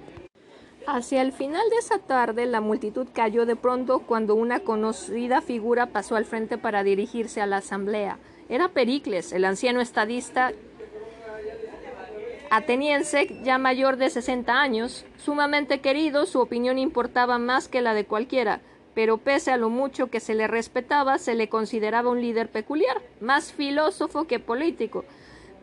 Hacia 0.87 1.21
el 1.21 1.31
final 1.31 1.69
de 1.69 1.77
esa 1.77 1.99
tarde 1.99 2.45
la 2.45 2.61
multitud 2.61 3.07
cayó 3.13 3.45
de 3.45 3.55
pronto 3.55 3.99
cuando 3.99 4.35
una 4.35 4.61
conocida 4.61 5.41
figura 5.41 5.87
pasó 5.87 6.15
al 6.15 6.25
frente 6.25 6.57
para 6.57 6.83
dirigirse 6.83 7.41
a 7.41 7.45
la 7.45 7.57
asamblea. 7.57 8.17
Era 8.49 8.69
Pericles, 8.69 9.31
el 9.31 9.45
anciano 9.45 9.79
estadista 9.81 10.51
ateniense 12.49 13.39
ya 13.43 13.57
mayor 13.57 13.95
de 13.95 14.09
60 14.09 14.59
años, 14.59 15.05
sumamente 15.23 15.79
querido, 15.79 16.25
su 16.25 16.39
opinión 16.39 16.77
importaba 16.77 17.37
más 17.37 17.67
que 17.67 17.81
la 17.81 17.93
de 17.93 18.05
cualquiera 18.05 18.61
pero 18.93 19.17
pese 19.17 19.51
a 19.51 19.57
lo 19.57 19.69
mucho 19.69 20.07
que 20.07 20.19
se 20.19 20.35
le 20.35 20.47
respetaba, 20.47 21.17
se 21.17 21.35
le 21.35 21.49
consideraba 21.49 22.09
un 22.09 22.21
líder 22.21 22.49
peculiar, 22.49 23.01
más 23.19 23.53
filósofo 23.53 24.25
que 24.25 24.39
político. 24.39 25.05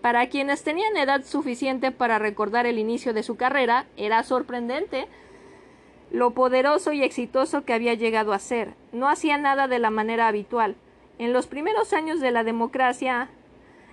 Para 0.00 0.28
quienes 0.28 0.62
tenían 0.62 0.96
edad 0.96 1.24
suficiente 1.24 1.90
para 1.90 2.18
recordar 2.18 2.66
el 2.66 2.78
inicio 2.78 3.12
de 3.12 3.22
su 3.22 3.36
carrera, 3.36 3.86
era 3.96 4.22
sorprendente 4.22 5.08
lo 6.10 6.30
poderoso 6.30 6.92
y 6.92 7.02
exitoso 7.02 7.64
que 7.64 7.74
había 7.74 7.94
llegado 7.94 8.32
a 8.32 8.38
ser. 8.38 8.74
No 8.92 9.08
hacía 9.08 9.38
nada 9.38 9.68
de 9.68 9.78
la 9.78 9.90
manera 9.90 10.28
habitual. 10.28 10.76
En 11.18 11.32
los 11.32 11.46
primeros 11.46 11.92
años 11.92 12.20
de 12.20 12.30
la 12.30 12.44
democracia, 12.44 13.28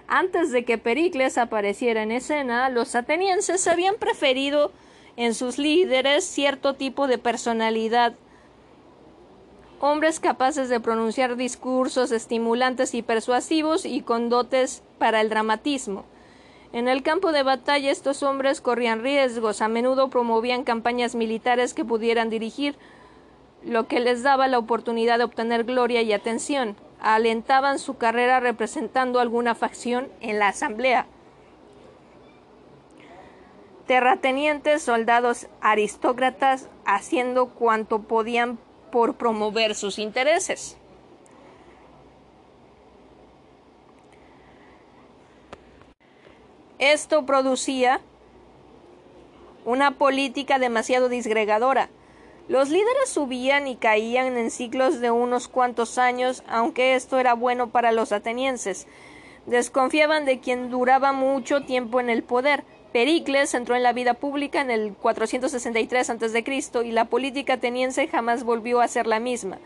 antes 0.07 0.51
de 0.51 0.63
que 0.63 0.77
Pericles 0.77 1.37
apareciera 1.37 2.03
en 2.03 2.11
escena, 2.11 2.69
los 2.69 2.95
atenienses 2.95 3.67
habían 3.67 3.95
preferido 3.95 4.71
en 5.17 5.33
sus 5.33 5.57
líderes 5.57 6.23
cierto 6.23 6.75
tipo 6.75 7.07
de 7.07 7.17
personalidad 7.17 8.13
hombres 9.79 10.19
capaces 10.19 10.69
de 10.69 10.79
pronunciar 10.79 11.35
discursos 11.35 12.11
estimulantes 12.11 12.93
y 12.93 13.01
persuasivos 13.01 13.85
y 13.85 14.01
con 14.01 14.29
dotes 14.29 14.83
para 14.97 15.21
el 15.21 15.29
dramatismo. 15.29 16.05
En 16.73 16.87
el 16.87 17.03
campo 17.03 17.31
de 17.31 17.43
batalla 17.43 17.91
estos 17.91 18.23
hombres 18.23 18.61
corrían 18.61 19.01
riesgos, 19.01 19.61
a 19.61 19.67
menudo 19.67 20.09
promovían 20.09 20.63
campañas 20.63 21.15
militares 21.15 21.73
que 21.73 21.85
pudieran 21.85 22.29
dirigir, 22.29 22.75
lo 23.63 23.87
que 23.87 23.99
les 23.99 24.23
daba 24.23 24.47
la 24.47 24.59
oportunidad 24.59 25.17
de 25.17 25.23
obtener 25.23 25.63
gloria 25.63 26.01
y 26.01 26.13
atención. 26.13 26.75
Alentaban 26.99 27.79
su 27.79 27.97
carrera 27.97 28.39
representando 28.39 29.19
alguna 29.19 29.55
facción 29.55 30.07
en 30.21 30.39
la 30.39 30.49
asamblea. 30.49 31.07
Terratenientes, 33.87 34.81
soldados, 34.81 35.47
aristócratas, 35.61 36.69
haciendo 36.85 37.47
cuanto 37.47 37.99
podían 37.99 38.57
por 38.95 39.17
promover 39.17 39.75
sus 39.75 39.99
intereses. 39.99 40.77
Esto 46.79 47.25
producía 47.25 47.99
una 49.65 49.97
política 49.97 50.59
demasiado 50.59 51.09
disgregadora. 51.09 51.89
Los 52.47 52.69
líderes 52.69 53.09
subían 53.09 53.67
y 53.67 53.75
caían 53.75 54.37
en 54.37 54.49
ciclos 54.49 55.01
de 55.01 55.11
unos 55.11 55.49
cuantos 55.49 55.97
años, 55.97 56.41
aunque 56.47 56.95
esto 56.95 57.19
era 57.19 57.33
bueno 57.33 57.71
para 57.71 57.91
los 57.91 58.13
atenienses. 58.13 58.87
Desconfiaban 59.45 60.23
de 60.23 60.39
quien 60.39 60.69
duraba 60.69 61.11
mucho 61.11 61.63
tiempo 61.65 61.99
en 61.99 62.09
el 62.09 62.23
poder, 62.23 62.63
Pericles 62.95 63.53
entró 63.53 63.75
en 63.75 63.83
la 63.83 63.91
vida 63.91 64.13
pública 64.13 64.61
en 64.61 64.71
el 64.71 64.93
463 64.93 66.11
a.C. 66.11 66.61
y 66.85 66.91
la 66.93 67.03
política 67.03 67.55
ateniense 67.55 68.07
jamás 68.07 68.45
volvió 68.45 68.79
a 68.79 68.87
ser 68.87 69.05
la 69.05 69.19
misma. 69.19 69.57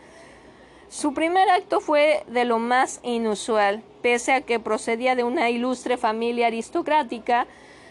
Su 0.88 1.14
primer 1.14 1.48
acto 1.48 1.78
fue 1.78 2.24
de 2.26 2.44
lo 2.44 2.58
más 2.58 2.98
inusual, 3.04 3.84
pese 4.02 4.32
a 4.32 4.40
que 4.40 4.58
procedía 4.58 5.14
de 5.14 5.22
una 5.22 5.48
ilustre 5.48 5.96
familia 5.96 6.48
aristocrática, 6.48 7.46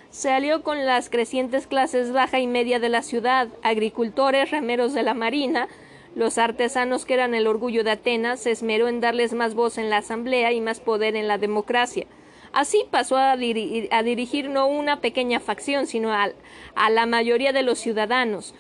se 0.10 0.30
alió 0.30 0.62
con 0.62 0.86
las 0.86 1.10
crecientes 1.10 1.68
clases 1.68 2.12
baja 2.12 2.40
y 2.40 2.48
media 2.48 2.80
de 2.80 2.90
la 2.90 3.02
ciudad, 3.02 3.48
agricultores, 3.64 4.52
remeros 4.52 4.94
de 4.94 5.04
la 5.04 5.14
marina, 5.14 5.70
los 6.16 6.38
artesanos 6.38 7.06
que 7.06 7.14
eran 7.14 7.34
el 7.34 7.48
orgullo 7.48 7.86
de 7.86 7.92
Atenas, 7.92 8.42
se 8.42 8.52
esmeró 8.52 8.90
en 8.90 9.00
darles 9.00 9.32
más 9.32 9.56
voz 9.56 9.78
en 9.78 9.90
la 9.90 10.00
asamblea 10.00 10.52
y 10.52 10.60
más 10.60 10.82
poder 10.82 11.16
en 11.16 11.30
la 11.30 11.38
democracia. 11.38 12.08
Así 12.52 12.86
pasó 12.90 13.18
a, 13.18 13.36
dirigir 13.38 14.50
no 14.50 14.68
una 14.68 15.02
pequeña 15.02 15.40
facción, 15.40 15.88
sino 15.88 16.12
a, 16.12 16.30
a 16.76 16.90
la 16.90 17.06
mayoría 17.06 17.54
de 17.54 17.64
los 17.64 17.80
ciudadanos. 17.80 18.56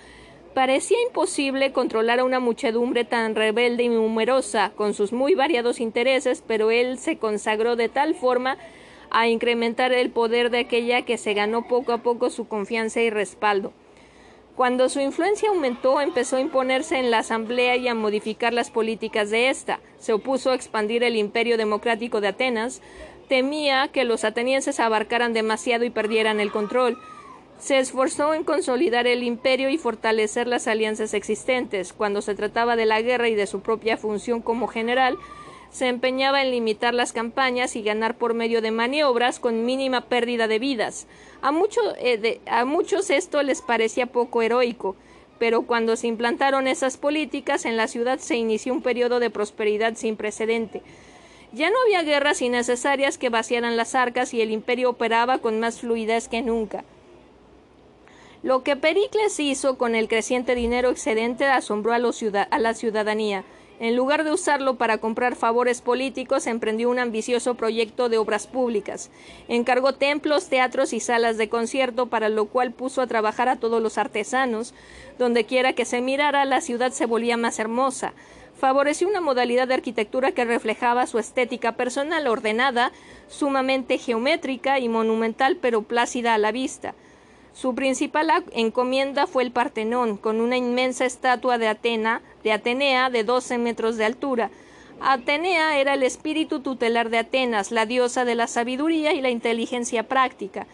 Parecía 0.54 0.98
imposible 1.08 1.72
controlar 1.72 2.20
a 2.20 2.24
una 2.24 2.40
muchedumbre 2.40 3.06
tan 3.06 3.36
rebelde 3.36 3.84
y 3.84 3.90
numerosa, 3.90 4.72
con 4.76 4.94
sus 4.94 5.14
muy 5.14 5.36
variados 5.36 5.80
intereses, 5.80 6.44
pero 6.46 6.72
él 6.72 6.98
se 6.98 7.18
consagró 7.18 7.76
de 7.76 7.90
tal 7.90 8.16
forma 8.16 8.58
a 9.12 9.28
incrementar 9.28 9.92
el 9.94 10.12
poder 10.12 10.50
de 10.50 10.60
aquella 10.60 11.04
que 11.04 11.18
se 11.18 11.34
ganó 11.34 11.68
poco 11.68 11.94
a 11.94 12.00
poco 12.00 12.30
su 12.30 12.48
confianza 12.48 13.02
y 13.02 13.10
respaldo. 13.10 13.74
Cuando 14.60 14.90
su 14.90 15.00
influencia 15.00 15.48
aumentó, 15.48 16.02
empezó 16.02 16.36
a 16.36 16.42
imponerse 16.42 17.00
en 17.00 17.12
la 17.12 17.20
Asamblea 17.20 17.78
y 17.78 17.88
a 17.88 17.96
modificar 17.96 18.52
las 18.52 18.70
políticas 18.70 19.30
de 19.30 19.50
ésta. 19.50 19.80
Se 20.00 20.12
opuso 20.12 20.52
a 20.52 20.56
expandir 20.56 21.02
el 21.04 21.16
imperio 21.16 21.58
democrático 21.58 22.20
de 22.20 22.28
Atenas, 22.28 22.82
temía 23.30 23.88
que 23.88 24.04
los 24.04 24.26
atenienses 24.26 24.82
abarcaran 24.82 25.32
demasiado 25.32 25.86
y 25.86 25.90
perdieran 25.90 26.42
el 26.42 26.52
control. 26.52 26.98
Se 27.60 27.78
esforzó 27.78 28.34
en 28.34 28.44
consolidar 28.44 29.08
el 29.08 29.24
imperio 29.24 29.70
y 29.70 29.78
fortalecer 29.78 30.48
las 30.48 30.68
alianzas 30.68 31.14
existentes. 31.14 31.94
Cuando 31.94 32.22
se 32.22 32.36
trataba 32.36 32.76
de 32.76 32.86
la 32.86 33.02
guerra 33.02 33.30
y 33.30 33.36
de 33.36 33.48
su 33.48 33.62
propia 33.62 33.98
función 33.98 34.42
como 34.42 34.68
general, 34.68 35.18
se 35.70 35.88
empeñaba 35.88 36.42
en 36.42 36.52
limitar 36.52 36.94
las 36.94 37.14
campañas 37.14 37.76
y 37.76 37.84
ganar 37.84 38.18
por 38.18 38.34
medio 38.34 38.62
de 38.62 38.72
maniobras 38.72 39.40
con 39.40 39.66
mínima 39.66 40.02
pérdida 40.02 40.48
de 40.48 40.58
vidas. 40.58 41.06
A, 41.42 41.52
eh, 42.00 42.40
muchos 42.66 43.10
esto 43.10 43.44
les 43.44 43.62
parecía 43.62 44.08
poco 44.08 44.42
heroico, 44.42 44.96
pero 45.38 45.64
cuando 45.64 45.96
se 45.96 46.08
implantaron 46.08 46.68
esas 46.68 46.98
políticas 46.98 47.66
en 47.66 47.78
la 47.78 47.88
ciudad 47.88 48.20
se 48.20 48.36
inició 48.36 48.74
un 48.74 48.82
periodo 48.82 49.20
de 49.20 49.30
prosperidad 49.30 49.96
sin 49.96 50.16
precedente. 50.16 50.82
Ya 51.52 51.72
no 51.72 51.78
había 51.84 52.04
guerras 52.04 52.42
innecesarias 52.44 53.18
que 53.18 53.30
vaciaran 53.30 53.76
las 53.76 53.96
arcas 53.96 54.34
y 54.34 54.42
el 54.42 54.52
imperio 54.52 54.92
operaba 54.92 55.40
con 55.40 55.60
más 55.60 55.80
fluidez 55.80 56.28
que 56.28 56.44
nunca. 56.44 56.84
Lo 58.44 58.64
que 58.64 58.76
Pericles 58.76 59.40
hizo 59.40 59.78
con 59.78 59.96
el 59.96 60.08
creciente 60.08 60.54
dinero 60.54 60.92
excedente 60.92 61.46
asombró 61.46 61.92
a, 61.92 61.96
a, 61.96 62.60
la 62.60 62.74
ciudadanía. 62.74 63.44
En 63.80 63.96
lugar 63.96 64.24
de 64.24 64.32
usarlo 64.32 64.76
para 64.76 65.00
comprar 65.00 65.36
favores 65.36 65.82
políticos, 65.82 66.46
emprendió 66.48 66.90
un 66.90 67.00
ambicioso 67.00 67.56
proyecto 67.56 68.10
de 68.10 68.18
obras 68.18 68.46
públicas. 68.46 69.10
Encargó 69.48 69.94
templos, 69.94 70.50
teatros 70.50 70.94
y 70.94 71.00
salas 71.00 71.38
de 71.38 71.50
concierto, 71.50 72.08
para 72.08 72.30
lo 72.30 72.46
cual 72.46 72.74
puso 72.74 73.02
a 73.02 73.08
trabajar 73.08 73.50
a 73.50 73.56
todos 73.56 73.82
los 73.82 73.98
artesanos. 73.98 74.74
Donde 75.18 75.46
quiera 75.46 75.74
que 75.74 75.86
se 75.86 76.02
mirara, 76.02 76.46
la 76.46 76.62
ciudad 76.62 76.92
se 76.92 77.06
volvía 77.06 77.38
más 77.38 77.58
hermosa 77.58 78.14
favoreció 78.60 79.08
una 79.08 79.22
modalidad 79.22 79.68
de 79.68 79.74
arquitectura 79.74 80.34
que 80.34 80.46
reflejaba 80.46 81.08
su 81.08 81.18
estética 81.18 81.72
personal 81.72 82.28
ordenada, 82.28 82.92
sumamente 83.28 83.98
geométrica 83.98 84.80
y 84.80 84.90
monumental 84.90 85.56
pero 85.56 85.84
plácida 85.84 86.34
a 86.34 86.38
la 86.38 86.52
vista. 86.52 86.94
Su 87.54 87.74
principal 87.74 88.32
encomienda 88.52 89.28
fue 89.28 89.44
el 89.44 89.52
Partenón, 89.52 90.18
con 90.18 90.40
una 90.40 90.58
inmensa 90.58 91.06
estatua 91.06 91.58
de 91.58 91.68
Atena, 91.68 92.22
de 92.44 92.52
Atenea 92.52 93.10
de 93.10 93.24
12 93.24 93.58
metros 93.58 93.98
de 93.98 94.06
altura. 94.06 94.52
Atenea 95.02 95.80
era 95.80 95.94
el 95.94 96.04
espíritu 96.04 96.60
tutelar 96.60 97.10
de 97.10 97.20
Atenas, 97.20 97.72
la 97.72 97.86
diosa 97.86 98.26
de 98.26 98.36
la 98.36 98.48
sabiduría 98.48 99.14
y 99.14 99.22
la 99.22 99.30
inteligencia 99.30 100.04
práctica. 100.04 100.68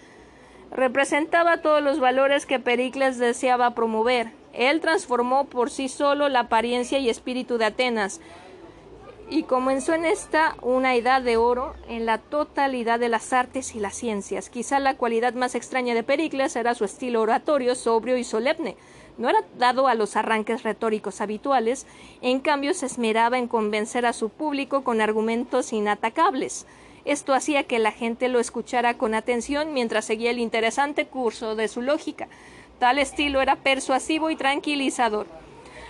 Representaba 0.72 1.62
todos 1.62 1.82
los 1.82 2.00
valores 2.00 2.46
que 2.46 2.60
Pericles 2.60 3.18
deseaba 3.20 3.76
promover. 3.76 4.32
Él 4.56 4.82
transformó 4.82 5.46
por 5.46 5.70
sí 5.70 5.90
solo 5.90 6.30
la 6.30 6.42
apariencia 6.42 7.00
y 7.00 7.10
espíritu 7.10 7.58
de 7.58 7.66
Atenas, 7.66 8.22
y 9.30 9.44
comenzó 9.44 9.94
en 9.94 10.06
esta 10.06 10.56
una 10.62 10.96
edad 10.96 11.22
de 11.22 11.38
oro 11.38 11.74
en 11.88 12.06
la 12.06 12.20
totalidad 12.20 13.00
de 13.00 13.10
las 13.10 13.34
artes 13.34 13.76
y 13.76 13.80
las 13.80 13.96
ciencias. 13.96 14.50
Quizá 14.50 14.80
la 14.80 14.98
cualidad 14.98 15.34
más 15.34 15.56
extraña 15.56 15.96
de 15.96 16.04
Pericles 16.04 16.56
era 16.56 16.76
su 16.76 16.86
estilo 16.86 17.22
oratorio, 17.22 17.74
sobrio 17.76 18.18
y 18.18 18.24
solemne. 18.24 18.78
No 19.18 19.30
era 19.30 19.40
dado 19.58 19.88
a 19.88 19.96
los 19.96 20.16
arranques 20.16 20.64
retóricos 20.64 21.22
habituales, 21.22 21.88
en 22.22 22.40
cambio 22.40 22.74
se 22.74 22.86
esmeraba 22.86 23.38
en 23.38 23.48
convencer 23.48 24.06
a 24.06 24.14
su 24.14 24.30
público 24.30 24.84
con 24.84 25.02
argumentos 25.02 25.74
inatacables. 25.74 26.68
Esto 27.06 27.34
hacía 27.34 27.64
que 27.64 27.80
la 27.80 27.92
gente 27.92 28.28
lo 28.28 28.40
escuchara 28.40 28.98
con 28.98 29.14
atención 29.14 29.74
mientras 29.74 30.06
seguía 30.06 30.32
el 30.32 30.40
interesante 30.40 31.06
curso 31.08 31.56
de 31.56 31.68
su 31.68 31.82
lógica. 31.82 32.28
Tal 32.80 33.00
estilo 33.00 33.42
era 33.42 33.56
persuasivo 33.56 34.30
y 34.30 34.36
tranquilizador. 34.36 35.28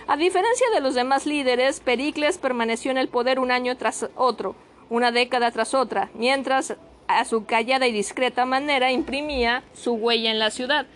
A 0.06 0.16
diferencia 0.16 0.66
de 0.72 0.80
los 0.80 0.94
demás 0.94 1.26
líderes, 1.26 1.80
Pericles 1.80 2.38
permaneció 2.38 2.92
en 2.92 2.98
el 2.98 3.08
poder 3.08 3.40
un 3.40 3.50
año 3.50 3.76
tras 3.76 4.08
otro, 4.14 4.54
una 4.88 5.10
década 5.10 5.50
tras 5.50 5.74
otra, 5.74 6.10
mientras 6.14 6.76
a 7.08 7.24
su 7.24 7.44
callada 7.44 7.86
y 7.86 7.92
discreta 7.92 8.46
manera 8.46 8.92
imprimía 8.92 9.64
su 9.74 9.94
huella 9.94 10.30
en 10.30 10.38
la 10.38 10.50
ciudad. 10.50 10.86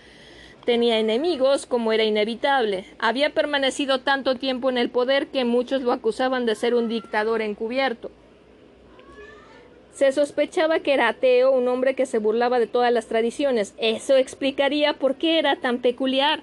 Tenía 0.65 0.99
enemigos, 0.99 1.67
como 1.67 1.93
era 1.93 2.05
inevitable. 2.05 2.85
Había 2.99 3.31
permanecido 3.31 4.01
tanto 4.01 4.37
tiempo 4.37 4.71
en 4.71 4.79
el 4.79 4.91
poder 4.91 5.29
que 5.29 5.45
muchos 5.45 5.83
lo 5.83 5.91
acusaban 5.91 6.47
de 6.47 6.55
ser 6.55 6.75
un 6.75 6.89
dictador 6.89 7.43
encubierto. 7.43 8.11
Se 9.95 10.13
sospechaba 10.13 10.81
que 10.81 10.95
era 10.95 11.09
ateo, 11.09 11.51
un 11.51 11.69
hombre 11.69 11.95
que 11.95 12.07
se 12.07 12.19
burlaba 12.19 12.59
de 12.59 12.67
todas 12.67 12.93
las 12.93 13.07
tradiciones. 13.07 13.75
Eso 13.79 14.17
explicaría 14.17 14.95
por 14.95 15.17
qué 15.17 15.39
era 15.39 15.57
tan 15.57 15.79
peculiar 15.79 16.43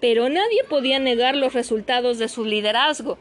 pero 0.00 0.28
nadie 0.28 0.64
podía 0.64 0.98
negar 0.98 1.34
los 1.34 1.54
resultados 1.54 2.18
de 2.18 2.28
su 2.28 2.44
liderazgo. 2.44 3.18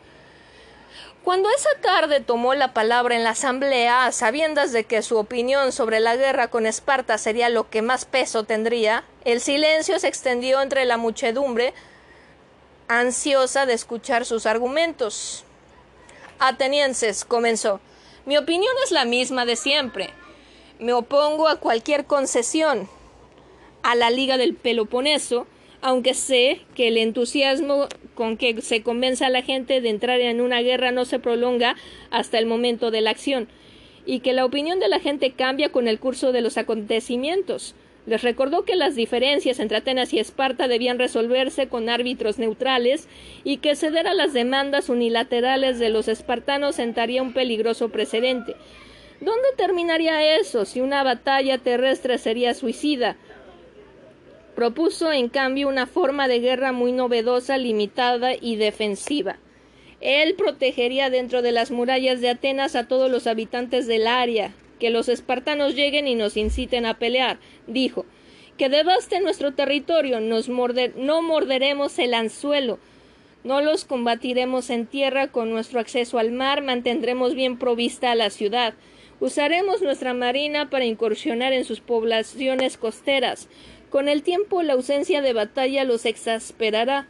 Cuando 1.24 1.50
esa 1.50 1.70
tarde 1.82 2.22
tomó 2.22 2.54
la 2.54 2.74
palabra 2.74 3.16
en 3.16 3.24
la 3.24 3.32
asamblea, 3.32 4.06
a 4.06 4.12
sabiendas 4.14 4.72
de 4.72 4.86
que 4.86 5.02
su 5.02 5.18
opinión 5.18 5.74
sobre 5.74 6.00
la 6.00 6.16
guerra 6.16 6.48
con 6.48 6.66
Esparta 6.66 7.18
sería 7.18 7.50
lo 7.50 7.70
que 7.70 7.82
más 7.82 8.06
peso 8.06 8.46
tendría, 8.46 9.04
el 9.26 9.42
silencio 9.42 10.00
se 10.00 10.08
extendió 10.08 10.62
entre 10.62 10.86
la 10.86 10.96
muchedumbre, 10.96 11.74
ansiosa 12.88 13.66
de 13.66 13.74
escuchar 13.74 14.26
sus 14.26 14.46
argumentos. 14.46 15.44
Atenienses, 16.40 17.26
comenzó, 17.26 17.82
mi 18.28 18.36
opinión 18.36 18.74
es 18.84 18.92
la 18.92 19.06
misma 19.06 19.46
de 19.46 19.56
siempre. 19.56 20.10
Me 20.80 20.92
opongo 20.92 21.48
a 21.48 21.62
cualquier 21.62 22.06
concesión 22.06 22.90
a 23.84 23.96
la 23.96 24.10
Liga 24.10 24.38
del 24.38 24.54
Peloponeso, 24.54 25.48
aunque 25.82 26.14
sé 26.14 26.60
que 26.76 26.90
el 26.90 26.98
entusiasmo 26.98 27.88
con 28.16 28.36
que 28.36 28.62
se 28.62 28.84
convence 28.84 29.24
a 29.24 29.30
la 29.30 29.44
gente 29.44 29.80
de 29.80 29.88
entrar 29.88 30.20
en 30.20 30.42
una 30.42 30.60
guerra 30.60 30.92
no 30.92 31.06
se 31.06 31.20
prolonga 31.20 31.78
hasta 32.12 32.38
el 32.38 32.48
momento 32.48 32.92
de 32.92 33.00
la 33.00 33.12
acción, 33.12 33.48
y 34.06 34.20
que 34.20 34.34
la 34.34 34.44
opinión 34.44 34.82
de 34.82 34.90
la 34.90 35.00
gente 35.00 35.32
cambia 35.32 35.72
con 35.72 35.88
el 35.88 35.98
curso 35.98 36.34
de 36.34 36.42
los 36.42 36.58
acontecimientos. 36.58 37.76
Les 38.08 38.24
recordó 38.24 38.64
que 38.64 38.78
las 38.78 38.96
diferencias 38.96 39.60
entre 39.60 39.78
Atenas 39.78 40.14
y 40.14 40.20
Esparta 40.20 40.70
debían 40.70 40.98
resolverse 40.98 41.68
con 41.68 41.90
árbitros 41.90 42.40
neutrales 42.40 43.10
y 43.44 43.58
que 43.58 43.76
ceder 43.76 44.08
a 44.08 44.14
las 44.14 44.32
demandas 44.32 44.88
unilaterales 44.88 45.78
de 45.78 45.90
los 45.90 46.08
espartanos 46.08 46.76
sentaría 46.76 47.22
un 47.22 47.34
peligroso 47.34 47.90
precedente. 47.90 48.56
¿Dónde 49.20 49.50
terminaría 49.58 50.38
eso 50.38 50.64
si 50.64 50.80
una 50.80 51.04
batalla 51.04 51.58
terrestre 51.58 52.18
sería 52.18 52.54
suicida? 52.54 53.18
Propuso, 54.56 55.12
en 55.12 55.28
cambio, 55.28 55.68
una 55.68 55.86
forma 55.86 56.30
de 56.30 56.40
guerra 56.40 56.72
muy 56.72 56.94
novedosa, 56.94 57.58
limitada 57.58 58.36
y 58.40 58.56
defensiva. 58.56 59.38
Él 60.00 60.36
protegería 60.36 61.10
dentro 61.10 61.42
de 61.42 61.52
las 61.52 61.72
murallas 61.72 62.22
de 62.22 62.30
Atenas 62.30 62.78
a 62.78 62.88
todos 62.88 63.12
los 63.12 63.28
habitantes 63.28 63.86
del 63.86 64.08
área. 64.08 64.54
Que 64.80 64.90
los 64.90 65.10
espartanos 65.10 65.76
lleguen 65.76 66.08
y 66.08 66.16
nos 66.16 66.38
inciten 66.38 66.86
a 66.86 67.00
pelear, 67.00 67.40
dijo. 67.66 68.06
Que 68.58 68.70
devaste 68.70 69.20
nuestro 69.22 69.54
territorio, 69.54 70.20
nos 70.20 70.50
no 70.50 71.22
morderemos 71.22 72.00
el 72.00 72.14
anzuelo. 72.14 72.80
No 73.44 73.62
los 73.62 73.86
combatiremos 73.86 74.70
en 74.70 74.88
tierra 74.88 75.28
con 75.28 75.52
nuestro 75.52 75.80
acceso 75.80 76.18
al 76.20 76.32
mar, 76.32 76.64
mantendremos 76.64 77.34
bien 77.34 77.58
provista 77.58 78.14
la 78.16 78.30
ciudad. 78.30 78.74
Usaremos 79.20 79.82
nuestra 79.82 80.14
marina 80.14 80.70
para 80.70 80.86
incursionar 80.86 81.54
en 81.54 81.64
sus 81.64 81.80
poblaciones 81.80 82.78
costeras. 82.78 83.48
Con 83.90 84.10
el 84.10 84.22
tiempo 84.22 84.64
la 84.64 84.74
ausencia 84.74 85.22
de 85.22 85.34
batalla 85.34 85.86
los 85.86 86.06
exasperará. 86.06 87.08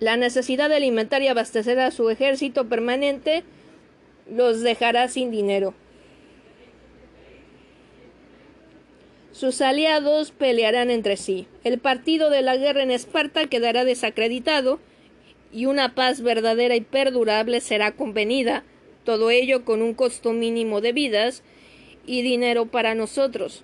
La 0.00 0.16
necesidad 0.16 0.68
de 0.68 0.76
alimentar 0.76 1.22
y 1.22 1.28
abastecer 1.28 1.78
a 1.80 1.90
su 1.90 2.10
ejército 2.10 2.68
permanente 2.68 3.44
los 4.30 4.60
dejará 4.62 5.08
sin 5.08 5.30
dinero. 5.30 5.74
Sus 9.32 9.60
aliados 9.60 10.32
pelearán 10.32 10.90
entre 10.90 11.16
sí. 11.16 11.46
El 11.62 11.78
partido 11.78 12.28
de 12.28 12.42
la 12.42 12.56
guerra 12.56 12.82
en 12.82 12.90
Esparta 12.90 13.46
quedará 13.46 13.84
desacreditado 13.84 14.80
y 15.52 15.66
una 15.66 15.94
paz 15.94 16.22
verdadera 16.22 16.74
y 16.74 16.80
perdurable 16.80 17.60
será 17.60 17.92
convenida, 17.92 18.64
todo 19.04 19.30
ello 19.30 19.64
con 19.64 19.80
un 19.80 19.94
costo 19.94 20.32
mínimo 20.32 20.80
de 20.80 20.92
vidas 20.92 21.42
y 22.04 22.22
dinero 22.22 22.66
para 22.66 22.94
nosotros. 22.94 23.62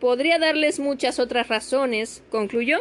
Podría 0.00 0.38
darles 0.38 0.80
muchas 0.80 1.18
otras 1.18 1.48
razones, 1.48 2.22
concluyó, 2.30 2.78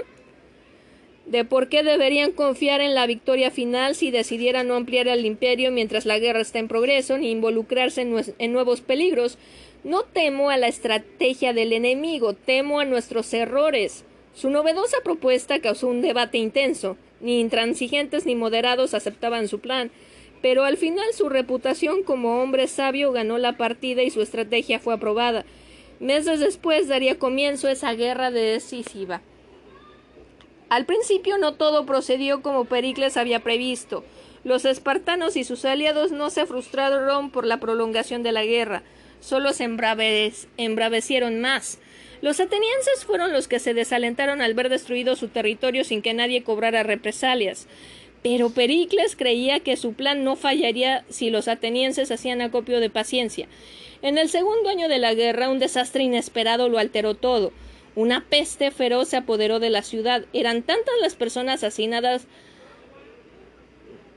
de 1.26 1.46
por 1.46 1.70
qué 1.70 1.84
deberían 1.84 2.32
confiar 2.32 2.82
en 2.82 2.96
la 2.96 3.08
victoria 3.08 3.50
final 3.50 3.96
si 3.96 4.12
decidieran 4.12 4.68
no 4.68 4.76
ampliar 4.76 5.08
el 5.08 5.26
imperio 5.26 5.72
mientras 5.72 6.06
la 6.06 6.20
guerra 6.20 6.42
está 6.42 6.60
en 6.60 6.68
progreso 6.68 7.18
ni 7.18 7.32
involucrarse 7.32 8.02
en, 8.02 8.52
nuevos 8.52 8.82
peligros. 8.82 9.38
No 9.84 10.04
temo 10.04 10.50
a 10.50 10.58
la 10.58 10.68
estrategia 10.68 11.54
del 11.54 11.74
enemigo, 11.74 12.34
temo 12.34 12.80
a 12.80 12.86
nuestros 12.86 13.34
errores. 13.34 14.04
Su 14.34 14.50
novedosa 14.50 14.98
propuesta 15.04 15.60
causó 15.60 15.88
un 15.88 16.02
debate 16.02 16.38
intenso. 16.38 16.98
Ni 17.22 17.40
intransigentes 17.40 18.26
ni 18.26 18.36
moderados 18.36 18.94
aceptaban 18.94 19.48
su 19.48 19.60
plan, 19.60 19.92
pero 20.42 20.66
al 20.66 20.76
final 20.76 21.06
su 21.14 21.30
reputación 21.30 22.04
como 22.04 22.42
hombre 22.42 22.68
sabio 22.68 23.14
ganó 23.14 23.38
la 23.38 23.56
partida 23.56 24.04
y 24.04 24.10
su 24.10 24.22
estrategia 24.22 24.80
fue 24.80 24.94
aprobada. 24.94 25.46
Meses 26.02 26.42
después 26.42 26.90
daría 26.90 27.18
comienzo 27.18 27.70
esa 27.70 27.94
guerra 27.94 28.30
decisiva. 28.30 29.22
Al 30.70 30.86
principio 30.86 31.38
no 31.38 31.54
todo 31.54 31.86
procedió 31.86 32.42
como 32.42 32.66
Pericles 32.66 33.18
había 33.18 33.42
previsto. 33.42 34.04
Los 34.44 34.66
espartanos 34.66 35.38
y 35.38 35.44
sus 35.44 35.64
aliados 35.66 36.12
no 36.12 36.30
se 36.30 36.46
frustraron 36.46 37.32
por 37.32 37.46
la 37.46 37.60
prolongación 37.60 38.24
de 38.24 38.32
la 38.32 38.44
guerra, 38.44 38.84
solo 39.22 39.54
se 39.54 39.64
embravecieron 39.64 41.40
más. 41.40 41.80
Los 42.22 42.40
atenienses 42.40 43.06
fueron 43.06 43.34
los 43.34 43.48
que 43.48 43.60
se 43.60 43.74
desalentaron 43.74 44.42
al 44.42 44.54
ver 44.54 44.70
destruido 44.70 45.16
su 45.16 45.28
territorio 45.28 45.84
sin 45.84 46.02
que 46.02 46.14
nadie 46.14 46.44
cobrara 46.44 46.84
represalias. 46.84 47.68
Pero 48.22 48.50
Pericles 48.50 49.18
creía 49.18 49.60
que 49.60 49.76
su 49.76 49.94
plan 49.94 50.24
no 50.24 50.38
fallaría 50.38 51.04
si 51.10 51.30
los 51.30 51.50
atenienses 51.50 52.12
hacían 52.12 52.42
acopio 52.42 52.80
de 52.80 52.90
paciencia. 52.90 53.48
En 54.02 54.18
el 54.18 54.30
segundo 54.30 54.70
año 54.70 54.88
de 54.88 55.00
la 55.00 55.14
guerra, 55.14 55.50
un 55.50 55.60
desastre 55.60 56.04
inesperado 56.04 56.70
lo 56.70 56.80
alteró 56.80 57.16
todo. 57.16 57.52
Una 57.96 58.26
peste 58.28 58.72
feroz 58.72 59.10
se 59.10 59.18
apoderó 59.18 59.60
de 59.60 59.70
la 59.70 59.84
ciudad. 59.84 60.26
Eran 60.34 60.64
tantas 60.64 60.96
las 61.02 61.16
personas 61.16 61.64
hacinadas 61.64 62.28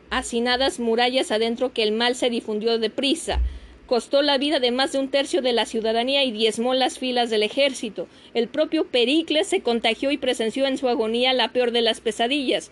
hacinadas 0.08 0.78
murallas 0.78 1.30
adentro 1.30 1.72
que 1.72 1.82
el 1.82 1.92
mal 1.92 2.14
se 2.14 2.30
difundió 2.30 2.78
deprisa. 2.78 3.40
Costó 3.86 4.22
la 4.22 4.38
vida 4.38 4.58
de 4.58 4.72
más 4.72 4.92
de 4.92 4.98
un 4.98 5.10
tercio 5.10 5.42
de 5.42 5.52
la 5.52 5.66
ciudadanía 5.66 6.24
y 6.24 6.32
diezmó 6.32 6.74
las 6.74 6.98
filas 6.98 7.30
del 7.30 7.42
ejército. 7.42 8.08
El 8.34 8.48
propio 8.48 8.86
Pericles 8.86 9.46
se 9.46 9.60
contagió 9.60 10.10
y 10.10 10.16
presenció 10.16 10.66
en 10.66 10.78
su 10.78 10.88
agonía 10.88 11.32
la 11.32 11.52
peor 11.52 11.70
de 11.70 11.82
las 11.82 12.00
pesadillas. 12.00 12.70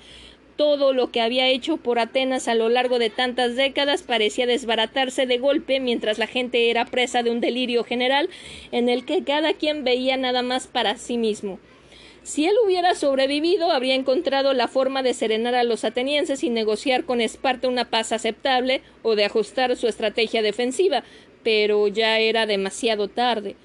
Todo 0.57 0.93
lo 0.93 1.11
que 1.11 1.21
había 1.21 1.49
hecho 1.49 1.79
por 1.79 1.99
Atenas 1.99 2.47
a 2.47 2.55
lo 2.55 2.69
largo 2.69 3.01
de 3.01 3.11
tantas 3.11 3.57
décadas 3.57 4.03
parecía 4.03 4.47
desbaratarse 4.47 5.27
de 5.27 5.39
golpe 5.39 5.81
mientras 5.81 6.19
la 6.19 6.29
gente 6.29 6.71
era 6.71 6.85
presa 6.85 7.25
de 7.25 7.31
un 7.31 7.41
delirio 7.41 7.83
general 7.83 8.31
en 8.71 8.89
el 8.89 9.05
que 9.05 9.25
cada 9.25 9.55
quien 9.55 9.83
veía 9.83 10.17
nada 10.17 10.43
más 10.43 10.69
para 10.69 10.97
sí 10.97 11.19
mismo. 11.19 11.59
Si 12.23 12.47
él 12.47 12.55
hubiera 12.65 12.95
sobrevivido, 12.95 13.71
habría 13.71 13.97
encontrado 13.97 14.55
la 14.55 14.69
forma 14.69 15.03
de 15.03 15.13
serenar 15.13 15.55
a 15.55 15.65
los 15.65 15.85
atenienses 15.85 16.43
y 16.43 16.51
negociar 16.51 17.05
con 17.05 17.21
Esparta 17.21 17.69
una 17.69 17.91
paz 17.91 18.13
aceptable 18.13 18.81
o 19.03 19.15
de 19.15 19.25
ajustar 19.27 19.77
su 19.77 19.89
estrategia 19.89 20.41
defensiva, 20.41 21.05
pero 21.43 21.87
ya 21.89 22.19
era 22.21 22.47
demasiado 22.47 23.09
tarde. 23.09 23.57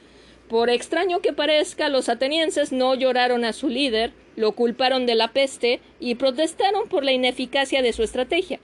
Por 0.50 0.70
extraño 0.70 1.22
que 1.22 1.32
parezca, 1.32 1.88
los 1.88 2.10
atenienses 2.10 2.72
no 2.74 2.96
lloraron 2.96 3.46
a 3.46 3.54
su 3.54 3.70
líder, 3.70 4.12
lo 4.40 4.54
culparon 4.54 5.06
de 5.06 5.16
la 5.16 5.34
peste 5.34 5.82
y 6.00 6.16
protestaron 6.16 6.88
por 6.88 7.04
la 7.04 7.12
ineficacia 7.12 7.82
de 7.82 7.92
su 7.92 8.04
estrategia. 8.04 8.62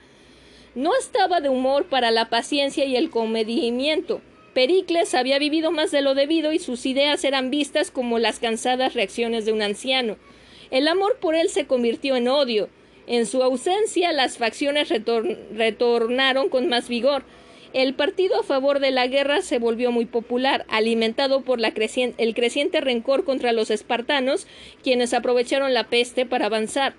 No 0.74 0.96
estaba 0.96 1.42
de 1.42 1.50
humor 1.50 1.88
para 1.88 2.12
la 2.12 2.30
paciencia 2.30 2.86
y 2.86 2.96
el 2.96 3.10
comedimiento. 3.10 4.22
Pericles 4.54 5.14
había 5.14 5.38
vivido 5.38 5.72
más 5.72 5.92
de 5.92 6.02
lo 6.02 6.16
debido 6.16 6.54
y 6.54 6.60
sus 6.60 6.86
ideas 6.86 7.26
eran 7.26 7.52
vistas 7.52 7.92
como 7.92 8.20
las 8.20 8.40
cansadas 8.40 8.94
reacciones 8.94 9.44
de 9.44 9.52
un 9.52 9.62
anciano. 9.62 10.16
El 10.72 10.88
amor 10.88 11.18
por 11.20 11.36
él 11.36 11.50
se 11.50 11.68
convirtió 11.68 12.16
en 12.16 12.30
odio. 12.30 12.70
En 13.06 13.26
su 13.26 13.44
ausencia, 13.44 14.14
las 14.14 14.38
facciones 14.38 14.88
retornaron 14.90 16.48
con 16.48 16.70
más 16.70 16.88
vigor. 16.88 17.26
El 17.76 17.94
partido 17.94 18.40
a 18.40 18.44
favor 18.44 18.80
de 18.80 18.92
la 18.92 19.06
guerra 19.08 19.42
se 19.42 19.60
volvió 19.60 19.92
muy 19.92 20.06
popular, 20.06 20.66
alimentado 20.70 21.42
por 21.42 21.60
el 21.60 22.34
creciente 22.34 22.80
rencor 22.80 23.26
contra 23.26 23.52
los 23.52 23.70
espartanos, 23.70 24.48
quienes 24.82 25.14
aprovecharon 25.14 25.74
la 25.74 25.84
peste 25.84 26.26
para 26.26 26.46
avanzar. 26.46 26.94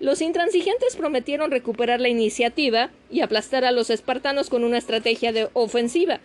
Los 0.00 0.22
intransigentes 0.22 0.96
prometieron 0.96 1.50
recuperar 1.50 2.00
la 2.00 2.08
iniciativa 2.08 2.88
y 3.10 3.20
aplastar 3.20 3.66
a 3.66 3.70
los 3.70 3.90
espartanos 3.90 4.48
con 4.48 4.64
una 4.64 4.78
estrategia 4.78 5.30
de 5.30 5.50
ofensiva. 5.52 6.20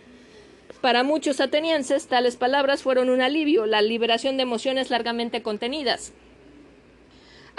Para 0.80 1.02
muchos 1.02 1.38
atenienses, 1.38 2.06
tales 2.06 2.36
palabras 2.36 2.82
fueron 2.82 3.10
un 3.10 3.20
alivio, 3.20 3.66
la 3.66 3.82
liberación 3.82 4.38
de 4.38 4.44
emociones 4.44 4.88
largamente 4.88 5.42
contenidas. 5.42 6.14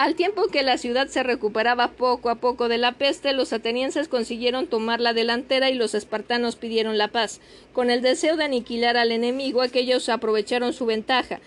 Al 0.01 0.15
tiempo 0.15 0.47
que 0.47 0.63
la 0.63 0.79
ciudad 0.79 1.09
se 1.09 1.21
recuperaba 1.21 1.89
poco 1.89 2.31
a 2.31 2.35
poco 2.37 2.67
de 2.69 2.79
la 2.79 2.93
peste, 2.93 3.33
los 3.33 3.53
atenienses 3.53 4.07
consiguieron 4.07 4.65
tomar 4.65 4.99
la 4.99 5.13
delantera 5.13 5.69
y 5.69 5.75
los 5.75 5.93
espartanos 5.93 6.55
pidieron 6.55 6.97
la 6.97 7.09
paz. 7.09 7.39
Con 7.71 7.91
el 7.91 8.01
deseo 8.01 8.35
de 8.35 8.45
aniquilar 8.45 8.97
al 8.97 9.11
enemigo, 9.11 9.61
aquellos 9.61 10.09
aprovecharon 10.09 10.73
su 10.73 10.87
ventaja, 10.87 11.39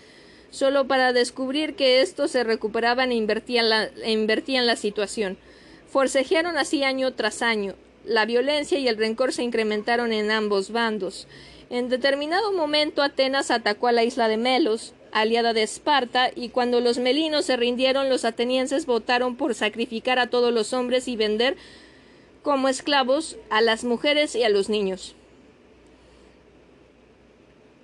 solo 0.51 0.87
para 0.87 1.11
descubrir 1.11 1.75
que 1.75 1.99
estos 1.99 2.31
se 2.31 2.45
recuperaban 2.45 3.11
e 3.11 3.15
invertían 3.15 3.67
la, 3.67 3.89
e 4.01 4.13
invertían 4.13 4.65
la 4.65 4.77
situación. 4.77 5.37
Forcejearon 5.91 6.57
así 6.57 6.81
año 6.85 7.13
tras 7.13 7.41
año. 7.41 7.75
La 8.05 8.25
violencia 8.25 8.79
y 8.79 8.87
el 8.87 8.95
rencor 8.95 9.33
se 9.33 9.43
incrementaron 9.43 10.13
en 10.13 10.31
ambos 10.31 10.71
bandos. 10.71 11.27
En 11.69 11.89
determinado 11.89 12.53
momento 12.53 13.03
Atenas 13.03 13.51
atacó 13.51 13.89
a 13.89 13.91
la 13.91 14.05
isla 14.05 14.29
de 14.29 14.37
Melos, 14.37 14.93
aliada 15.11 15.53
de 15.53 15.63
Esparta, 15.63 16.29
y 16.35 16.49
cuando 16.49 16.79
los 16.79 16.97
melinos 16.97 17.45
se 17.45 17.57
rindieron, 17.57 18.09
los 18.09 18.25
atenienses 18.25 18.85
votaron 18.85 19.35
por 19.35 19.55
sacrificar 19.55 20.19
a 20.19 20.29
todos 20.29 20.53
los 20.53 20.73
hombres 20.73 21.07
y 21.07 21.15
vender 21.15 21.55
como 22.41 22.69
esclavos 22.69 23.37
a 23.49 23.61
las 23.61 23.83
mujeres 23.83 24.35
y 24.35 24.43
a 24.43 24.49
los 24.49 24.69
niños. 24.69 25.15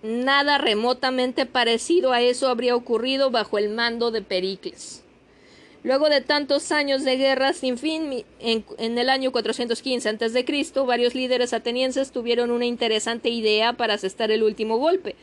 Nada 0.03 0.57
remotamente 0.57 1.45
parecido 1.45 2.11
a 2.11 2.21
eso 2.21 2.47
habría 2.47 2.75
ocurrido 2.75 3.29
bajo 3.29 3.57
el 3.57 3.69
mando 3.69 4.09
de 4.09 4.21
Pericles. 4.23 5.03
Luego 5.83 6.09
de 6.09 6.21
tantos 6.21 6.71
años 6.71 7.03
de 7.03 7.17
guerra 7.17 7.53
sin 7.53 7.77
fin, 7.77 8.23
en, 8.39 8.97
el 8.97 9.09
año 9.09 9.31
415 9.31 10.09
a.C., 10.09 10.83
varios 10.85 11.15
líderes 11.15 11.53
atenienses 11.53 12.11
tuvieron 12.11 12.51
una 12.51 12.65
interesante 12.65 13.29
idea 13.29 13.73
para 13.73 13.95
asestar 13.95 14.29
el 14.29 14.43
último 14.43 14.77
golpe. 14.77 15.15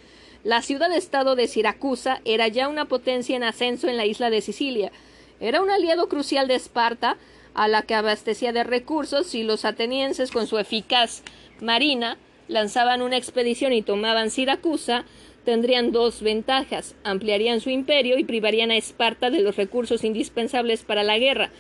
La 0.45 0.63
ciudad-estado 0.63 1.35
de 1.35 1.49
Siracusa 1.49 2.21
era 2.25 2.47
ya 2.47 2.69
una 2.69 2.85
potencia 2.85 3.35
en 3.35 3.43
ascenso 3.43 3.89
en 3.89 3.97
la 3.97 4.07
isla 4.07 4.31
de 4.31 4.41
Sicilia. 4.41 4.93
Era 5.41 5.61
un 5.61 5.71
aliado 5.71 6.09
crucial 6.09 6.47
de 6.47 6.55
Esparta, 6.55 7.17
a 7.55 7.67
la 7.67 7.83
que 7.83 7.95
abastecía 7.95 8.53
de 8.53 8.63
recursos 8.63 9.35
y 9.35 9.43
los 9.43 9.65
atenienses, 9.65 10.31
con 10.31 10.47
su 10.47 10.59
eficaz 10.59 11.23
marina, 11.61 12.19
lanzaban 12.47 13.03
una 13.03 13.17
expedición 13.17 13.73
y 13.73 13.83
tomaban 13.83 14.31
Siracusa, 14.31 15.05
tendrían 15.45 15.91
dos 15.93 16.23
ventajas 16.23 16.95
ampliarían 17.05 17.61
su 17.61 17.71
imperio 17.71 18.19
y 18.19 18.25
privarían 18.25 18.71
a 18.71 18.77
Esparta 18.77 19.31
de 19.31 19.41
los 19.41 19.57
recursos 19.57 20.05
indispensables 20.05 20.83
para 20.83 21.03
la 21.03 21.19
guerra. 21.19 21.51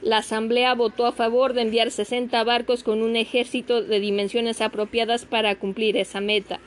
La 0.00 0.18
Asamblea 0.18 0.74
votó 0.74 1.04
a 1.04 1.12
favor 1.12 1.52
de 1.52 1.62
enviar 1.62 1.90
60 1.90 2.42
barcos 2.44 2.82
con 2.82 3.02
un 3.02 3.16
ejército 3.16 3.82
de 3.82 4.00
dimensiones 4.00 4.62
apropiadas 4.62 5.26
para 5.26 5.54
cumplir 5.56 5.98
esa 5.98 6.22
meta. 6.22 6.60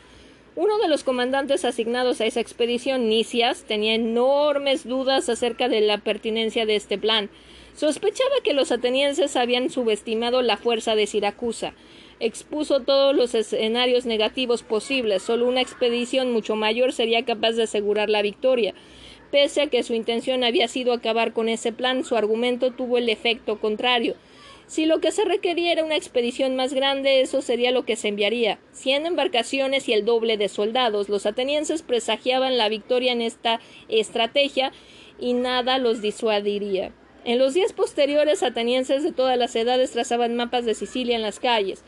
Uno 0.56 0.78
de 0.78 0.88
los 0.88 1.04
comandantes 1.04 1.66
asignados 1.66 2.22
a 2.22 2.26
esa 2.26 2.39
expedición, 2.39 3.10
Nicias, 3.10 3.64
tenía 3.64 3.95
enormes 3.95 4.88
dudas 4.88 5.28
acerca 5.28 5.68
de 5.68 5.82
la 5.82 5.97
pertinencia 5.97 6.68
de 6.68 6.76
este 6.76 6.99
plan. 6.99 7.32
Sospechaba 7.76 8.36
que 8.43 8.54
los 8.54 8.72
atenienses 8.72 9.36
habían 9.36 9.72
subestimado 9.72 10.43
la 10.43 10.58
fuerza 10.58 10.93
de 10.93 11.08
Siracusa. 11.08 11.74
Expuso 12.20 12.82
todos 12.82 13.16
los 13.16 13.34
escenarios 13.34 14.06
negativos 14.06 14.62
posibles. 14.62 15.24
Solo 15.24 15.47
una 15.47 15.62
expedición 15.62 16.32
mucho 16.32 16.56
mayor 16.56 16.93
sería 16.93 17.26
capaz 17.26 17.54
de 17.54 17.64
asegurar 17.64 18.12
la 18.12 18.22
victoria. 18.22 18.76
Pese 19.32 19.64
a 19.64 19.68
que 19.68 19.82
su 19.82 19.95
intención 19.95 20.43
había 20.43 20.68
sido 20.68 20.93
acabar 20.93 21.34
con 21.34 21.49
ese 21.49 21.74
plan, 21.74 22.04
su 22.04 22.16
argumento 22.16 22.70
tuvo 22.70 22.99
el 22.99 23.10
efecto 23.10 23.60
contrario. 23.60 24.14
Si 24.68 24.86
lo 24.86 24.99
que 24.99 25.11
se 25.11 25.26
requería 25.26 25.72
era 25.72 25.84
una 25.84 25.95
expedición 25.95 26.55
más 26.55 26.74
grande, 26.74 27.22
eso 27.22 27.41
sería 27.41 27.72
lo 27.72 27.86
que 27.86 27.95
se 27.95 28.07
enviaría. 28.07 28.59
Cien 28.72 29.05
embarcaciones 29.05 29.89
y 29.89 29.93
el 29.93 30.05
doble 30.05 30.38
de 30.38 30.49
soldados. 30.49 31.09
Los 31.09 31.26
atenienses 31.26 31.82
presagiaban 31.82 32.57
la 32.57 32.70
victoria 32.70 33.11
en 33.11 33.22
esta 33.22 33.59
estrategia 33.89 34.72
y 35.20 35.34
nada 35.34 35.78
los 35.78 36.01
disuadiría. 36.01 36.93
En 37.26 37.39
los 37.39 37.53
días 37.53 37.74
posteriores, 37.74 38.43
atenienses 38.43 39.03
de 39.03 39.11
todas 39.11 39.38
las 39.38 39.55
edades 39.55 39.91
trazaban 39.91 40.36
mapas 40.36 40.66
de 40.66 40.76
Sicilia 40.76 41.16
en 41.16 41.22
las 41.22 41.39
calles. 41.39 41.84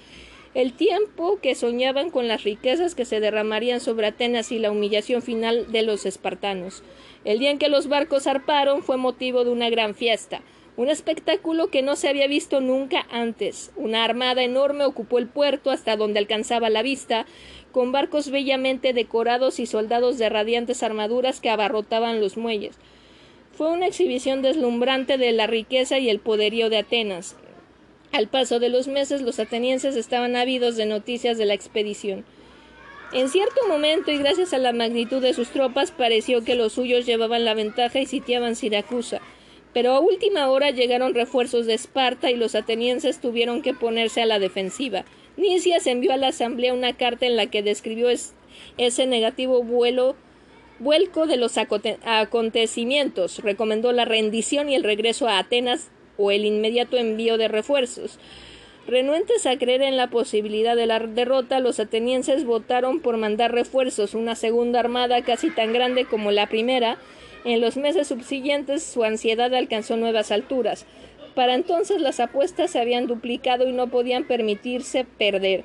El 0.54 0.72
tiempo 0.72 1.40
que 1.42 1.56
soñaban 1.56 2.10
con 2.10 2.30
las 2.30 2.44
riquezas 2.44 2.96
que 2.96 3.04
se 3.04 3.20
derramarían 3.20 3.82
sobre 3.82 4.08
Atenas 4.08 4.54
y 4.54 4.60
la 4.60 4.72
humillación 4.72 5.22
final 5.22 5.72
de 5.74 5.82
los 5.82 6.06
espartanos. 6.06 6.84
El 7.26 7.40
día 7.40 7.52
en 7.52 7.58
que 7.58 7.68
los 7.68 7.88
barcos 7.88 8.24
zarparon 8.24 8.82
fue 8.82 8.96
motivo 8.96 9.44
de 9.44 9.52
una 9.52 9.70
gran 9.70 9.96
fiesta 9.96 10.42
un 10.78 10.90
espectáculo 10.90 11.68
que 11.68 11.82
no 11.82 11.96
se 11.96 12.10
había 12.10 12.28
visto 12.28 12.60
nunca 12.60 13.06
antes. 13.10 13.72
Una 13.78 14.04
armada 14.04 14.44
enorme 14.44 14.84
ocupó 14.84 15.20
el 15.20 15.28
puerto 15.28 15.72
hasta 15.72 15.96
donde 15.96 16.20
alcanzaba 16.20 16.70
la 16.70 16.82
vista, 16.82 17.26
con 17.72 17.92
barcos 17.92 18.30
bellamente 18.30 18.94
decorados 18.94 19.60
y 19.60 19.66
soldados 19.66 20.18
de 20.18 20.30
radiantes 20.30 20.84
armaduras 20.84 21.40
que 21.40 21.50
abarrotaban 21.50 22.20
los 22.20 22.36
muelles. 22.36 22.76
Fue 23.54 23.72
una 23.72 23.88
exhibición 23.88 24.42
deslumbrante 24.42 25.18
de 25.18 25.32
la 25.32 25.48
riqueza 25.48 25.98
y 25.98 26.10
el 26.10 26.20
poderío 26.20 26.70
de 26.70 26.80
Atenas. 26.80 27.38
Al 28.12 28.28
paso 28.28 28.60
de 28.60 28.70
los 28.70 28.88
meses 28.88 29.22
los 29.22 29.40
atenienses 29.40 29.96
estaban 29.96 30.36
ávidos 30.36 30.76
de 30.76 30.86
noticias 30.86 31.38
de 31.38 31.46
la 31.46 31.54
expedición. 31.54 32.26
En 33.14 33.30
cierto 33.30 33.66
momento, 33.70 34.12
y 34.12 34.18
gracias 34.18 34.54
a 34.54 34.58
la 34.58 34.74
magnitud 34.74 35.22
de 35.22 35.34
sus 35.34 35.50
tropas, 35.50 35.92
pareció 35.92 36.44
que 36.44 36.56
los 36.56 36.74
suyos 36.74 37.06
llevaban 37.06 37.46
la 37.46 37.54
ventaja 37.54 38.00
y 38.00 38.06
sitiaban 38.06 38.58
Siracusa 38.58 39.22
pero 39.76 39.92
a 39.92 40.00
última 40.00 40.48
hora 40.48 40.72
llegaron 40.72 41.14
refuerzos 41.14 41.66
de 41.66 41.74
Esparta 41.74 42.32
y 42.32 42.38
los 42.38 42.56
atenienses 42.56 43.20
tuvieron 43.20 43.62
que 43.62 43.74
ponerse 43.74 44.22
a 44.22 44.26
la 44.26 44.40
defensiva. 44.40 45.04
Nicias 45.36 45.86
envió 45.86 46.14
a 46.14 46.18
la 46.18 46.30
asamblea 46.30 46.74
una 46.74 46.94
carta 46.94 47.26
en 47.26 47.36
la 47.36 47.48
que 47.48 47.62
describió 47.62 48.08
ese 48.78 49.06
negativo 49.06 49.64
vuelco 49.64 51.28
de 51.28 51.36
los 51.36 51.58
acontecimientos, 51.58 53.40
recomendó 53.40 53.92
la 53.92 54.06
rendición 54.06 54.70
y 54.70 54.76
el 54.76 54.84
regreso 54.86 55.28
a 55.28 55.40
Atenas 55.40 55.90
o 56.18 56.32
el 56.32 56.46
inmediato 56.46 56.96
envío 56.96 57.38
de 57.38 57.50
refuerzos. 57.50 58.18
Renuentes 58.88 59.46
a 59.46 59.58
creer 59.58 59.82
en 59.82 59.98
la 59.98 60.10
posibilidad 60.10 60.78
de 60.78 60.86
la 60.86 61.00
derrota, 61.00 61.60
los 61.60 61.82
atenienses 61.82 62.46
votaron 62.46 63.02
por 63.02 63.18
mandar 63.18 63.52
refuerzos, 63.52 64.14
una 64.14 64.36
segunda 64.36 64.80
armada 64.80 65.22
casi 65.24 65.50
tan 65.50 65.74
grande 65.74 66.06
como 66.06 66.32
la 66.32 66.48
primera, 66.48 66.98
en 67.46 67.62
los 67.62 67.78
meses 67.78 68.08
subsiguientes 68.08 68.84
su 68.84 69.04
ansiedad 69.04 69.54
alcanzó 69.54 69.96
nuevas 69.96 70.32
alturas. 70.32 70.86
Para 71.36 71.54
entonces 71.54 72.02
las 72.02 72.20
apuestas 72.20 72.72
se 72.72 72.80
habían 72.80 73.08
duplicado 73.08 73.68
y 73.70 73.72
no 73.72 73.88
podían 73.88 74.26
permitirse 74.26 75.06
perder. 75.06 75.64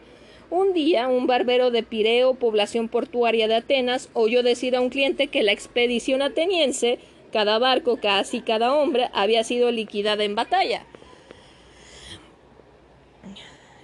Un 0.50 0.72
día, 0.72 1.08
un 1.08 1.26
barbero 1.26 1.70
de 1.70 1.82
Pireo, 1.82 2.34
población 2.34 2.88
portuaria 2.88 3.48
de 3.48 3.54
Atenas, 3.54 4.10
oyó 4.14 4.42
decir 4.42 4.76
a 4.76 4.80
un 4.80 4.90
cliente 4.90 5.28
que 5.28 5.42
la 5.42 5.52
expedición 5.52 6.22
ateniense, 6.22 6.98
cada 7.32 7.58
barco, 7.58 7.98
casi 7.98 8.40
cada 8.40 8.74
hombre, 8.74 9.08
había 9.12 9.44
sido 9.44 9.70
liquidada 9.70 10.24
en 10.24 10.34
batalla. 10.34 10.84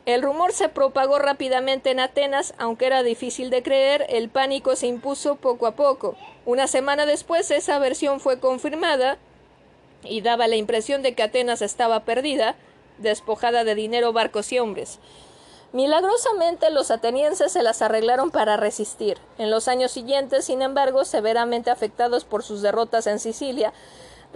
El 0.06 0.22
rumor 0.22 0.52
se 0.52 0.68
propagó 0.68 1.18
rápidamente 1.18 1.90
en 1.90 1.98
Atenas, 1.98 2.54
aunque 2.58 2.86
era 2.86 3.02
difícil 3.02 3.50
de 3.50 3.64
creer, 3.64 4.06
el 4.08 4.28
pánico 4.28 4.76
se 4.76 4.86
impuso 4.86 5.34
poco 5.34 5.66
a 5.66 5.72
poco. 5.72 6.14
Una 6.44 6.68
semana 6.68 7.06
después 7.06 7.50
esa 7.50 7.80
versión 7.80 8.20
fue 8.20 8.38
confirmada 8.38 9.18
y 10.04 10.20
daba 10.20 10.46
la 10.46 10.54
impresión 10.54 11.02
de 11.02 11.16
que 11.16 11.24
Atenas 11.24 11.60
estaba 11.60 12.04
perdida, 12.04 12.54
despojada 12.98 13.64
de 13.64 13.74
dinero, 13.74 14.12
barcos 14.12 14.52
y 14.52 14.60
hombres. 14.60 15.00
Milagrosamente 15.72 16.70
los 16.70 16.92
atenienses 16.92 17.50
se 17.50 17.64
las 17.64 17.82
arreglaron 17.82 18.30
para 18.30 18.56
resistir. 18.56 19.18
En 19.38 19.50
los 19.50 19.66
años 19.66 19.90
siguientes, 19.90 20.44
sin 20.44 20.62
embargo, 20.62 21.04
severamente 21.04 21.70
afectados 21.70 22.24
por 22.24 22.44
sus 22.44 22.62
derrotas 22.62 23.08
en 23.08 23.18
Sicilia, 23.18 23.72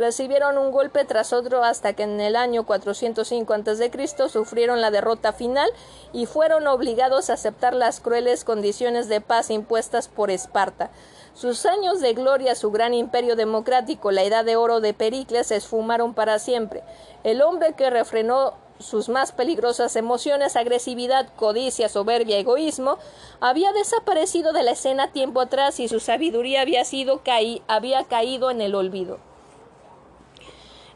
recibieron 0.01 0.57
un 0.57 0.73
golpe 0.73 1.05
tras 1.05 1.35
otro 1.35 1.63
hasta 1.63 1.93
que 1.93 2.05
en 2.05 2.21
el 2.23 2.35
año 2.35 2.65
405 2.65 3.53
a.C. 3.53 4.29
sufrieron 4.31 4.81
la 4.81 4.91
derrota 4.91 5.35
final 5.35 5.69
y 6.15 6.25
fueron 6.25 6.67
obligados 6.67 7.29
a 7.29 7.35
aceptar 7.35 7.75
las 7.75 8.01
crueles 8.01 8.45
condiciones 8.45 9.09
de 9.09 9.21
paz 9.21 9.51
impuestas 9.51 10.09
por 10.09 10.31
Esparta. 10.31 10.91
Sus 11.35 11.67
años 11.67 12.01
de 12.01 12.15
gloria, 12.15 12.55
su 12.55 12.71
gran 12.71 12.95
imperio 12.95 13.37
democrático, 13.37 14.11
la 14.11 14.23
edad 14.23 14.43
de 14.43 14.57
oro 14.57 14.81
de 14.81 14.95
Pericles, 14.95 15.49
se 15.49 15.57
esfumaron 15.57 16.15
para 16.15 16.39
siempre. 16.39 16.83
El 17.23 17.43
hombre 17.43 17.75
que 17.75 17.91
refrenó 17.91 18.55
sus 18.79 19.11
más 19.11 19.33
peligrosas 19.33 19.97
emociones, 19.97 20.57
agresividad, 20.57 21.29
codicia, 21.37 21.91
soberbia, 21.91 22.39
egoísmo, 22.39 22.97
había 23.39 23.73
desaparecido 23.75 24.55
de 24.55 24.63
la 24.63 24.71
escena 24.71 25.13
tiempo 25.13 25.43
atrás 25.43 25.79
y 25.79 25.89
su 25.89 26.01
sabiduría 26.01 26.63
había 26.63 26.87
sido 26.87 27.21
había 27.69 28.05
caído 28.05 28.51
en 28.51 28.63
el 28.63 28.75
olvido. 28.75 29.30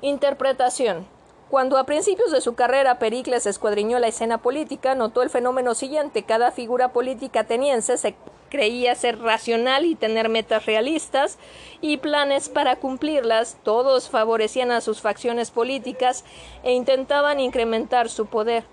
Interpretación. 0.05 1.07
Cuando 1.49 1.79
a 1.79 1.85
principios 1.85 2.31
de 2.31 2.43
su 2.43 2.55
carrera 2.55 2.99
Pericles 2.99 3.47
escuadriñó 3.47 3.99
la 3.99 4.09
escena 4.09 4.37
política, 4.37 4.95
notó 4.95 5.23
el 5.23 5.31
fenómeno 5.31 5.75
siguiente. 5.75 6.25
Cada 6.25 6.51
figura 6.51 6.93
política 6.93 7.41
ateniense 7.41 7.97
se 7.97 8.15
creía 8.51 8.95
ser 8.97 9.19
racional 9.21 9.87
y 9.87 9.95
tener 9.95 10.29
metas 10.29 10.67
realistas 10.67 11.39
y 11.81 11.97
planes 11.97 12.51
para 12.51 12.77
cumplirlas. 12.77 13.57
Todos 13.63 14.11
favorecían 14.11 14.73
a 14.73 14.83
sus 14.83 15.01
facciones 15.01 15.51
políticas 15.51 16.27
e 16.65 16.75
intentaban 16.75 17.41
incrementar 17.41 18.11
su 18.11 18.27
poder. 18.27 18.65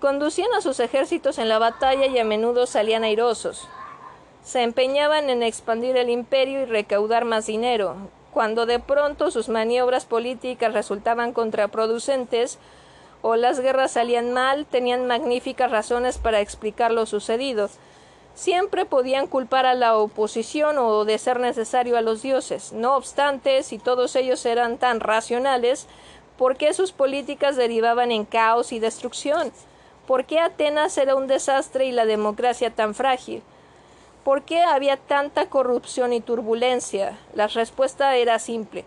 Conducían 0.00 0.52
a 0.52 0.62
sus 0.62 0.80
ejércitos 0.80 1.38
en 1.38 1.48
la 1.48 1.60
batalla 1.60 2.06
y 2.06 2.18
a 2.18 2.24
menudo 2.24 2.66
salían 2.66 3.04
airosos. 3.04 3.68
Se 4.42 4.64
empeñaban 4.64 5.30
en 5.30 5.44
expandir 5.44 5.96
el 5.96 6.10
imperio 6.10 6.62
y 6.62 6.64
recaudar 6.64 7.24
más 7.24 7.46
dinero. 7.46 8.10
Cuando 8.36 8.66
de 8.66 8.80
pronto 8.80 9.30
sus 9.30 9.48
maniobras 9.48 10.04
políticas 10.04 10.74
resultaban 10.74 11.32
contraproducentes 11.32 12.58
o 13.22 13.34
las 13.34 13.60
guerras 13.60 13.92
salían 13.92 14.34
mal, 14.34 14.66
tenían 14.66 15.06
magníficas 15.06 15.70
razones 15.70 16.18
para 16.18 16.40
explicar 16.40 16.90
lo 16.90 17.06
sucedido. 17.06 17.70
Siempre 18.34 18.84
podían 18.84 19.26
culpar 19.26 19.64
a 19.64 19.72
la 19.72 19.96
oposición 19.96 20.76
o 20.76 21.06
de 21.06 21.16
ser 21.16 21.40
necesario 21.40 21.96
a 21.96 22.02
los 22.02 22.20
dioses. 22.20 22.74
No 22.74 22.96
obstante, 22.96 23.62
si 23.62 23.78
todos 23.78 24.14
ellos 24.16 24.44
eran 24.44 24.76
tan 24.76 25.00
racionales, 25.00 25.86
¿por 26.36 26.58
qué 26.58 26.74
sus 26.74 26.92
políticas 26.92 27.56
derivaban 27.56 28.12
en 28.12 28.26
caos 28.26 28.70
y 28.70 28.80
destrucción? 28.80 29.50
¿Por 30.06 30.26
qué 30.26 30.40
Atenas 30.40 30.98
era 30.98 31.14
un 31.14 31.26
desastre 31.26 31.86
y 31.86 31.90
la 31.90 32.04
democracia 32.04 32.68
tan 32.68 32.94
frágil? 32.94 33.42
¿Por 34.26 34.42
qué 34.42 34.60
había 34.60 34.96
tanta 34.96 35.48
corrupción 35.48 36.12
y 36.12 36.20
turbulencia? 36.20 37.16
La 37.32 37.46
respuesta 37.46 38.16
era 38.16 38.40
simple. 38.40 38.84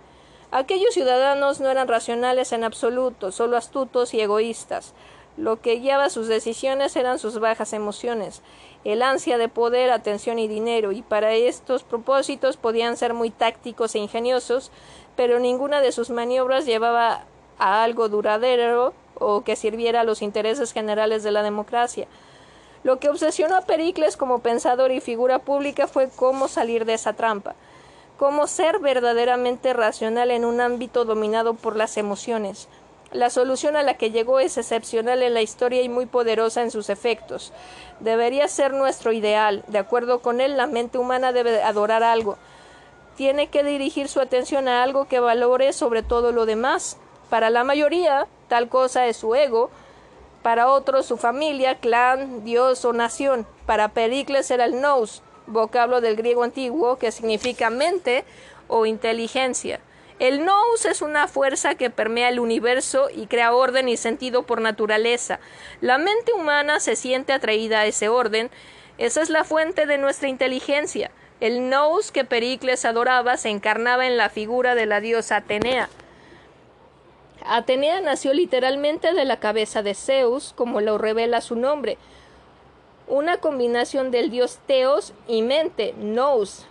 Aquellos 0.51 0.93
ciudadanos 0.93 1.61
no 1.61 1.69
eran 1.69 1.87
racionales 1.87 2.51
en 2.51 2.65
absoluto, 2.65 3.31
solo 3.31 3.55
astutos 3.55 4.13
y 4.13 4.19
egoístas. 4.19 4.93
Lo 5.37 5.61
que 5.61 5.75
guiaba 5.75 6.09
sus 6.09 6.27
decisiones 6.27 6.97
eran 6.97 7.19
sus 7.19 7.39
bajas 7.39 7.71
emociones, 7.71 8.41
el 8.83 9.01
ansia 9.01 9.37
de 9.37 9.47
poder, 9.47 9.91
atención 9.91 10.39
y 10.39 10.49
dinero, 10.49 10.91
y 10.91 11.03
para 11.03 11.31
estos 11.31 11.83
propósitos 11.83 12.57
podían 12.57 12.97
ser 12.97 13.13
muy 13.13 13.29
tácticos 13.29 13.95
e 13.95 13.99
ingeniosos, 13.99 14.73
pero 15.15 15.39
ninguna 15.39 15.79
de 15.79 15.93
sus 15.93 16.09
maniobras 16.09 16.65
llevaba 16.65 17.23
a 17.59 17.83
algo 17.83 18.09
duradero 18.09 18.93
o 19.17 19.45
que 19.45 19.55
sirviera 19.55 20.01
a 20.01 20.03
los 20.03 20.21
intereses 20.21 20.73
generales 20.73 21.23
de 21.23 21.31
la 21.31 21.43
democracia. 21.43 22.09
Lo 22.83 22.99
que 22.99 23.09
obsesionó 23.09 23.57
a 23.57 23.61
Pericles 23.61 24.15
como 24.15 24.39
pensador 24.39 24.91
y 24.91 25.01
figura 25.01 25.39
pública 25.39 25.87
fue 25.87 26.09
cómo 26.15 26.47
salir 26.47 26.85
de 26.85 26.93
esa 26.93 27.13
trampa, 27.13 27.55
cómo 28.17 28.47
ser 28.47 28.79
verdaderamente 28.79 29.73
racional 29.73 30.31
en 30.31 30.45
un 30.45 30.61
ámbito 30.61 31.03
dominado 31.03 31.55
por 31.55 31.75
las 31.75 31.97
emociones. 31.97 32.69
La 33.11 33.31
solución 33.31 33.75
a 33.75 33.81
la 33.81 33.95
que 33.95 34.11
llegó 34.11 34.39
es 34.39 34.57
excepcional 34.57 35.23
en 35.23 35.33
la 35.33 35.41
historia 35.41 35.81
y 35.81 35.89
muy 35.89 36.05
poderosa 36.05 36.61
en 36.61 36.69
sus 36.69 36.89
efectos. 36.89 37.51
Debería 37.99 38.47
ser 38.47 38.71
nuestro 38.71 39.11
ideal. 39.11 39.63
De 39.67 39.79
acuerdo 39.79 40.19
con 40.19 40.41
él, 40.41 40.57
la 40.57 40.67
mente 40.67 40.99
humana 40.99 41.31
debe 41.31 41.63
adorar 41.63 42.03
algo. 42.03 42.37
Tiene 43.17 43.47
que 43.47 43.63
dirigir 43.63 44.09
su 44.09 44.21
atención 44.21 44.67
a 44.67 44.83
algo 44.83 45.07
que 45.07 45.19
valore 45.19 45.73
sobre 45.73 46.03
todo 46.03 46.31
lo 46.31 46.45
demás. 46.45 46.97
Para 47.31 47.49
la 47.49 47.63
mayoría, 47.63 48.27
tal 48.47 48.69
cosa 48.69 49.07
es 49.07 49.17
su 49.17 49.33
ego, 49.33 49.71
para 50.41 50.69
otros 50.69 51.05
su 51.05 51.17
familia, 51.17 51.75
clan, 51.75 52.43
dios 52.43 52.85
o 52.85 52.93
nación. 52.93 53.45
Para 53.65 53.89
Pericles 53.89 54.49
era 54.51 54.65
el 54.65 54.81
nous, 54.81 55.21
vocablo 55.47 56.01
del 56.01 56.15
griego 56.15 56.43
antiguo 56.43 56.97
que 56.97 57.11
significa 57.11 57.69
mente 57.69 58.23
o 58.67 58.85
inteligencia. 58.85 59.79
El 60.19 60.43
nous 60.43 60.85
es 60.85 61.01
una 61.01 61.29
fuerza 61.29 61.75
que 61.75 61.89
permea 61.89 62.27
el 62.27 62.41
universo 62.41 63.09
y 63.09 63.27
crea 63.27 63.53
orden 63.53 63.87
y 63.87 63.95
sentido 63.95 64.43
por 64.43 64.59
naturaleza. 64.59 65.39
La 65.79 65.97
mente 65.97 66.33
humana 66.33 66.81
se 66.81 66.97
siente 66.97 67.31
atraída 67.31 67.79
a 67.79 67.85
ese 67.85 68.09
orden. 68.09 68.49
Esa 68.97 69.21
es 69.21 69.29
la 69.29 69.45
fuente 69.45 69.85
de 69.85 69.97
nuestra 69.97 70.27
inteligencia. 70.27 71.09
El 71.39 71.69
nous 71.69 72.11
que 72.11 72.25
Pericles 72.25 72.83
adoraba 72.83 73.37
se 73.37 73.47
encarnaba 73.47 74.07
en 74.07 74.17
la 74.17 74.29
figura 74.29 74.75
de 74.75 74.85
la 74.85 74.99
diosa 74.99 75.37
Atenea. 75.37 75.87
Atenea 77.45 78.01
nació 78.01 78.33
literalmente 78.33 79.13
de 79.13 79.25
la 79.25 79.39
cabeza 79.39 79.81
de 79.81 79.95
Zeus, 79.95 80.53
como 80.55 80.81
lo 80.81 80.97
revela 80.97 81.41
su 81.41 81.55
nombre, 81.55 81.97
una 83.07 83.37
combinación 83.37 84.11
del 84.11 84.29
dios 84.29 84.59
Teos 84.67 85.13
y 85.27 85.41
mente, 85.41 85.95
Nous, 85.97 86.65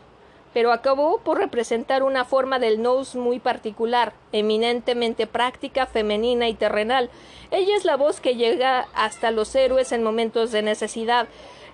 pero 0.55 0.73
acabó 0.73 1.19
por 1.19 1.39
representar 1.39 2.03
una 2.03 2.25
forma 2.25 2.59
del 2.59 2.81
Nous 2.81 3.17
muy 3.17 3.41
particular, 3.41 4.13
eminentemente 4.33 5.27
práctica, 5.27 5.87
femenina 5.87 6.49
y 6.49 6.55
terrenal. 6.55 7.11
Ella 7.51 7.77
es 7.77 7.85
la 7.85 7.97
voz 7.97 8.21
que 8.21 8.37
llega 8.37 8.87
hasta 8.95 9.31
los 9.31 9.55
héroes 9.55 9.91
en 9.93 10.03
momentos 10.03 10.53
de 10.53 10.63
necesidad. 10.63 11.27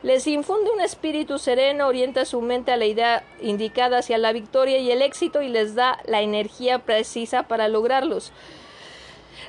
Les 0.02 0.26
infunde 0.26 0.70
un 0.70 0.80
espíritu 0.80 1.38
sereno, 1.38 1.86
orienta 1.86 2.24
su 2.24 2.40
mente 2.40 2.72
a 2.72 2.76
la 2.76 2.84
idea 2.84 3.24
indicada 3.40 3.98
hacia 3.98 4.18
la 4.18 4.32
victoria 4.32 4.78
y 4.78 4.90
el 4.90 5.02
éxito 5.02 5.40
y 5.40 5.48
les 5.48 5.74
da 5.74 5.98
la 6.04 6.20
energía 6.20 6.78
precisa 6.78 7.44
para 7.44 7.68
lograrlos. 7.68 8.32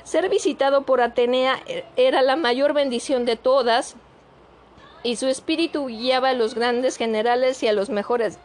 Ser 0.06 0.28
visitado 0.28 0.82
por 0.82 1.00
Atenea 1.00 1.58
era 1.96 2.22
la 2.22 2.36
mayor 2.36 2.74
bendición 2.74 3.24
de 3.24 3.34
todas, 3.34 3.96
y 5.02 5.16
su 5.16 5.26
espíritu 5.26 5.86
guiaba 5.86 6.28
a 6.28 6.34
los 6.34 6.54
grandes 6.54 6.96
generales 6.96 7.60
y 7.64 7.66
a 7.66 7.72
los 7.72 7.90
mejores 7.90 8.38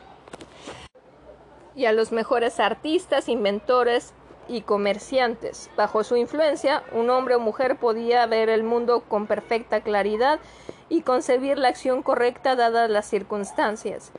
y 1.75 1.85
a 1.85 1.91
los 1.91 2.11
mejores 2.11 2.59
artistas, 2.59 3.29
inventores 3.29 4.15
y 4.47 4.61
comerciantes. 4.61 5.69
Bajo 5.77 6.03
su 6.03 6.15
influencia, 6.15 6.81
un 6.93 7.11
hombre 7.11 7.35
o 7.35 7.39
mujer 7.39 7.77
podía 7.77 8.25
ver 8.25 8.49
el 8.49 8.63
mundo 8.63 9.03
con 9.07 9.27
perfecta 9.27 9.81
claridad 9.81 10.39
y 10.89 11.03
concebir 11.03 11.59
la 11.59 11.67
acción 11.67 12.01
correcta 12.01 12.55
dadas 12.55 12.89
las 12.89 13.07
circunstancias. 13.07 14.11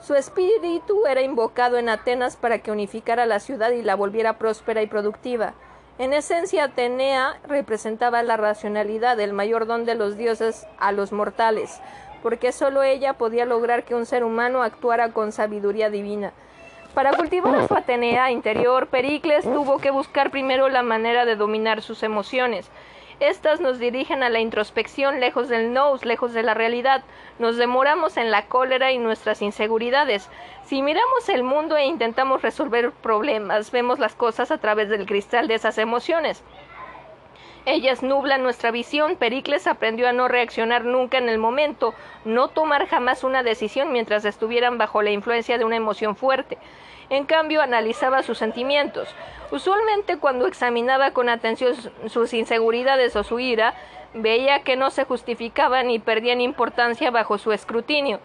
Su 0.00 0.14
espíritu 0.14 1.04
era 1.06 1.20
invocado 1.20 1.76
en 1.76 1.90
Atenas 1.90 2.36
para 2.36 2.60
que 2.60 2.72
unificara 2.72 3.26
la 3.26 3.38
ciudad 3.38 3.72
y 3.72 3.82
la 3.82 3.96
volviera 3.96 4.38
próspera 4.38 4.80
y 4.80 4.86
productiva. 4.86 5.52
En 5.98 6.12
esencia, 6.12 6.64
Atenea 6.64 7.38
representaba 7.48 8.22
la 8.22 8.36
racionalidad, 8.36 9.18
el 9.18 9.32
mayor 9.32 9.66
don 9.66 9.86
de 9.86 9.94
los 9.94 10.18
dioses 10.18 10.66
a 10.78 10.92
los 10.92 11.10
mortales, 11.10 11.80
porque 12.22 12.52
sólo 12.52 12.82
ella 12.82 13.14
podía 13.14 13.46
lograr 13.46 13.84
que 13.84 13.94
un 13.94 14.04
ser 14.04 14.22
humano 14.22 14.62
actuara 14.62 15.12
con 15.12 15.32
sabiduría 15.32 15.88
divina. 15.88 16.32
Para 16.92 17.14
cultivar 17.14 17.66
su 17.66 17.74
Atenea 17.74 18.30
interior, 18.30 18.88
Pericles 18.88 19.44
tuvo 19.44 19.78
que 19.78 19.90
buscar 19.90 20.30
primero 20.30 20.68
la 20.68 20.82
manera 20.82 21.24
de 21.24 21.34
dominar 21.36 21.80
sus 21.80 22.02
emociones. 22.02 22.70
Estas 23.18 23.60
nos 23.60 23.78
dirigen 23.78 24.22
a 24.22 24.28
la 24.28 24.40
introspección, 24.40 25.20
lejos 25.20 25.48
del 25.48 25.72
nous, 25.72 26.04
lejos 26.04 26.34
de 26.34 26.42
la 26.42 26.52
realidad. 26.52 27.02
Nos 27.38 27.56
demoramos 27.56 28.18
en 28.18 28.30
la 28.30 28.46
cólera 28.46 28.92
y 28.92 28.98
nuestras 28.98 29.40
inseguridades. 29.40 30.28
Si 30.66 30.82
miramos 30.82 31.30
el 31.30 31.42
mundo 31.42 31.78
e 31.78 31.86
intentamos 31.86 32.42
resolver 32.42 32.90
problemas, 32.90 33.70
vemos 33.70 33.98
las 33.98 34.14
cosas 34.14 34.50
a 34.50 34.58
través 34.58 34.90
del 34.90 35.06
cristal 35.06 35.48
de 35.48 35.54
esas 35.54 35.78
emociones. 35.78 36.42
Ellas 37.64 38.02
nublan 38.02 38.42
nuestra 38.42 38.70
visión. 38.70 39.16
Pericles 39.16 39.66
aprendió 39.66 40.08
a 40.08 40.12
no 40.12 40.28
reaccionar 40.28 40.84
nunca 40.84 41.16
en 41.16 41.30
el 41.30 41.38
momento, 41.38 41.94
no 42.26 42.48
tomar 42.48 42.86
jamás 42.86 43.24
una 43.24 43.42
decisión 43.42 43.92
mientras 43.92 44.26
estuvieran 44.26 44.76
bajo 44.76 45.00
la 45.00 45.10
influencia 45.10 45.56
de 45.56 45.64
una 45.64 45.76
emoción 45.76 46.16
fuerte. 46.16 46.58
En 47.08 47.24
cambio, 47.24 47.62
analizaba 47.62 48.22
sus 48.22 48.38
sentimientos. 48.38 49.08
Usualmente 49.50 50.18
cuando 50.18 50.46
examinaba 50.46 51.12
con 51.12 51.28
atención 51.28 51.74
sus 52.08 52.34
inseguridades 52.34 53.14
o 53.14 53.22
su 53.22 53.38
ira, 53.38 53.74
veía 54.12 54.62
que 54.62 54.76
no 54.76 54.90
se 54.90 55.04
justificaban 55.04 55.86
ni 55.86 55.98
perdían 55.98 56.40
importancia 56.40 57.10
bajo 57.10 57.38
su 57.38 57.52
escrutinio. 57.52 58.18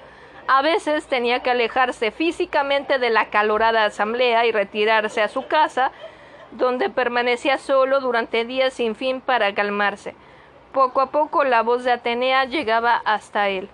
A 0.48 0.64
veces 0.64 1.06
tenía 1.06 1.42
que 1.42 1.52
alejarse 1.52 2.12
físicamente 2.12 2.98
de 2.98 3.12
la 3.12 3.30
calorada 3.30 3.86
asamblea 3.86 4.46
y 4.46 4.52
retirarse 4.52 5.22
a 5.22 5.28
su 5.28 5.46
casa, 5.46 5.92
donde 6.52 6.90
permanecía 6.90 7.60
solo 7.60 8.00
durante 8.00 8.46
días 8.46 8.74
sin 8.74 8.96
fin 8.96 9.22
para 9.22 9.54
calmarse. 9.54 10.16
Poco 10.74 11.02
a 11.02 11.12
poco 11.12 11.44
la 11.44 11.62
voz 11.62 11.84
de 11.84 11.92
Atenea 11.92 12.46
llegaba 12.46 13.02
hasta 13.06 13.50
él 13.50 13.70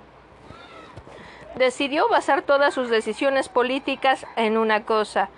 decidió 1.55 2.07
basar 2.09 2.41
todas 2.41 2.73
sus 2.73 2.89
decisiones 2.89 3.49
políticas 3.49 4.25
en 4.35 4.57
una 4.57 4.83
cosa, 4.83 5.29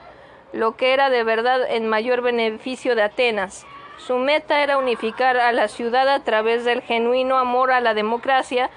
lo 0.53 0.75
que 0.75 0.93
era 0.93 1.09
de 1.09 1.23
verdad 1.23 1.61
en 1.69 1.87
mayor 1.87 2.21
beneficio 2.21 2.95
de 2.95 3.03
Atenas. 3.03 3.65
Su 3.97 4.17
meta 4.17 4.63
era 4.63 4.77
unificar 4.77 5.37
a 5.37 5.51
la 5.51 5.67
ciudad 5.67 6.07
a 6.07 6.23
través 6.23 6.65
del 6.65 6.81
genuino 6.81 7.37
amor 7.37 7.71
a 7.71 7.81
la 7.81 7.93
democracia 7.93 8.69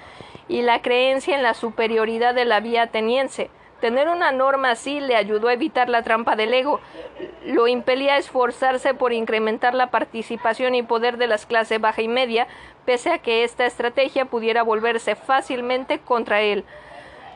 y 0.47 0.61
la 0.61 0.81
creencia 0.81 1.35
en 1.35 1.43
la 1.43 1.53
superioridad 1.53 2.35
de 2.35 2.45
la 2.45 2.59
vía 2.59 2.83
ateniense. 2.83 3.49
Tener 3.79 4.07
una 4.07 4.31
norma 4.31 4.71
así 4.71 5.01
le 5.01 5.15
ayudó 5.15 5.49
a 5.49 5.53
evitar 5.53 5.89
la 5.89 6.03
trampa 6.03 6.35
del 6.35 6.53
ego. 6.53 6.79
lo 7.45 7.67
impelía 7.67 8.13
a 8.13 8.17
esforzarse 8.17 8.93
por 8.93 9.11
incrementar 9.11 9.73
la 9.73 9.91
participación 9.91 10.73
y 10.75 10.83
poder 10.83 11.17
de 11.17 11.27
las 11.27 11.45
clases 11.45 11.81
baja 11.81 12.01
y 12.01 12.07
media, 12.07 12.47
pese 12.85 13.11
a 13.11 13.17
que 13.17 13.43
esta 13.43 13.65
estrategia 13.65 14.23
pudiera 14.23 14.63
volverse 14.63 15.15
fácilmente 15.15 15.99
contra 15.99 16.41
él. 16.41 16.63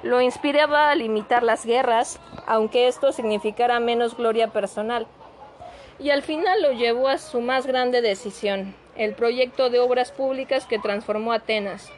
Lo 0.03 0.21
inspiraba 0.21 0.89
a 0.89 0.95
limitar 0.95 1.43
las 1.43 1.65
guerras, 1.65 2.19
aunque 2.45 2.87
esto 2.87 3.11
significara 3.11 3.79
menos 3.79 4.15
gloria 4.15 4.49
personal. 4.49 5.07
Y 5.99 6.11
al 6.11 6.21
final 6.21 6.61
lo 6.61 6.71
llevó 6.71 7.07
a 7.07 7.17
su 7.17 7.41
más 7.41 7.65
grande 7.65 8.01
decisión, 8.01 8.75
el 8.95 9.13
proyecto 9.13 9.69
de 9.69 9.79
obras 9.79 10.11
públicas 10.11 10.65
que 10.65 10.77
transformó 10.77 11.33
Atenas. 11.33 11.91